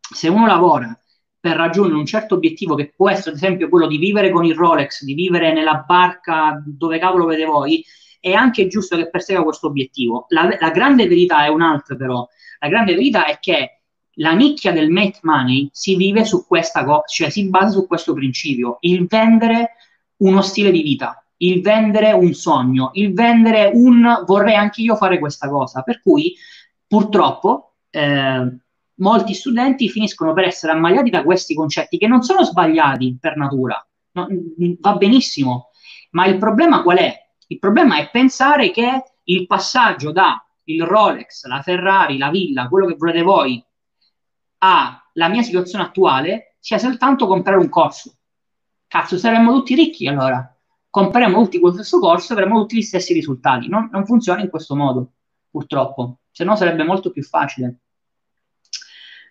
se 0.00 0.28
uno 0.28 0.46
lavora 0.46 1.00
per 1.38 1.56
raggiungere 1.56 1.96
un 1.96 2.06
certo 2.06 2.34
obiettivo, 2.34 2.74
che 2.74 2.92
può 2.94 3.08
essere 3.08 3.30
ad 3.30 3.36
esempio 3.36 3.68
quello 3.68 3.86
di 3.86 3.98
vivere 3.98 4.30
con 4.30 4.44
il 4.44 4.56
Rolex, 4.56 5.04
di 5.04 5.14
vivere 5.14 5.52
nella 5.52 5.84
barca 5.86 6.60
dove 6.66 6.98
cavolo 6.98 7.26
vede 7.26 7.44
voi, 7.44 7.84
è 8.18 8.32
anche 8.32 8.66
giusto 8.66 8.96
che 8.96 9.08
persegua 9.08 9.44
questo 9.44 9.68
obiettivo. 9.68 10.26
La, 10.30 10.56
la 10.58 10.70
grande 10.70 11.06
verità 11.06 11.44
è 11.44 11.48
un'altra, 11.48 11.94
però. 11.94 12.26
La 12.58 12.68
grande 12.68 12.94
verità 12.94 13.26
è 13.26 13.38
che 13.38 13.82
la 14.16 14.32
nicchia 14.32 14.72
del 14.72 14.90
make 14.90 15.20
money 15.22 15.68
si 15.72 15.94
vive 15.94 16.24
su 16.24 16.46
questa 16.46 16.84
cosa, 16.84 17.04
cioè 17.06 17.30
si 17.30 17.48
basa 17.48 17.70
su 17.70 17.86
questo 17.86 18.12
principio, 18.12 18.78
il 18.80 19.06
vendere 19.06 19.76
uno 20.22 20.42
stile 20.42 20.70
di 20.70 20.82
vita, 20.82 21.24
il 21.38 21.60
vendere 21.60 22.12
un 22.12 22.32
sogno, 22.32 22.90
il 22.94 23.12
vendere 23.12 23.70
un 23.72 24.22
vorrei 24.24 24.54
anche 24.54 24.80
io 24.80 24.96
fare 24.96 25.18
questa 25.18 25.48
cosa. 25.48 25.82
Per 25.82 26.00
cui 26.00 26.34
purtroppo 26.86 27.74
eh, 27.90 28.56
molti 28.94 29.34
studenti 29.34 29.88
finiscono 29.88 30.32
per 30.32 30.44
essere 30.44 30.72
ammagliati 30.72 31.10
da 31.10 31.24
questi 31.24 31.54
concetti 31.54 31.98
che 31.98 32.06
non 32.06 32.22
sono 32.22 32.44
sbagliati 32.44 33.16
per 33.20 33.36
natura, 33.36 33.84
no, 34.12 34.26
va 34.80 34.96
benissimo, 34.96 35.70
ma 36.10 36.26
il 36.26 36.38
problema 36.38 36.82
qual 36.82 36.98
è? 36.98 37.20
Il 37.48 37.58
problema 37.58 37.98
è 37.98 38.10
pensare 38.10 38.70
che 38.70 39.04
il 39.24 39.46
passaggio 39.46 40.12
da 40.12 40.44
il 40.64 40.84
Rolex, 40.84 41.44
la 41.46 41.60
Ferrari, 41.60 42.18
la 42.18 42.30
villa, 42.30 42.68
quello 42.68 42.86
che 42.86 42.94
volete 42.96 43.22
voi, 43.22 43.62
alla 44.58 45.28
mia 45.28 45.42
situazione 45.42 45.84
attuale 45.84 46.56
sia 46.60 46.78
soltanto 46.78 47.26
comprare 47.26 47.58
un 47.58 47.68
corso 47.68 48.18
cazzo, 48.92 49.16
saremmo 49.16 49.54
tutti 49.54 49.74
ricchi 49.74 50.06
allora. 50.06 50.54
Compreremo 50.90 51.42
tutti 51.42 51.58
quello 51.58 51.76
stesso 51.76 51.98
corso 51.98 52.32
e 52.32 52.36
avremo 52.36 52.60
tutti 52.60 52.76
gli 52.76 52.82
stessi 52.82 53.14
risultati. 53.14 53.66
Non, 53.66 53.88
non 53.90 54.04
funziona 54.04 54.42
in 54.42 54.50
questo 54.50 54.76
modo, 54.76 55.12
purtroppo, 55.50 56.18
se 56.30 56.44
no 56.44 56.54
sarebbe 56.56 56.84
molto 56.84 57.10
più 57.10 57.22
facile. 57.22 57.78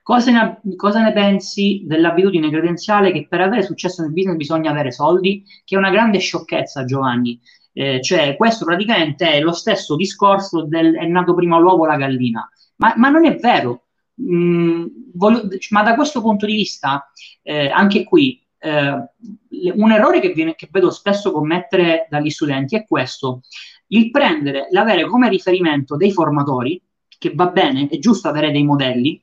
Cosa 0.02 0.32
ne, 0.32 0.76
cosa 0.76 1.04
ne, 1.04 1.14
pensi 1.14 1.84
dell'abitudine 1.86 2.50
credenziale 2.50 3.12
che 3.12 3.28
per 3.30 3.42
avere 3.42 3.62
successo 3.62 4.02
nel 4.02 4.14
business 4.14 4.36
bisogna 4.36 4.72
avere 4.72 4.92
soldi? 4.92 5.44
Che 5.64 5.76
è 5.76 5.78
una 5.78 5.92
grande 5.92 6.18
sciocchezza, 6.18 6.84
Giovanni. 6.84 7.40
Eh, 7.72 8.02
cioè, 8.02 8.36
questo 8.38 8.66
praticamente 8.66 9.30
è 9.30 9.42
lo 9.42 9.52
stesso 9.54 9.96
discorso 9.96 10.64
del 10.64 10.96
è 10.96 11.06
nato 11.06 11.36
prima 11.36 11.60
l'uovo 11.60 11.84
o 11.84 11.86
la 11.86 11.98
gallina. 11.98 12.50
Ma, 12.78 12.96
ma 12.98 13.10
non 13.10 13.28
è 13.28 13.36
vero. 13.36 13.86
Mm, 14.20 14.88
voglio, 15.14 15.48
ma 15.70 15.84
da 15.84 15.94
questo 15.94 16.20
punto 16.20 16.48
di 16.48 16.56
vista, 16.56 17.12
eh, 17.44 17.70
anche 17.70 18.04
qui, 18.04 18.41
eh, 18.62 19.72
un 19.76 19.92
errore 19.92 20.20
che, 20.20 20.30
viene, 20.30 20.56
che 20.56 20.70
vedo 20.72 20.92
spesso 20.92 21.32
commettere 21.32 22.08
dagli 22.10 22.30
studenti 22.30 22.76
è 22.76 22.86
questo, 22.86 23.42
il 23.88 24.12
prendere, 24.12 24.68
l'avere 24.70 25.06
come 25.06 25.30
riferimento 25.30 25.98
dei 25.98 26.12
formatori, 26.12 26.82
che 27.18 27.34
va 27.34 27.48
bene, 27.48 27.88
è 27.90 27.98
giusto 27.98 28.30
avere 28.30 28.52
dei 28.52 28.64
modelli, 28.64 29.22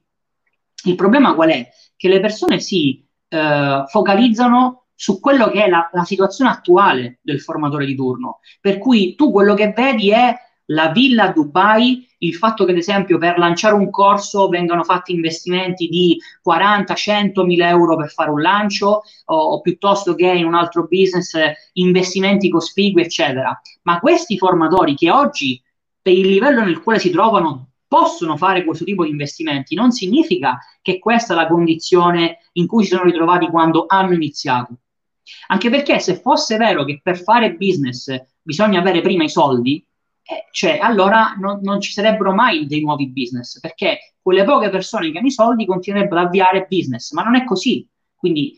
il 0.85 0.95
problema 0.95 1.35
qual 1.35 1.51
è? 1.51 1.69
Che 1.97 2.09
le 2.09 2.21
persone 2.21 2.61
si 2.61 3.05
eh, 3.29 3.85
focalizzano 3.87 4.87
su 4.95 5.21
quello 5.21 5.49
che 5.49 5.65
è 5.65 5.69
la, 5.69 5.89
la, 5.93 6.05
situazione 6.05 6.51
attuale 6.51 7.19
del 7.23 7.41
formatore 7.41 7.87
di 7.87 7.95
turno, 7.95 8.41
per 8.61 8.79
cui 8.79 9.15
tu 9.15 9.31
quello 9.31 9.55
che 9.55 9.73
vedi 9.73 10.11
è 10.11 10.35
la 10.71 10.89
villa 10.89 11.25
a 11.25 11.33
Dubai, 11.33 12.07
il 12.19 12.35
fatto 12.35 12.65
che 12.65 12.73
ad 12.73 12.77
esempio 12.77 13.19
per 13.19 13.39
lanciare 13.39 13.75
un 13.75 13.91
corso 13.91 14.49
vengano 14.49 14.83
fatti 14.83 15.13
investimenti 15.13 15.89
di 15.89 16.19
40, 16.43 16.95
100 16.95 17.45
mila 17.45 17.69
euro 17.69 17.97
per 17.97 18.11
fare 18.11 18.31
un 18.31 18.41
lancio 18.41 19.03
o, 19.27 19.37
o 19.37 19.61
piuttosto 19.61 20.15
che 20.15 20.27
in 20.27 20.45
un 20.45 20.55
altro 20.55 20.87
business 20.89 21.37
investimenti 21.75 22.49
cospicui, 22.49 23.03
eccetera. 23.03 23.59
Ma 23.83 24.01
questi 24.01 24.37
formatori 24.37 24.95
che 24.95 25.11
oggi 25.11 25.63
per 26.01 26.13
il 26.13 26.27
livello 26.27 26.65
nel 26.65 26.83
quale 26.83 26.99
si 26.99 27.11
trovano 27.11 27.69
possono 27.87 28.37
fare 28.37 28.65
questo 28.65 28.85
tipo 28.85 29.05
di 29.05 29.11
investimenti, 29.11 29.75
non 29.75 29.93
significa 29.93 30.59
che 30.83 30.99
questa 30.99 31.33
è 31.33 31.37
la 31.37 31.47
condizione 31.47 32.39
in 32.53 32.67
cui 32.67 32.85
si 32.85 32.91
sono 32.91 33.05
ritrovati 33.05 33.47
quando 33.47 33.85
hanno 33.89 34.13
iniziato. 34.13 34.75
Anche 35.49 35.71
perché 35.71 35.99
se 35.99 36.21
fosse 36.21 36.59
vero 36.59 36.85
che 36.85 37.01
per 37.03 37.19
fare 37.19 37.55
business 37.55 38.15
bisogna 38.43 38.81
avere 38.81 39.01
prima 39.01 39.25
i 39.25 39.31
soldi, 39.31 39.85
eh, 40.31 40.45
cioè 40.51 40.77
allora 40.79 41.35
non, 41.39 41.61
non, 41.63 41.81
ci 41.81 41.91
sarebbero 41.91 42.35
mai 42.35 42.67
dei 42.67 42.83
nuovi 42.83 43.09
business, 43.09 43.59
perché 43.61 44.17
quelle 44.21 44.45
poche 44.45 44.69
persone 44.69 45.11
che 45.11 45.17
hanno 45.17 45.29
i 45.29 45.31
soldi 45.31 45.65
continuerebbero 45.65 46.21
ad 46.21 46.27
avviare 46.27 46.67
business, 46.69 47.13
ma 47.13 47.23
non 47.23 47.35
è 47.35 47.45
così. 47.45 47.89
Quindi 48.15 48.55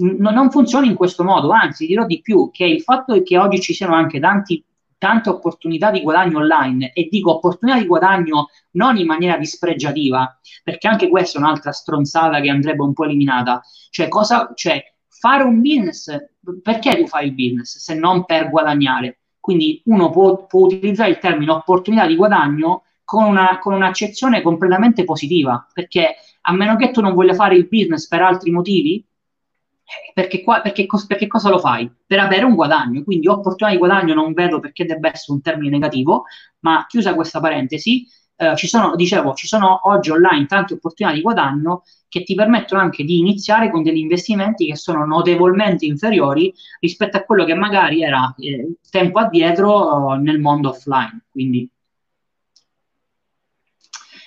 n- 0.00 0.18
non 0.20 0.50
funziona 0.50 0.84
in 0.84 0.94
questo 0.94 1.24
modo, 1.24 1.50
anzi 1.50 1.86
dirò 1.86 2.04
di 2.04 2.20
più, 2.20 2.50
che 2.52 2.66
il 2.66 2.82
fatto 2.82 3.22
che 3.22 3.38
oggi 3.38 3.58
ci 3.58 3.72
siano 3.72 3.94
anche 3.94 4.20
tanti, 4.20 4.62
tante 4.98 5.30
opportunità 5.30 5.90
di 5.90 6.02
guadagno 6.02 6.40
online, 6.40 6.92
e 6.92 7.08
dico 7.10 7.36
opportunità 7.36 7.78
di 7.78 7.86
guadagno 7.86 8.48
non 8.72 8.98
in 8.98 9.06
maniera 9.06 9.38
dispregiativa, 9.38 10.38
perché 10.62 10.88
anche 10.88 11.08
questa 11.08 11.38
è 11.38 11.40
un'altra 11.40 11.72
stronzata 11.72 12.38
che 12.40 12.50
andrebbe 12.50 12.82
un 12.82 12.92
po' 12.92 13.04
eliminata, 13.04 13.62
cioè, 13.88 14.08
cosa, 14.08 14.52
cioè 14.54 14.82
fare 15.08 15.42
un 15.42 15.62
business, 15.62 16.14
perché 16.62 16.98
tu 16.98 17.06
fai 17.06 17.28
il 17.28 17.34
business 17.34 17.78
se 17.78 17.94
non 17.94 18.26
per 18.26 18.50
guadagnare? 18.50 19.20
Quindi 19.44 19.82
uno 19.84 20.08
può, 20.08 20.46
può 20.46 20.64
utilizzare 20.64 21.10
il 21.10 21.18
termine 21.18 21.50
opportunità 21.50 22.06
di 22.06 22.16
guadagno 22.16 22.84
con, 23.04 23.24
una, 23.24 23.58
con 23.58 23.74
un'accezione 23.74 24.40
completamente 24.40 25.04
positiva, 25.04 25.66
perché 25.70 26.14
a 26.40 26.54
meno 26.54 26.76
che 26.76 26.90
tu 26.90 27.02
non 27.02 27.12
voglia 27.12 27.34
fare 27.34 27.54
il 27.54 27.68
business 27.68 28.08
per 28.08 28.22
altri 28.22 28.50
motivi, 28.50 29.04
perché, 30.14 30.42
qua, 30.42 30.62
perché, 30.62 30.86
perché, 31.06 31.26
cosa 31.26 31.50
lo 31.50 31.58
fai? 31.58 31.92
Per 32.06 32.18
avere 32.18 32.46
un 32.46 32.54
guadagno, 32.54 33.04
quindi 33.04 33.28
opportunità 33.28 33.68
di 33.68 33.76
guadagno 33.76 34.14
non 34.14 34.32
vedo 34.32 34.60
perché 34.60 34.86
debba 34.86 35.12
essere 35.12 35.34
un 35.34 35.42
termine 35.42 35.68
negativo, 35.68 36.24
ma 36.60 36.86
chiusa 36.88 37.14
questa 37.14 37.40
parentesi, 37.40 38.06
eh, 38.36 38.56
ci 38.56 38.66
sono, 38.66 38.96
dicevo, 38.96 39.34
ci 39.34 39.46
sono 39.46 39.78
oggi 39.90 40.10
online 40.10 40.46
tante 40.46 40.72
opportunità 40.72 41.14
di 41.14 41.20
guadagno 41.20 41.82
che 42.14 42.22
ti 42.22 42.36
permettono 42.36 42.80
anche 42.80 43.02
di 43.02 43.18
iniziare 43.18 43.72
con 43.72 43.82
degli 43.82 43.98
investimenti 43.98 44.66
che 44.66 44.76
sono 44.76 45.04
notevolmente 45.04 45.84
inferiori 45.84 46.54
rispetto 46.78 47.16
a 47.16 47.24
quello 47.24 47.44
che 47.44 47.54
magari 47.54 48.04
era 48.04 48.32
eh, 48.38 48.76
tempo 48.88 49.18
addietro 49.18 50.14
nel 50.14 50.38
mondo 50.38 50.68
offline. 50.68 51.24
Quindi 51.28 51.68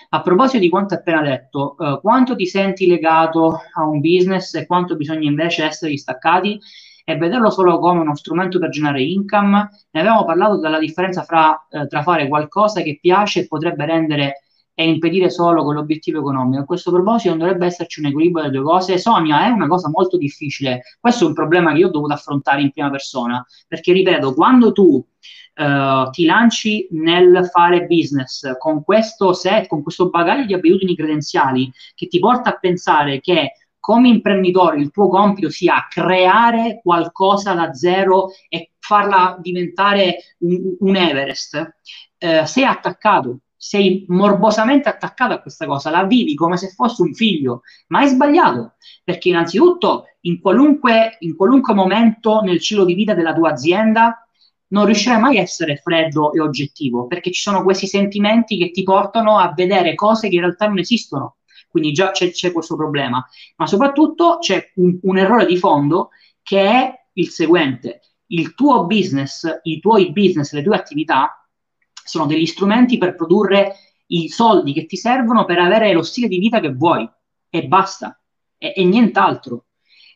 a 0.10 0.22
proposito 0.22 0.60
di 0.60 0.68
quanto 0.68 0.96
appena 0.96 1.22
detto, 1.22 1.78
eh, 1.78 2.00
quanto 2.02 2.36
ti 2.36 2.46
senti 2.46 2.88
legato 2.88 3.58
a 3.74 3.86
un 3.86 4.02
business 4.02 4.54
e 4.56 4.66
quanto 4.66 4.98
bisogna 4.98 5.30
invece 5.30 5.64
essere 5.64 5.92
distaccati 5.92 6.60
e 7.06 7.16
vederlo 7.16 7.50
solo 7.50 7.80
come 7.80 8.02
uno 8.02 8.18
strumento 8.18 8.60
per 8.60 8.68
generare 8.68 9.02
income? 9.02 9.70
Ne 9.92 10.00
abbiamo 10.02 10.26
parlato 10.26 10.58
della 10.58 10.78
differenza 10.78 11.24
fra, 11.24 11.66
eh, 11.70 11.88
tra 11.88 12.02
fare 12.02 12.28
qualcosa 12.28 12.82
che 12.82 13.00
piace 13.00 13.40
e 13.40 13.48
potrebbe 13.48 13.86
rendere 13.86 14.42
e 14.80 14.88
impedire 14.88 15.32
solo 15.32 15.64
con 15.64 15.74
l'obiettivo 15.74 16.20
economico. 16.20 16.62
A 16.62 16.66
questo 16.66 16.92
proposito 16.92 17.30
non 17.30 17.40
dovrebbe 17.40 17.66
esserci 17.66 18.00
un 18.00 18.06
equilibrio 18.06 18.44
delle 18.44 18.58
due 18.58 18.64
cose. 18.64 19.00
Sonia, 19.00 19.48
è 19.48 19.50
una 19.50 19.66
cosa 19.66 19.90
molto 19.90 20.18
difficile. 20.18 20.84
Questo 21.00 21.24
è 21.24 21.28
un 21.28 21.34
problema 21.34 21.72
che 21.72 21.80
io 21.80 21.88
ho 21.88 21.90
dovuto 21.90 22.14
affrontare 22.14 22.62
in 22.62 22.70
prima 22.70 22.92
persona, 22.92 23.44
perché 23.68 23.92
ripeto, 23.92 24.36
quando 24.36 24.72
tu 24.74 24.84
uh, 24.84 26.10
ti 26.12 26.26
lanci 26.26 26.88
nel 26.92 27.50
fare 27.52 27.88
business 27.88 28.56
con 28.60 28.84
questo 28.84 29.34
set, 29.34 29.66
con 29.66 29.82
questo 29.82 30.10
bagaglio 30.12 30.46
di 30.46 30.54
abitudini 30.54 30.96
credenziali 30.96 31.72
che 31.96 32.06
ti 32.08 32.20
porta 32.20 32.52
a 32.52 32.60
pensare 32.60 33.20
che 33.20 33.54
come 33.80 34.10
imprenditore 34.10 34.80
il 34.80 34.92
tuo 34.92 35.10
compito 35.10 35.50
sia 35.50 35.88
creare 35.90 36.82
qualcosa 36.84 37.56
da 37.56 37.74
zero 37.74 38.28
e 38.48 38.74
farla 38.78 39.40
diventare 39.42 40.18
un, 40.42 40.76
un 40.82 40.96
Everest, 40.96 41.78
uh, 42.20 42.46
sei 42.46 42.64
attaccato 42.64 43.40
sei 43.58 44.06
morbosamente 44.08 44.88
attaccato 44.88 45.34
a 45.34 45.40
questa 45.42 45.66
cosa, 45.66 45.90
la 45.90 46.06
vivi 46.06 46.36
come 46.36 46.58
se 46.58 46.70
fosse 46.70 47.02
un 47.02 47.14
figlio, 47.14 47.62
ma 47.88 48.04
è 48.04 48.08
sbagliato, 48.08 48.76
perché 49.04 49.30
innanzitutto 49.30 50.06
in 50.22 50.40
qualunque, 50.40 51.18
in 51.20 51.36
qualunque 51.36 51.74
momento 51.74 52.42
nel 52.42 52.62
ciclo 52.62 52.86
di 52.86 52.94
vita 52.94 53.14
della 53.14 53.34
tua 53.34 53.52
azienda 53.52 54.28
non 54.70 54.86
riuscirai 54.86 55.20
mai 55.20 55.38
a 55.38 55.42
essere 55.42 55.78
freddo 55.78 56.34
e 56.34 56.42
oggettivo, 56.42 57.08
perché 57.08 57.32
ci 57.32 57.42
sono 57.42 57.64
questi 57.64 57.88
sentimenti 57.88 58.58
che 58.58 58.72
ti 58.72 58.84
portano 58.84 59.38
a 59.38 59.54
vedere 59.56 59.96
cose 59.96 60.30
che 60.30 60.36
in 60.36 60.42
realtà 60.42 60.68
non 60.68 60.80
esistono. 60.80 61.38
Quindi 61.70 61.92
già 61.92 62.12
c'è, 62.12 62.32
c'è 62.32 62.52
questo 62.52 62.76
problema. 62.76 63.26
Ma 63.56 63.68
soprattutto 63.68 64.38
c'è 64.40 64.72
un, 64.76 64.98
un 65.02 65.18
errore 65.18 65.46
di 65.46 65.58
fondo 65.58 66.10
che 66.42 66.62
è 66.62 66.94
il 67.14 67.30
seguente. 67.30 68.02
Il 68.28 68.56
tuo 68.56 68.86
business, 68.86 69.48
i 69.64 69.80
tuoi 69.80 70.12
business, 70.12 70.52
le 70.54 70.64
tue 70.64 70.76
attività 70.76 71.37
sono 72.08 72.26
degli 72.26 72.46
strumenti 72.46 72.98
per 72.98 73.16
produrre 73.16 73.76
i 74.08 74.30
soldi 74.30 74.74
che 74.74 74.86
ti 74.86 74.96
servono 74.96 75.46
per 75.46 75.60
avere 75.60 75.92
lo 75.94 76.02
stile 76.02 76.28
di 76.28 76.40
vita 76.40 76.60
che 76.60 76.74
vuoi 76.74 77.08
e 77.50 77.68
basta, 77.68 78.20
e, 78.58 78.74
e 78.76 78.86
nient'altro. 78.86 79.66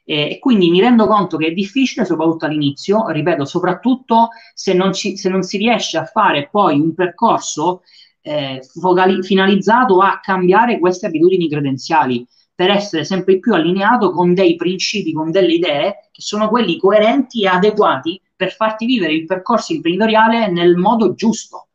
E, 0.03 0.39
quindi 0.39 0.69
mi 0.69 0.81
rendo 0.81 1.07
conto 1.07 1.37
che 1.37 1.47
è 1.47 1.51
difficile, 1.51 2.05
soprattutto 2.05 2.45
all'inizio, 2.45 3.07
ripeto, 3.07 3.45
soprattutto 3.45 4.29
se 4.53 4.73
non, 4.73 4.93
ci, 4.93 5.17
se 5.17 5.29
non 5.29 5.43
si 5.43 5.57
riesce 5.57 5.97
a 5.97 6.05
fare 6.05 6.49
poi 6.49 6.79
un 6.79 6.93
percorso 6.93 7.81
eh, 8.21 8.61
focali- 8.79 9.23
finalizzato 9.23 9.99
a 9.99 10.19
cambiare 10.21 10.79
queste 10.79 11.07
abitudini 11.07 11.49
credenziali 11.49 12.25
per 12.53 12.69
essere 12.69 13.03
sempre 13.03 13.39
più 13.39 13.53
allineato 13.53 14.11
con 14.11 14.33
dei 14.33 14.55
principi, 14.55 15.13
con 15.13 15.31
delle 15.31 15.53
idee 15.53 16.09
che 16.11 16.21
sono 16.21 16.49
quelli 16.49 16.77
coerenti 16.77 17.43
e 17.43 17.47
adeguati 17.47 18.21
per 18.35 18.51
farti 18.51 18.85
vivere 18.85 19.13
il 19.13 19.25
percorso 19.25 19.73
imprenditoriale 19.73 20.49
nel 20.51 20.75
modo 20.75 21.13
giusto 21.13 21.69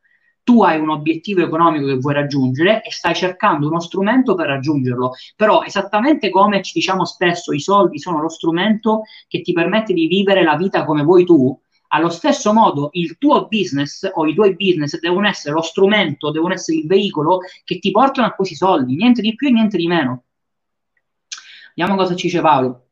tu 0.47 0.63
hai 0.63 0.79
un 0.79 0.91
obiettivo 0.91 1.43
economico 1.43 1.87
che 1.87 1.97
vuoi 1.97 2.15
raggiungere 2.15 2.81
e 2.85 2.93
stai 2.93 3.17
cercando 3.17 3.67
uno 3.67 3.81
strumento 3.81 4.37
per 4.37 4.47
raggiungerlo. 4.47 5.15
Però 5.35 5.65
esattamente 5.65 6.31
come 6.31 6.63
ci 6.63 6.71
diciamo 6.73 7.05
spesso, 7.05 7.53
i 7.53 7.59
soldi 7.59 7.99
sono 7.99 8.21
lo 8.21 8.29
strumento 8.29 9.03
che 9.27 9.41
ti 9.41 9.53
permette 9.53 9.93
di 9.93 10.07
vivere 10.07 10.45
la 10.45 10.55
vita 10.55 10.85
come 10.85 11.03
vuoi 11.03 11.25
tu, 11.25 11.59
allo 11.89 12.11
stesso 12.11 12.53
modo 12.53 12.91
il 12.93 13.19
tuo 13.19 13.49
business 13.49 14.09
o 14.15 14.25
i 14.25 14.35
tuoi 14.35 14.55
business 14.55 15.01
devono 15.01 15.27
essere 15.27 15.53
lo 15.53 15.63
strumento, 15.63 16.31
devono 16.31 16.55
essere 16.55 16.79
il 16.79 16.87
veicolo 16.87 17.41
che 17.65 17.81
ti 17.81 17.91
portano 17.91 18.29
a 18.29 18.31
questi 18.31 18.55
soldi, 18.55 18.95
niente 18.95 19.23
di 19.23 19.35
più 19.35 19.49
e 19.49 19.51
niente 19.51 19.77
di 19.77 19.89
meno. 19.89 20.23
Vediamo 21.75 21.99
cosa 21.99 22.15
ci 22.15 22.27
dice 22.29 22.41
Paolo 22.41 22.86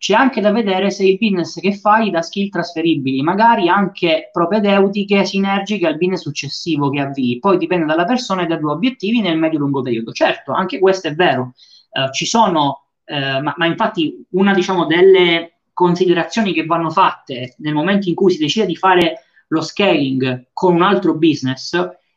c'è 0.00 0.14
anche 0.14 0.40
da 0.40 0.50
vedere 0.50 0.90
se 0.90 1.04
il 1.04 1.18
business 1.18 1.60
che 1.60 1.76
fai 1.76 2.08
da 2.08 2.22
skill 2.22 2.48
trasferibili, 2.48 3.20
magari 3.20 3.68
anche 3.68 4.30
propedeutiche, 4.32 5.26
sinergiche 5.26 5.86
al 5.86 5.98
business 5.98 6.22
successivo 6.22 6.88
che 6.88 7.00
avvii. 7.00 7.38
Poi 7.38 7.58
dipende 7.58 7.84
dalla 7.84 8.06
persona 8.06 8.42
e 8.42 8.46
dai 8.46 8.58
tuoi 8.58 8.72
obiettivi 8.72 9.20
nel 9.20 9.36
medio-lungo 9.36 9.82
periodo. 9.82 10.12
Certo, 10.12 10.52
anche 10.52 10.78
questo 10.78 11.08
è 11.08 11.14
vero. 11.14 11.52
Uh, 11.90 12.10
ci 12.12 12.24
sono, 12.24 12.86
uh, 13.04 13.42
ma, 13.42 13.52
ma, 13.54 13.66
infatti 13.66 14.24
una 14.30 14.54
diciamo, 14.54 14.86
delle 14.86 15.58
considerazioni 15.74 16.54
che 16.54 16.64
vanno 16.64 16.88
fatte 16.88 17.56
nel 17.58 17.74
momento 17.74 18.08
in 18.08 18.14
cui 18.14 18.32
si 18.32 18.38
decide 18.38 18.64
di 18.64 18.76
fare 18.76 19.24
lo 19.48 19.60
scaling 19.60 20.46
con 20.54 20.76
un 20.76 20.82
altro 20.82 21.14
business, 21.18 21.74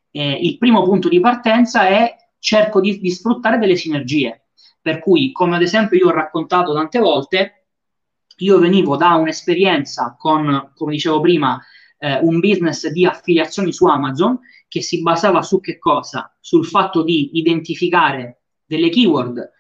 eh, 0.10 0.32
il 0.32 0.58
primo 0.58 0.84
punto 0.84 1.10
di 1.10 1.20
partenza 1.20 1.86
è 1.86 2.16
cerco 2.40 2.80
di, 2.80 2.98
di 3.02 3.12
sfruttare 3.12 3.58
delle 3.58 3.76
sinergie. 3.76 4.46
Per 4.82 5.00
cui, 5.00 5.34
come 5.34 5.58
ad 5.58 5.62
esempio 5.62 5.98
io 5.98 6.08
ho 6.08 6.14
raccontato 6.14 6.74
tante 6.74 7.00
volte, 7.00 7.63
io 8.38 8.60
venivo 8.60 8.98
da 8.98 9.16
un'esperienza 9.16 10.16
con, 10.18 10.72
come 10.76 10.92
dicevo 10.94 11.22
prima, 11.22 11.62
eh, 11.98 12.20
un 12.22 12.40
business 12.40 12.88
di 12.88 13.06
affiliazioni 13.06 13.72
su 13.72 13.86
Amazon 13.86 14.40
che 14.68 14.82
si 14.82 15.02
basava 15.02 15.42
su 15.42 15.60
che 15.60 15.78
cosa? 15.78 16.36
Sul 16.40 16.66
fatto 16.66 17.04
di 17.04 17.38
identificare 17.38 18.42
delle 18.66 18.90
keyword 18.90 19.52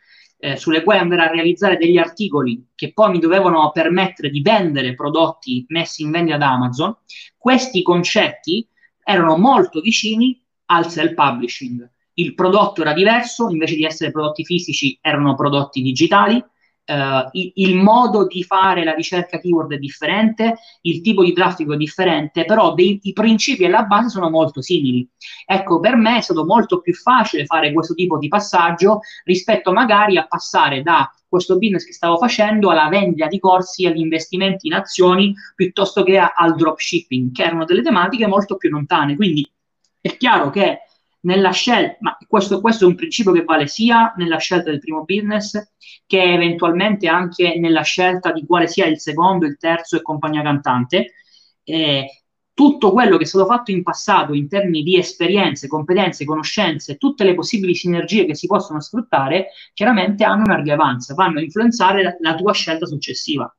eh, 0.43 0.57
sulle 0.57 0.83
quali 0.83 0.99
andare 0.99 1.21
a 1.21 1.31
realizzare 1.31 1.77
degli 1.77 1.97
articoli 1.97 2.71
che 2.75 2.91
poi 2.91 3.11
mi 3.11 3.19
dovevano 3.19 3.71
permettere 3.71 4.29
di 4.29 4.41
vendere 4.41 4.93
prodotti 4.93 5.63
messi 5.69 6.03
in 6.03 6.11
vendita 6.11 6.35
da 6.35 6.51
Amazon. 6.51 6.93
Questi 7.37 7.81
concetti 7.81 8.67
erano 9.01 9.37
molto 9.37 9.79
vicini 9.79 10.43
al 10.65 10.89
self-publishing. 10.89 11.89
Il 12.15 12.33
prodotto 12.35 12.81
era 12.81 12.91
diverso, 12.91 13.47
invece 13.49 13.75
di 13.75 13.85
essere 13.85 14.11
prodotti 14.11 14.43
fisici 14.43 14.97
erano 15.01 15.33
prodotti 15.35 15.81
digitali, 15.81 16.43
Il, 16.85 17.51
il, 17.55 17.75
modo 17.77 18.27
di 18.27 18.43
fare 18.43 18.83
la 18.83 18.93
ricerca 18.93 19.39
keyword 19.39 19.73
è 19.73 19.77
differente, 19.77 20.57
il 20.81 21.01
tipo 21.01 21.23
di 21.23 21.31
traffico 21.31 21.73
è 21.73 21.77
differente, 21.77 22.43
però 22.43 22.73
dei, 22.73 22.99
i 23.03 23.13
principi 23.13 23.63
e 23.63 23.69
la 23.69 23.83
base 23.83 24.09
sono 24.09 24.29
molto 24.29 24.61
simili. 24.61 25.07
Ecco, 25.45 25.79
per 25.79 25.95
me 25.95 26.17
è 26.17 26.21
stato 26.21 26.43
molto 26.43 26.81
più 26.81 26.93
facile 26.93 27.45
fare 27.45 27.71
questo 27.71 27.93
tipo 27.93 28.17
di 28.17 28.27
passaggio 28.27 28.99
rispetto 29.23 29.71
magari 29.71 30.17
a 30.17 30.27
passare 30.27 30.81
da 30.81 31.09
questo 31.25 31.57
business 31.57 31.85
che 31.85 31.93
stavo 31.93 32.17
facendo 32.17 32.69
alla 32.69 32.89
vendita 32.89 33.27
di 33.27 33.39
corsi, 33.39 33.85
agli 33.85 33.99
investimenti 33.99 34.67
in 34.67 34.73
azioni, 34.73 35.33
piuttosto 35.55 36.03
che 36.03 36.17
a, 36.17 36.33
al 36.35 36.55
dropshipping, 36.55 37.31
che 37.31 37.43
erano 37.43 37.63
delle 37.63 37.81
tematiche 37.81 38.27
molto 38.27 38.57
più 38.57 38.69
lontane. 38.69 39.15
Quindi 39.15 39.49
è 40.01 40.17
chiaro 40.17 40.49
che 40.49 40.81
nella 41.23 41.51
scelta, 41.51 41.97
ma 41.99 42.17
questo, 42.27 42.61
questo, 42.61 42.85
è 42.85 42.87
un 42.87 42.95
principio 42.95 43.31
che 43.31 43.43
vale 43.43 43.67
sia 43.67 44.13
nella 44.17 44.37
scelta 44.37 44.69
del 44.69 44.79
primo 44.79 45.03
business 45.03 45.73
che 46.05 46.21
eventualmente 46.21 47.07
anche 47.07 47.57
nella 47.59 47.81
scelta 47.81 48.31
di 48.31 48.45
quale 48.45 48.67
sia 48.67 48.85
il 48.85 48.99
secondo, 48.99 49.45
il 49.45 49.57
terzo 49.57 49.97
e 49.97 50.01
compagnia 50.01 50.41
cantante. 50.41 51.13
Eh, 51.63 52.07
tutto 52.53 52.91
quello 52.91 53.17
che 53.17 53.23
è 53.23 53.25
stato 53.25 53.45
fatto 53.45 53.71
in 53.71 53.81
passato 53.81 54.33
in 54.33 54.47
termini 54.47 54.83
di 54.83 54.97
esperienze, 54.97 55.67
competenze, 55.67 56.23
conoscenze, 56.25 56.97
tutte 56.97 57.23
le 57.23 57.33
possibili 57.33 57.73
sinergie 57.73 58.25
che 58.25 58.35
si 58.35 58.45
possono 58.45 58.79
sfruttare, 58.79 59.47
chiaramente 59.73 60.23
hanno 60.23 60.43
una 60.43 60.57
rilevanza, 60.57 61.15
vanno 61.15 61.39
a 61.39 61.41
influenzare 61.41 62.03
la, 62.03 62.15
la 62.19 62.35
tua 62.35 62.53
scelta 62.53 62.85
successiva. 62.85 63.51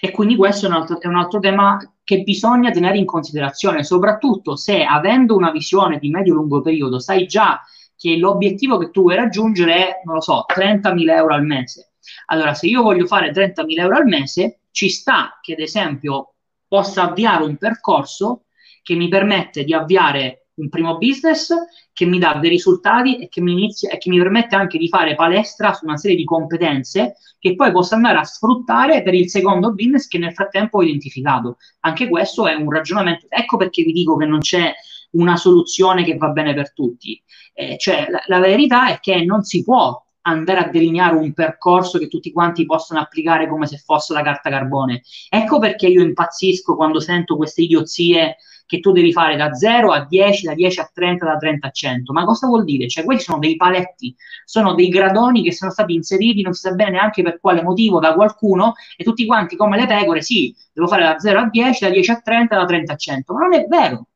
E 0.00 0.10
quindi 0.10 0.36
questo 0.36 0.66
è 0.66 0.68
un, 0.68 0.74
altro, 0.74 1.00
è 1.00 1.06
un 1.06 1.16
altro 1.16 1.40
tema 1.40 1.78
che 2.02 2.22
bisogna 2.22 2.70
tenere 2.70 2.98
in 2.98 3.06
considerazione, 3.06 3.84
soprattutto 3.84 4.56
se 4.56 4.84
avendo 4.84 5.36
una 5.36 5.50
visione 5.50 5.98
di 5.98 6.10
medio-lungo 6.10 6.60
periodo 6.60 6.98
sai 6.98 7.26
già 7.26 7.60
che 7.96 8.16
l'obiettivo 8.16 8.76
che 8.76 8.90
tu 8.90 9.02
vuoi 9.02 9.16
raggiungere 9.16 9.74
è, 9.74 10.00
non 10.04 10.16
lo 10.16 10.20
so, 10.20 10.44
30.000 10.54 11.10
euro 11.10 11.34
al 11.34 11.44
mese. 11.44 11.92
Allora, 12.26 12.52
se 12.54 12.66
io 12.66 12.82
voglio 12.82 13.06
fare 13.06 13.32
30.000 13.32 13.78
euro 13.78 13.96
al 13.96 14.06
mese, 14.06 14.60
ci 14.70 14.90
sta 14.90 15.38
che, 15.40 15.54
ad 15.54 15.60
esempio, 15.60 16.34
possa 16.68 17.04
avviare 17.04 17.44
un 17.44 17.56
percorso 17.56 18.44
che 18.82 18.94
mi 18.94 19.08
permette 19.08 19.64
di 19.64 19.72
avviare 19.72 20.43
un 20.56 20.68
primo 20.68 20.98
business 20.98 21.52
che 21.92 22.06
mi 22.06 22.18
dà 22.18 22.38
dei 22.40 22.50
risultati 22.50 23.18
e 23.18 23.28
che 23.28 23.40
mi, 23.40 23.52
inizia, 23.52 23.90
e 23.90 23.98
che 23.98 24.10
mi 24.10 24.18
permette 24.18 24.54
anche 24.54 24.78
di 24.78 24.88
fare 24.88 25.14
palestra 25.14 25.72
su 25.72 25.84
una 25.84 25.96
serie 25.96 26.16
di 26.16 26.24
competenze 26.24 27.16
che 27.38 27.54
poi 27.54 27.72
posso 27.72 27.94
andare 27.94 28.18
a 28.18 28.24
sfruttare 28.24 29.02
per 29.02 29.14
il 29.14 29.28
secondo 29.28 29.74
business 29.74 30.06
che 30.06 30.18
nel 30.18 30.32
frattempo 30.32 30.78
ho 30.78 30.82
identificato. 30.82 31.58
Anche 31.80 32.08
questo 32.08 32.46
è 32.46 32.54
un 32.54 32.70
ragionamento. 32.70 33.26
Ecco 33.28 33.56
perché 33.56 33.82
vi 33.82 33.92
dico 33.92 34.16
che 34.16 34.26
non 34.26 34.40
c'è 34.40 34.72
una 35.10 35.36
soluzione 35.36 36.04
che 36.04 36.16
va 36.16 36.28
bene 36.28 36.54
per 36.54 36.72
tutti. 36.72 37.20
Eh, 37.52 37.76
cioè, 37.78 38.06
la, 38.08 38.22
la 38.26 38.38
verità 38.40 38.88
è 38.88 38.98
che 39.00 39.24
non 39.24 39.42
si 39.42 39.62
può 39.62 40.02
andare 40.26 40.60
a 40.60 40.68
delineare 40.68 41.16
un 41.16 41.32
percorso 41.32 41.98
che 41.98 42.08
tutti 42.08 42.32
quanti 42.32 42.64
possono 42.64 43.00
applicare 43.00 43.48
come 43.48 43.66
se 43.66 43.78
fosse 43.78 44.12
la 44.12 44.22
carta 44.22 44.50
carbone. 44.50 45.02
Ecco 45.28 45.58
perché 45.58 45.86
io 45.86 46.02
impazzisco 46.02 46.76
quando 46.76 47.00
sento 47.00 47.36
queste 47.36 47.62
idiozie 47.62 48.36
che 48.66 48.80
tu 48.80 48.92
devi 48.92 49.12
fare 49.12 49.36
da 49.36 49.52
0 49.52 49.92
a 49.92 50.04
10, 50.04 50.46
da 50.46 50.54
10 50.54 50.80
a 50.80 50.90
30, 50.92 51.24
da 51.24 51.36
30 51.36 51.66
a 51.66 51.70
100. 51.70 52.12
Ma 52.12 52.24
cosa 52.24 52.46
vuol 52.46 52.64
dire? 52.64 52.88
Cioè, 52.88 53.04
questi 53.04 53.24
sono 53.24 53.38
dei 53.38 53.56
paletti, 53.56 54.14
sono 54.44 54.74
dei 54.74 54.88
gradoni 54.88 55.42
che 55.42 55.52
sono 55.52 55.70
stati 55.70 55.94
inseriti, 55.94 56.42
non 56.42 56.54
si 56.54 56.60
sa 56.68 56.74
bene 56.74 56.92
neanche 56.92 57.22
per 57.22 57.40
quale 57.40 57.62
motivo, 57.62 57.98
da 58.00 58.14
qualcuno, 58.14 58.74
e 58.96 59.04
tutti 59.04 59.26
quanti 59.26 59.56
come 59.56 59.78
le 59.78 59.86
pecore, 59.86 60.22
sì, 60.22 60.54
devo 60.72 60.86
fare 60.86 61.02
da 61.02 61.18
0 61.18 61.40
a 61.40 61.48
10, 61.48 61.84
da 61.84 61.90
10 61.90 62.10
a 62.10 62.20
30, 62.20 62.56
da 62.56 62.64
30 62.64 62.92
a 62.92 62.96
100. 62.96 63.32
Ma 63.34 63.40
non 63.40 63.54
è 63.54 63.66
vero. 63.68 64.06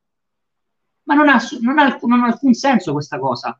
Ma 1.05 1.14
non 1.14 1.28
ha, 1.28 1.38
non 1.61 1.78
ha, 1.78 1.99
non 2.03 2.22
ha 2.22 2.26
alcun 2.26 2.55
senso 2.55 2.92
questa 2.92 3.18
cosa. 3.18 3.59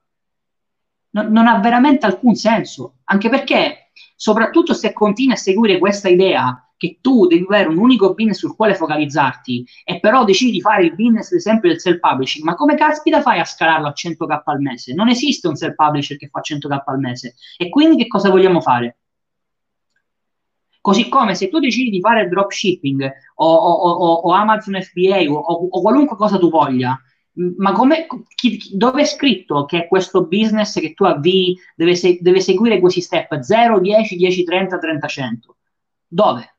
Non, 1.11 1.33
non 1.33 1.47
ha 1.47 1.59
veramente 1.59 2.05
alcun 2.07 2.35
senso, 2.35 2.99
anche 3.05 3.31
perché, 3.31 3.91
soprattutto 4.15 4.75
se 4.75 4.93
continui 4.93 5.33
a 5.33 5.37
seguire 5.37 5.79
questa 5.79 6.09
idea, 6.09 6.68
che 6.79 6.99
tu 7.03 7.27
devi 7.27 7.45
avere 7.47 7.69
un 7.69 7.77
unico 7.77 8.15
business 8.15 8.39
sul 8.39 8.57
quale 8.57 8.75
focalizzarti 8.75 9.67
e 9.85 10.01
però 10.01 10.25
decidi 10.25 10.53
di 10.53 10.61
fare 10.61 10.85
il 10.85 10.95
business 10.95 11.33
ad 11.33 11.39
esempio 11.39 11.69
del 11.69 11.81
self-publishing, 11.81 12.45
ma 12.45 12.55
come 12.55 12.77
caspita 12.77 13.21
fai 13.21 13.41
a 13.41 13.45
scalarlo 13.45 13.89
a 13.89 13.93
100k 13.95 14.41
al 14.45 14.61
mese? 14.61 14.95
Non 14.95 15.09
esiste 15.09 15.49
un 15.49 15.57
self-publisher 15.57 16.17
che 16.17 16.29
fa 16.29 16.41
100k 16.41 16.83
al 16.87 16.99
mese. 17.01 17.35
E 17.59 17.69
quindi 17.69 17.97
che 17.97 18.07
cosa 18.07 18.31
vogliamo 18.31 18.61
fare? 18.61 18.99
Così 20.81 21.09
come 21.09 21.35
se 21.35 21.49
tu 21.49 21.59
decidi 21.59 21.91
di 21.91 22.01
fare 22.01 22.29
dropshipping 22.29 23.13
o, 23.35 23.55
o, 23.55 23.73
o, 23.73 24.13
o 24.13 24.33
Amazon 24.33 24.81
FBA 24.81 25.31
o, 25.31 25.69
qualunque 25.83 26.17
cosa 26.17 26.39
tu 26.39 26.49
voglia, 26.49 26.99
ma 27.57 27.73
come, 27.73 28.07
chi, 28.35 28.59
dove 28.73 29.03
è 29.03 29.05
scritto 29.05 29.65
che 29.65 29.87
questo 29.89 30.27
business 30.27 30.79
che 30.79 30.95
tu 30.95 31.05
avvii 31.05 31.59
deve, 31.75 31.95
se, 31.95 32.19
deve 32.21 32.41
seguire 32.41 32.81
questi 32.81 33.01
step 33.01 33.41
0, 33.41 33.81
10, 33.81 34.17
10, 34.17 34.45
30, 34.45 34.79
30, 34.79 35.07
100? 35.07 35.57
Dove? 36.07 36.58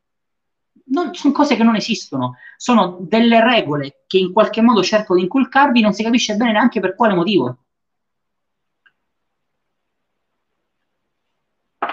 Non, 0.90 1.14
sono 1.14 1.34
cose 1.34 1.56
che 1.56 1.64
non 1.64 1.76
esistono, 1.76 2.38
sono 2.58 2.98
delle 3.02 3.44
regole 3.44 4.04
che 4.08 4.18
in 4.18 4.32
qualche 4.32 4.62
modo 4.62 4.84
cerco 4.84 5.16
di 5.16 5.22
inculcarvi, 5.22 5.82
non 5.82 5.94
si 5.94 6.04
capisce 6.04 6.36
bene 6.36 6.52
neanche 6.54 6.80
per 6.80 6.96
quale 6.96 7.16
motivo. 7.16 7.58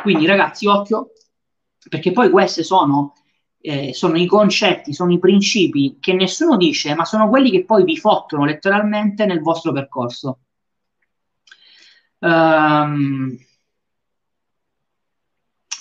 Quindi 0.03 0.27
ragazzi, 0.27 0.67
occhio, 0.67 1.13
perché 1.89 2.13
poi 2.13 2.31
questi 2.31 2.63
sono, 2.63 3.15
eh, 3.61 3.93
sono 3.93 4.17
i 4.17 4.27
concetti, 4.27 4.93
sono 4.93 5.13
i 5.13 5.19
principi 5.19 5.99
che 6.01 6.13
nessuno 6.13 6.57
dice, 6.57 6.95
ma 6.95 7.05
sono 7.05 7.29
quelli 7.29 7.51
che 7.51 7.65
poi 7.65 7.85
vi 7.85 7.97
fottono 7.97 8.45
letteralmente 8.45 9.27
nel 9.27 9.41
vostro 9.41 9.73
percorso. 9.73 10.41
Um, 12.19 13.37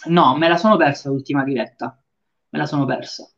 no, 0.08 0.38
me 0.38 0.48
la 0.48 0.58
sono 0.58 0.76
persa 0.78 1.10
l'ultima 1.10 1.44
diretta 1.44 1.98
me 2.56 2.58
la 2.58 2.66
sono 2.66 2.86
persa. 2.86 3.30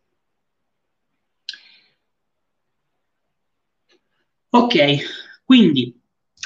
Ok, 4.49 5.43
quindi, 5.43 5.99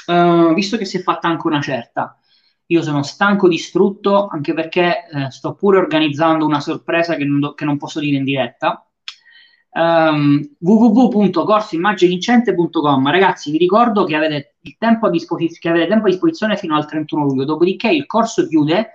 uh, 0.06 0.52
visto 0.54 0.76
che 0.76 0.84
si 0.84 0.96
è 0.98 1.02
fatta 1.02 1.28
anche 1.28 1.46
una 1.46 1.60
certa, 1.60 2.18
io 2.66 2.82
sono 2.82 3.02
stanco, 3.02 3.48
distrutto, 3.48 4.26
anche 4.28 4.54
perché 4.54 5.06
eh, 5.06 5.30
sto 5.30 5.54
pure 5.54 5.78
organizzando 5.78 6.46
una 6.46 6.60
sorpresa 6.60 7.14
che 7.16 7.24
non, 7.24 7.38
do, 7.38 7.54
che 7.54 7.66
non 7.66 7.76
posso 7.76 8.00
dire 8.00 8.16
in 8.16 8.24
diretta. 8.24 8.86
Um, 9.74 10.42
www.corsoimmaginincente.com 10.58 13.10
Ragazzi, 13.10 13.50
vi 13.50 13.56
ricordo 13.58 14.04
che 14.04 14.16
avete, 14.16 14.56
tempo 14.78 15.06
a 15.06 15.10
disposiz- 15.10 15.58
che 15.58 15.68
avete 15.68 15.86
tempo 15.86 16.06
a 16.06 16.10
disposizione 16.10 16.56
fino 16.56 16.74
al 16.76 16.86
31 16.86 17.24
luglio, 17.24 17.44
dopodiché 17.44 17.90
il 17.90 18.06
corso 18.06 18.46
chiude 18.46 18.92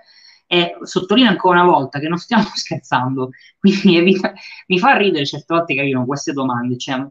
e 0.50 0.78
sottolineo 0.82 1.30
ancora 1.30 1.62
una 1.62 1.70
volta 1.70 1.98
che 2.00 2.08
non 2.08 2.16
stiamo 2.16 2.44
scherzando, 2.54 3.30
quindi 3.60 4.16
fa, 4.16 4.32
mi 4.66 4.78
fa 4.78 4.96
ridere 4.96 5.26
certe 5.26 5.54
volte 5.54 5.74
che 5.74 5.80
arrivano 5.80 6.06
queste 6.06 6.32
domande, 6.32 6.78
cioè, 6.78 7.06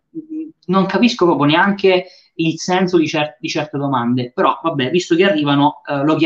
non 0.65 0.85
capisco 0.87 1.25
proprio 1.25 1.45
neanche 1.45 2.07
il 2.39 2.59
senso 2.59 2.97
di, 2.97 3.07
cer- 3.07 3.37
di 3.39 3.47
certe 3.47 3.77
domande, 3.77 4.31
però 4.33 4.59
vabbè, 4.61 4.89
visto 4.89 5.15
che 5.15 5.23
arrivano, 5.23 5.81
eh, 5.87 6.03
lo, 6.03 6.17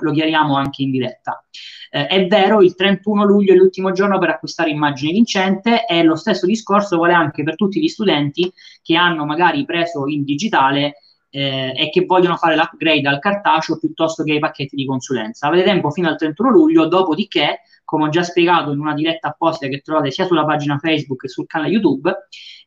lo, 0.00 0.12
chiariamo 0.12 0.54
anche 0.54 0.82
in 0.82 0.90
diretta. 0.90 1.42
Eh, 1.90 2.06
è 2.06 2.26
vero, 2.26 2.62
il 2.62 2.74
31 2.74 3.24
luglio 3.24 3.52
è 3.52 3.56
l'ultimo 3.56 3.92
giorno 3.92 4.18
per 4.18 4.30
acquistare 4.30 4.70
immagine 4.70 5.12
vincente 5.12 5.86
e 5.86 6.02
lo 6.02 6.14
stesso 6.14 6.46
discorso 6.46 6.98
vale 6.98 7.14
anche 7.14 7.42
per 7.42 7.56
tutti 7.56 7.80
gli 7.80 7.88
studenti 7.88 8.52
che 8.82 8.96
hanno 8.96 9.24
magari 9.24 9.64
preso 9.64 10.06
in 10.06 10.24
digitale 10.24 10.96
eh, 11.30 11.72
e 11.74 11.90
che 11.90 12.04
vogliono 12.04 12.36
fare 12.36 12.56
l'upgrade 12.56 13.08
al 13.08 13.20
cartaceo 13.20 13.78
piuttosto 13.78 14.24
che 14.24 14.32
ai 14.32 14.38
pacchetti 14.38 14.76
di 14.76 14.84
consulenza. 14.84 15.46
Avete 15.46 15.64
tempo 15.64 15.90
fino 15.90 16.08
al 16.08 16.16
31 16.16 16.50
luglio, 16.50 16.86
dopodiché, 16.86 17.60
come 17.84 18.04
ho 18.04 18.08
già 18.08 18.22
spiegato 18.22 18.72
in 18.72 18.80
una 18.80 18.94
diretta 18.94 19.28
apposita 19.28 19.68
che 19.68 19.80
trovate 19.80 20.10
sia 20.10 20.26
sulla 20.26 20.44
pagina 20.44 20.78
Facebook 20.78 21.22
che 21.22 21.28
sul 21.28 21.46
canale 21.46 21.70
YouTube, 21.70 22.12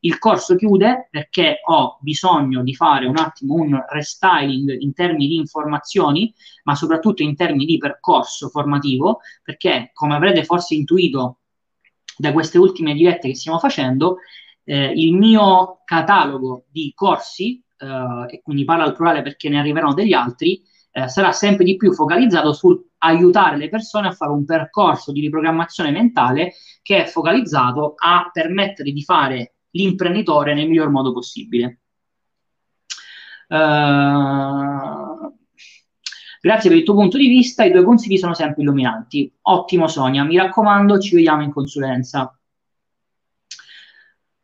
il 0.01 0.17
corso 0.17 0.55
chiude 0.55 1.07
perché 1.09 1.59
ho 1.63 1.97
bisogno 2.01 2.61
di 2.61 2.75
fare 2.75 3.05
un 3.05 3.17
attimo 3.17 3.55
un 3.55 3.81
restyling 3.87 4.77
in 4.79 4.93
termini 4.93 5.27
di 5.27 5.35
informazioni, 5.35 6.33
ma 6.63 6.75
soprattutto 6.75 7.23
in 7.23 7.35
termini 7.35 7.65
di 7.65 7.77
percorso 7.77 8.49
formativo, 8.49 9.19
perché 9.41 9.91
come 9.93 10.15
avrete 10.15 10.43
forse 10.43 10.75
intuito 10.75 11.39
da 12.17 12.31
queste 12.31 12.57
ultime 12.57 12.93
dirette 12.93 13.29
che 13.29 13.35
stiamo 13.35 13.59
facendo, 13.59 14.17
eh, 14.65 14.91
il 14.93 15.13
mio 15.13 15.81
catalogo 15.85 16.65
di 16.69 16.91
corsi 16.93 17.62
eh, 17.77 18.35
e 18.35 18.41
quindi 18.41 18.63
parlo 18.63 18.83
al 18.83 18.93
plurale 18.93 19.21
perché 19.21 19.49
ne 19.49 19.59
arriveranno 19.59 19.93
degli 19.93 20.13
altri, 20.13 20.61
eh, 20.91 21.07
sarà 21.07 21.31
sempre 21.31 21.65
di 21.65 21.75
più 21.75 21.93
focalizzato 21.93 22.53
sul 22.53 22.91
aiutare 22.99 23.57
le 23.57 23.69
persone 23.69 24.07
a 24.07 24.11
fare 24.11 24.31
un 24.31 24.45
percorso 24.45 25.11
di 25.11 25.21
riprogrammazione 25.21 25.91
mentale 25.91 26.53
che 26.81 27.03
è 27.03 27.07
focalizzato 27.07 27.95
a 27.97 28.29
permettere 28.31 28.91
di 28.91 29.03
fare 29.03 29.55
l'imprenditore 29.71 30.53
nel 30.53 30.67
miglior 30.67 30.89
modo 30.89 31.11
possibile. 31.11 31.79
Uh, 33.47 35.33
grazie 36.41 36.69
per 36.69 36.77
il 36.79 36.83
tuo 36.83 36.93
punto 36.93 37.17
di 37.17 37.27
vista, 37.27 37.63
i 37.63 37.71
tuoi 37.71 37.83
consigli 37.83 38.17
sono 38.17 38.33
sempre 38.33 38.61
illuminanti. 38.61 39.31
Ottimo 39.41 39.87
Sonia, 39.87 40.23
mi 40.23 40.37
raccomando, 40.37 40.99
ci 40.99 41.15
vediamo 41.15 41.43
in 41.43 41.51
consulenza. 41.51 42.37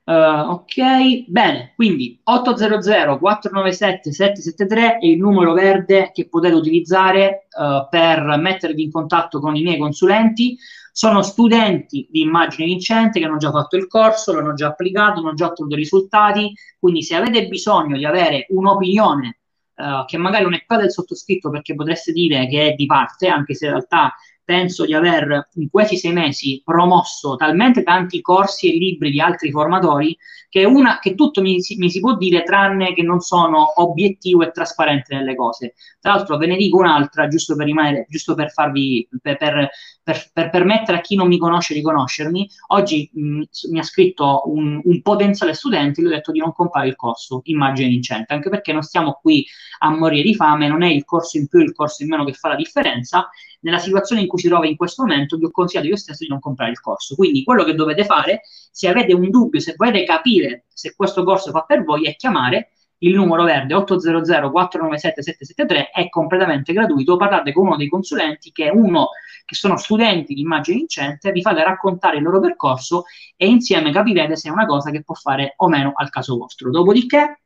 Uh, 0.10 0.50
ok, 0.50 1.26
bene, 1.28 1.74
quindi 1.76 2.20
800 2.24 3.20
497 3.20 4.12
773 4.12 4.98
è 4.98 5.06
il 5.06 5.20
numero 5.20 5.54
verde 5.54 6.10
che 6.12 6.28
potete 6.28 6.56
utilizzare 6.56 7.46
uh, 7.56 7.88
per 7.92 8.38
mettervi 8.40 8.82
in 8.82 8.92
contatto 8.92 9.40
con 9.40 9.56
i 9.56 9.62
miei 9.62 9.78
consulenti. 9.78 10.58
Sono 10.92 11.22
studenti 11.22 12.08
di 12.10 12.22
immagine 12.22 12.66
vincente 12.66 13.20
che 13.20 13.26
hanno 13.28 13.38
già 13.38 13.52
fatto 13.52 13.78
il 13.78 13.86
corso, 13.86 14.34
l'hanno 14.34 14.56
già 14.56 14.70
applicato, 14.70 15.20
hanno 15.20 15.36
già 15.36 15.46
ottenuto 15.46 15.76
risultati, 15.76 16.54
quindi 16.80 17.04
se 17.04 17.14
avete 17.14 17.48
bisogno 17.48 17.96
di 17.96 18.06
avere 18.06 18.48
un'opinione 18.50 19.40
uh, 19.76 20.06
che 20.08 20.18
magari 20.18 20.44
non 20.44 20.56
è 20.56 20.64
quella 20.66 20.82
del 20.82 20.92
sottoscritto 20.92 21.52
perché 21.52 21.76
potreste 21.76 22.14
dire 22.14 22.48
che 22.48 22.72
è 22.72 22.74
di 22.74 22.88
parte, 22.88 23.28
anche 23.28 23.54
se 23.54 23.66
in 23.66 23.74
realtà 23.74 24.16
penso 24.50 24.84
di 24.84 24.96
aver 24.96 25.50
in 25.58 25.70
questi 25.70 25.96
sei 25.96 26.12
mesi 26.12 26.60
promosso 26.66 27.36
talmente 27.36 27.84
tanti 27.84 28.20
corsi 28.20 28.74
e 28.74 28.76
libri 28.80 29.12
di 29.12 29.20
altri 29.22 29.52
formatori 29.52 30.18
che, 30.50 30.66
una, 30.66 30.98
che 30.98 31.14
tutto 31.14 31.42
mi, 31.42 31.60
mi, 31.78 31.90
si 31.92 32.00
può 32.00 32.18
dire 32.18 32.42
tranne 32.42 32.96
che 32.96 33.04
non 33.04 33.20
sono 33.20 33.80
obiettivo 33.82 34.42
e 34.42 34.50
trasparente 34.50 35.14
nelle 35.14 35.36
cose. 35.36 35.76
Tra 36.00 36.16
l'altro 36.16 36.38
ve 36.38 36.48
ne 36.48 36.56
dico 36.58 36.78
un'altra, 36.78 37.28
giusto 37.28 37.56
per 37.56 37.68
rimanere, 37.68 38.08
giusto 38.10 38.34
per 38.34 38.52
farvi, 38.52 39.08
per, 39.22 39.38
per, 39.38 39.70
per, 40.02 40.30
per 40.34 40.50
permettere 40.50 40.98
a 40.98 41.02
chi 41.02 41.16
non 41.16 41.28
mi 41.28 41.38
conosce 41.38 41.76
di 41.76 41.84
conoscermi. 41.84 42.50
Oggi 42.70 43.08
mh, 43.14 43.42
mi 43.70 43.80
ha 43.80 43.84
scritto 43.84 44.42
un, 44.46 44.82
un 44.84 45.02
potenziale 45.04 45.54
studente, 45.54 46.02
gli 46.02 46.06
ho 46.06 46.10
detto 46.10 46.32
di 46.32 46.40
non 46.40 46.52
comprare 46.52 46.88
il 46.88 46.96
corso 46.96 47.42
Immagine 47.44 47.90
Vincente, 47.90 48.34
anche 48.34 48.50
perché 48.50 48.74
non 48.74 48.82
stiamo 48.82 49.20
qui 49.22 49.46
a 49.82 49.96
morire 49.96 50.24
di 50.24 50.34
fame, 50.34 50.68
non 50.68 50.82
è 50.82 50.90
il 50.90 51.06
corso 51.06 51.38
in 51.38 51.48
più, 51.48 51.60
il 51.60 51.74
corso 51.74 52.02
in 52.02 52.10
meno 52.10 52.26
che 52.26 52.34
fa 52.34 52.50
la 52.50 52.56
differenza. 52.56 53.30
Nella 53.62 53.80
situazione 53.80 54.22
in 54.22 54.28
cui 54.28 54.40
si 54.40 54.48
trova 54.48 54.66
in 54.66 54.76
questo 54.76 55.04
momento, 55.04 55.38
vi 55.38 55.46
ho 55.46 55.52
consigliato 55.52 55.88
io 55.88 55.98
stesso 55.98 56.24
di 56.24 56.30
non 56.30 56.40
comprare 56.40 56.72
il 56.72 56.80
corso. 56.80 57.16
Quindi 57.16 57.44
quello 57.44 57.64
che 57.64 57.74
dovete 57.74 58.06
fare, 58.06 58.42
se 58.72 58.88
avete 58.88 59.14
un 59.14 59.30
dubbio, 59.30 59.60
se 59.60 59.74
volete 59.76 60.04
capire 60.06 60.66
se 60.74 60.94
questo 60.96 61.24
corso 61.24 61.52
fa 61.52 61.62
per 61.62 61.84
voi, 61.84 62.06
è 62.06 62.16
chiamare 62.16 62.72
il 63.00 63.16
numero 63.16 63.44
verde 63.44 63.74
800 63.74 64.52
497 64.52 65.22
773 65.22 65.90
è 65.92 66.10
completamente 66.10 66.74
gratuito, 66.74 67.16
parlate 67.18 67.54
con 67.54 67.68
uno 67.68 67.78
dei 67.78 67.88
consulenti 67.88 68.52
che 68.52 68.66
è 68.66 68.70
uno 68.70 69.10
che 69.46 69.56
sono 69.56 69.78
studenti 69.78 70.34
di 70.34 70.42
immagine 70.42 70.78
vincente, 70.78 71.32
vi 71.32 71.42
fate 71.42 71.64
raccontare 71.64 72.18
il 72.18 72.24
loro 72.24 72.40
percorso 72.40 73.06
e 73.36 73.48
insieme 73.48 73.92
capirete 73.92 74.36
se 74.36 74.50
è 74.50 74.52
una 74.52 74.66
cosa 74.66 74.92
che 74.92 75.02
può 75.02 75.16
fare 75.16 75.54
o 75.58 75.68
meno 75.68 75.94
al 75.96 76.10
caso 76.10 76.38
vostro. 76.38 76.70
Dopodiché 76.72 77.42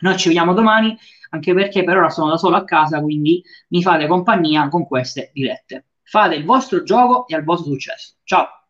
noi 0.00 0.16
ci 0.18 0.28
vediamo 0.28 0.52
domani, 0.52 0.96
anche 1.34 1.52
perché 1.52 1.84
per 1.84 1.96
ora 1.96 2.10
sono 2.10 2.30
da 2.30 2.36
solo 2.36 2.56
a 2.56 2.64
casa, 2.64 3.00
quindi 3.00 3.42
mi 3.68 3.82
fate 3.82 4.06
compagnia 4.06 4.68
con 4.68 4.86
queste 4.86 5.30
dirette. 5.32 5.86
Fate 6.02 6.36
il 6.36 6.44
vostro 6.44 6.82
gioco 6.82 7.26
e 7.26 7.34
al 7.34 7.44
vostro 7.44 7.72
successo. 7.72 8.14
Ciao! 8.22 8.63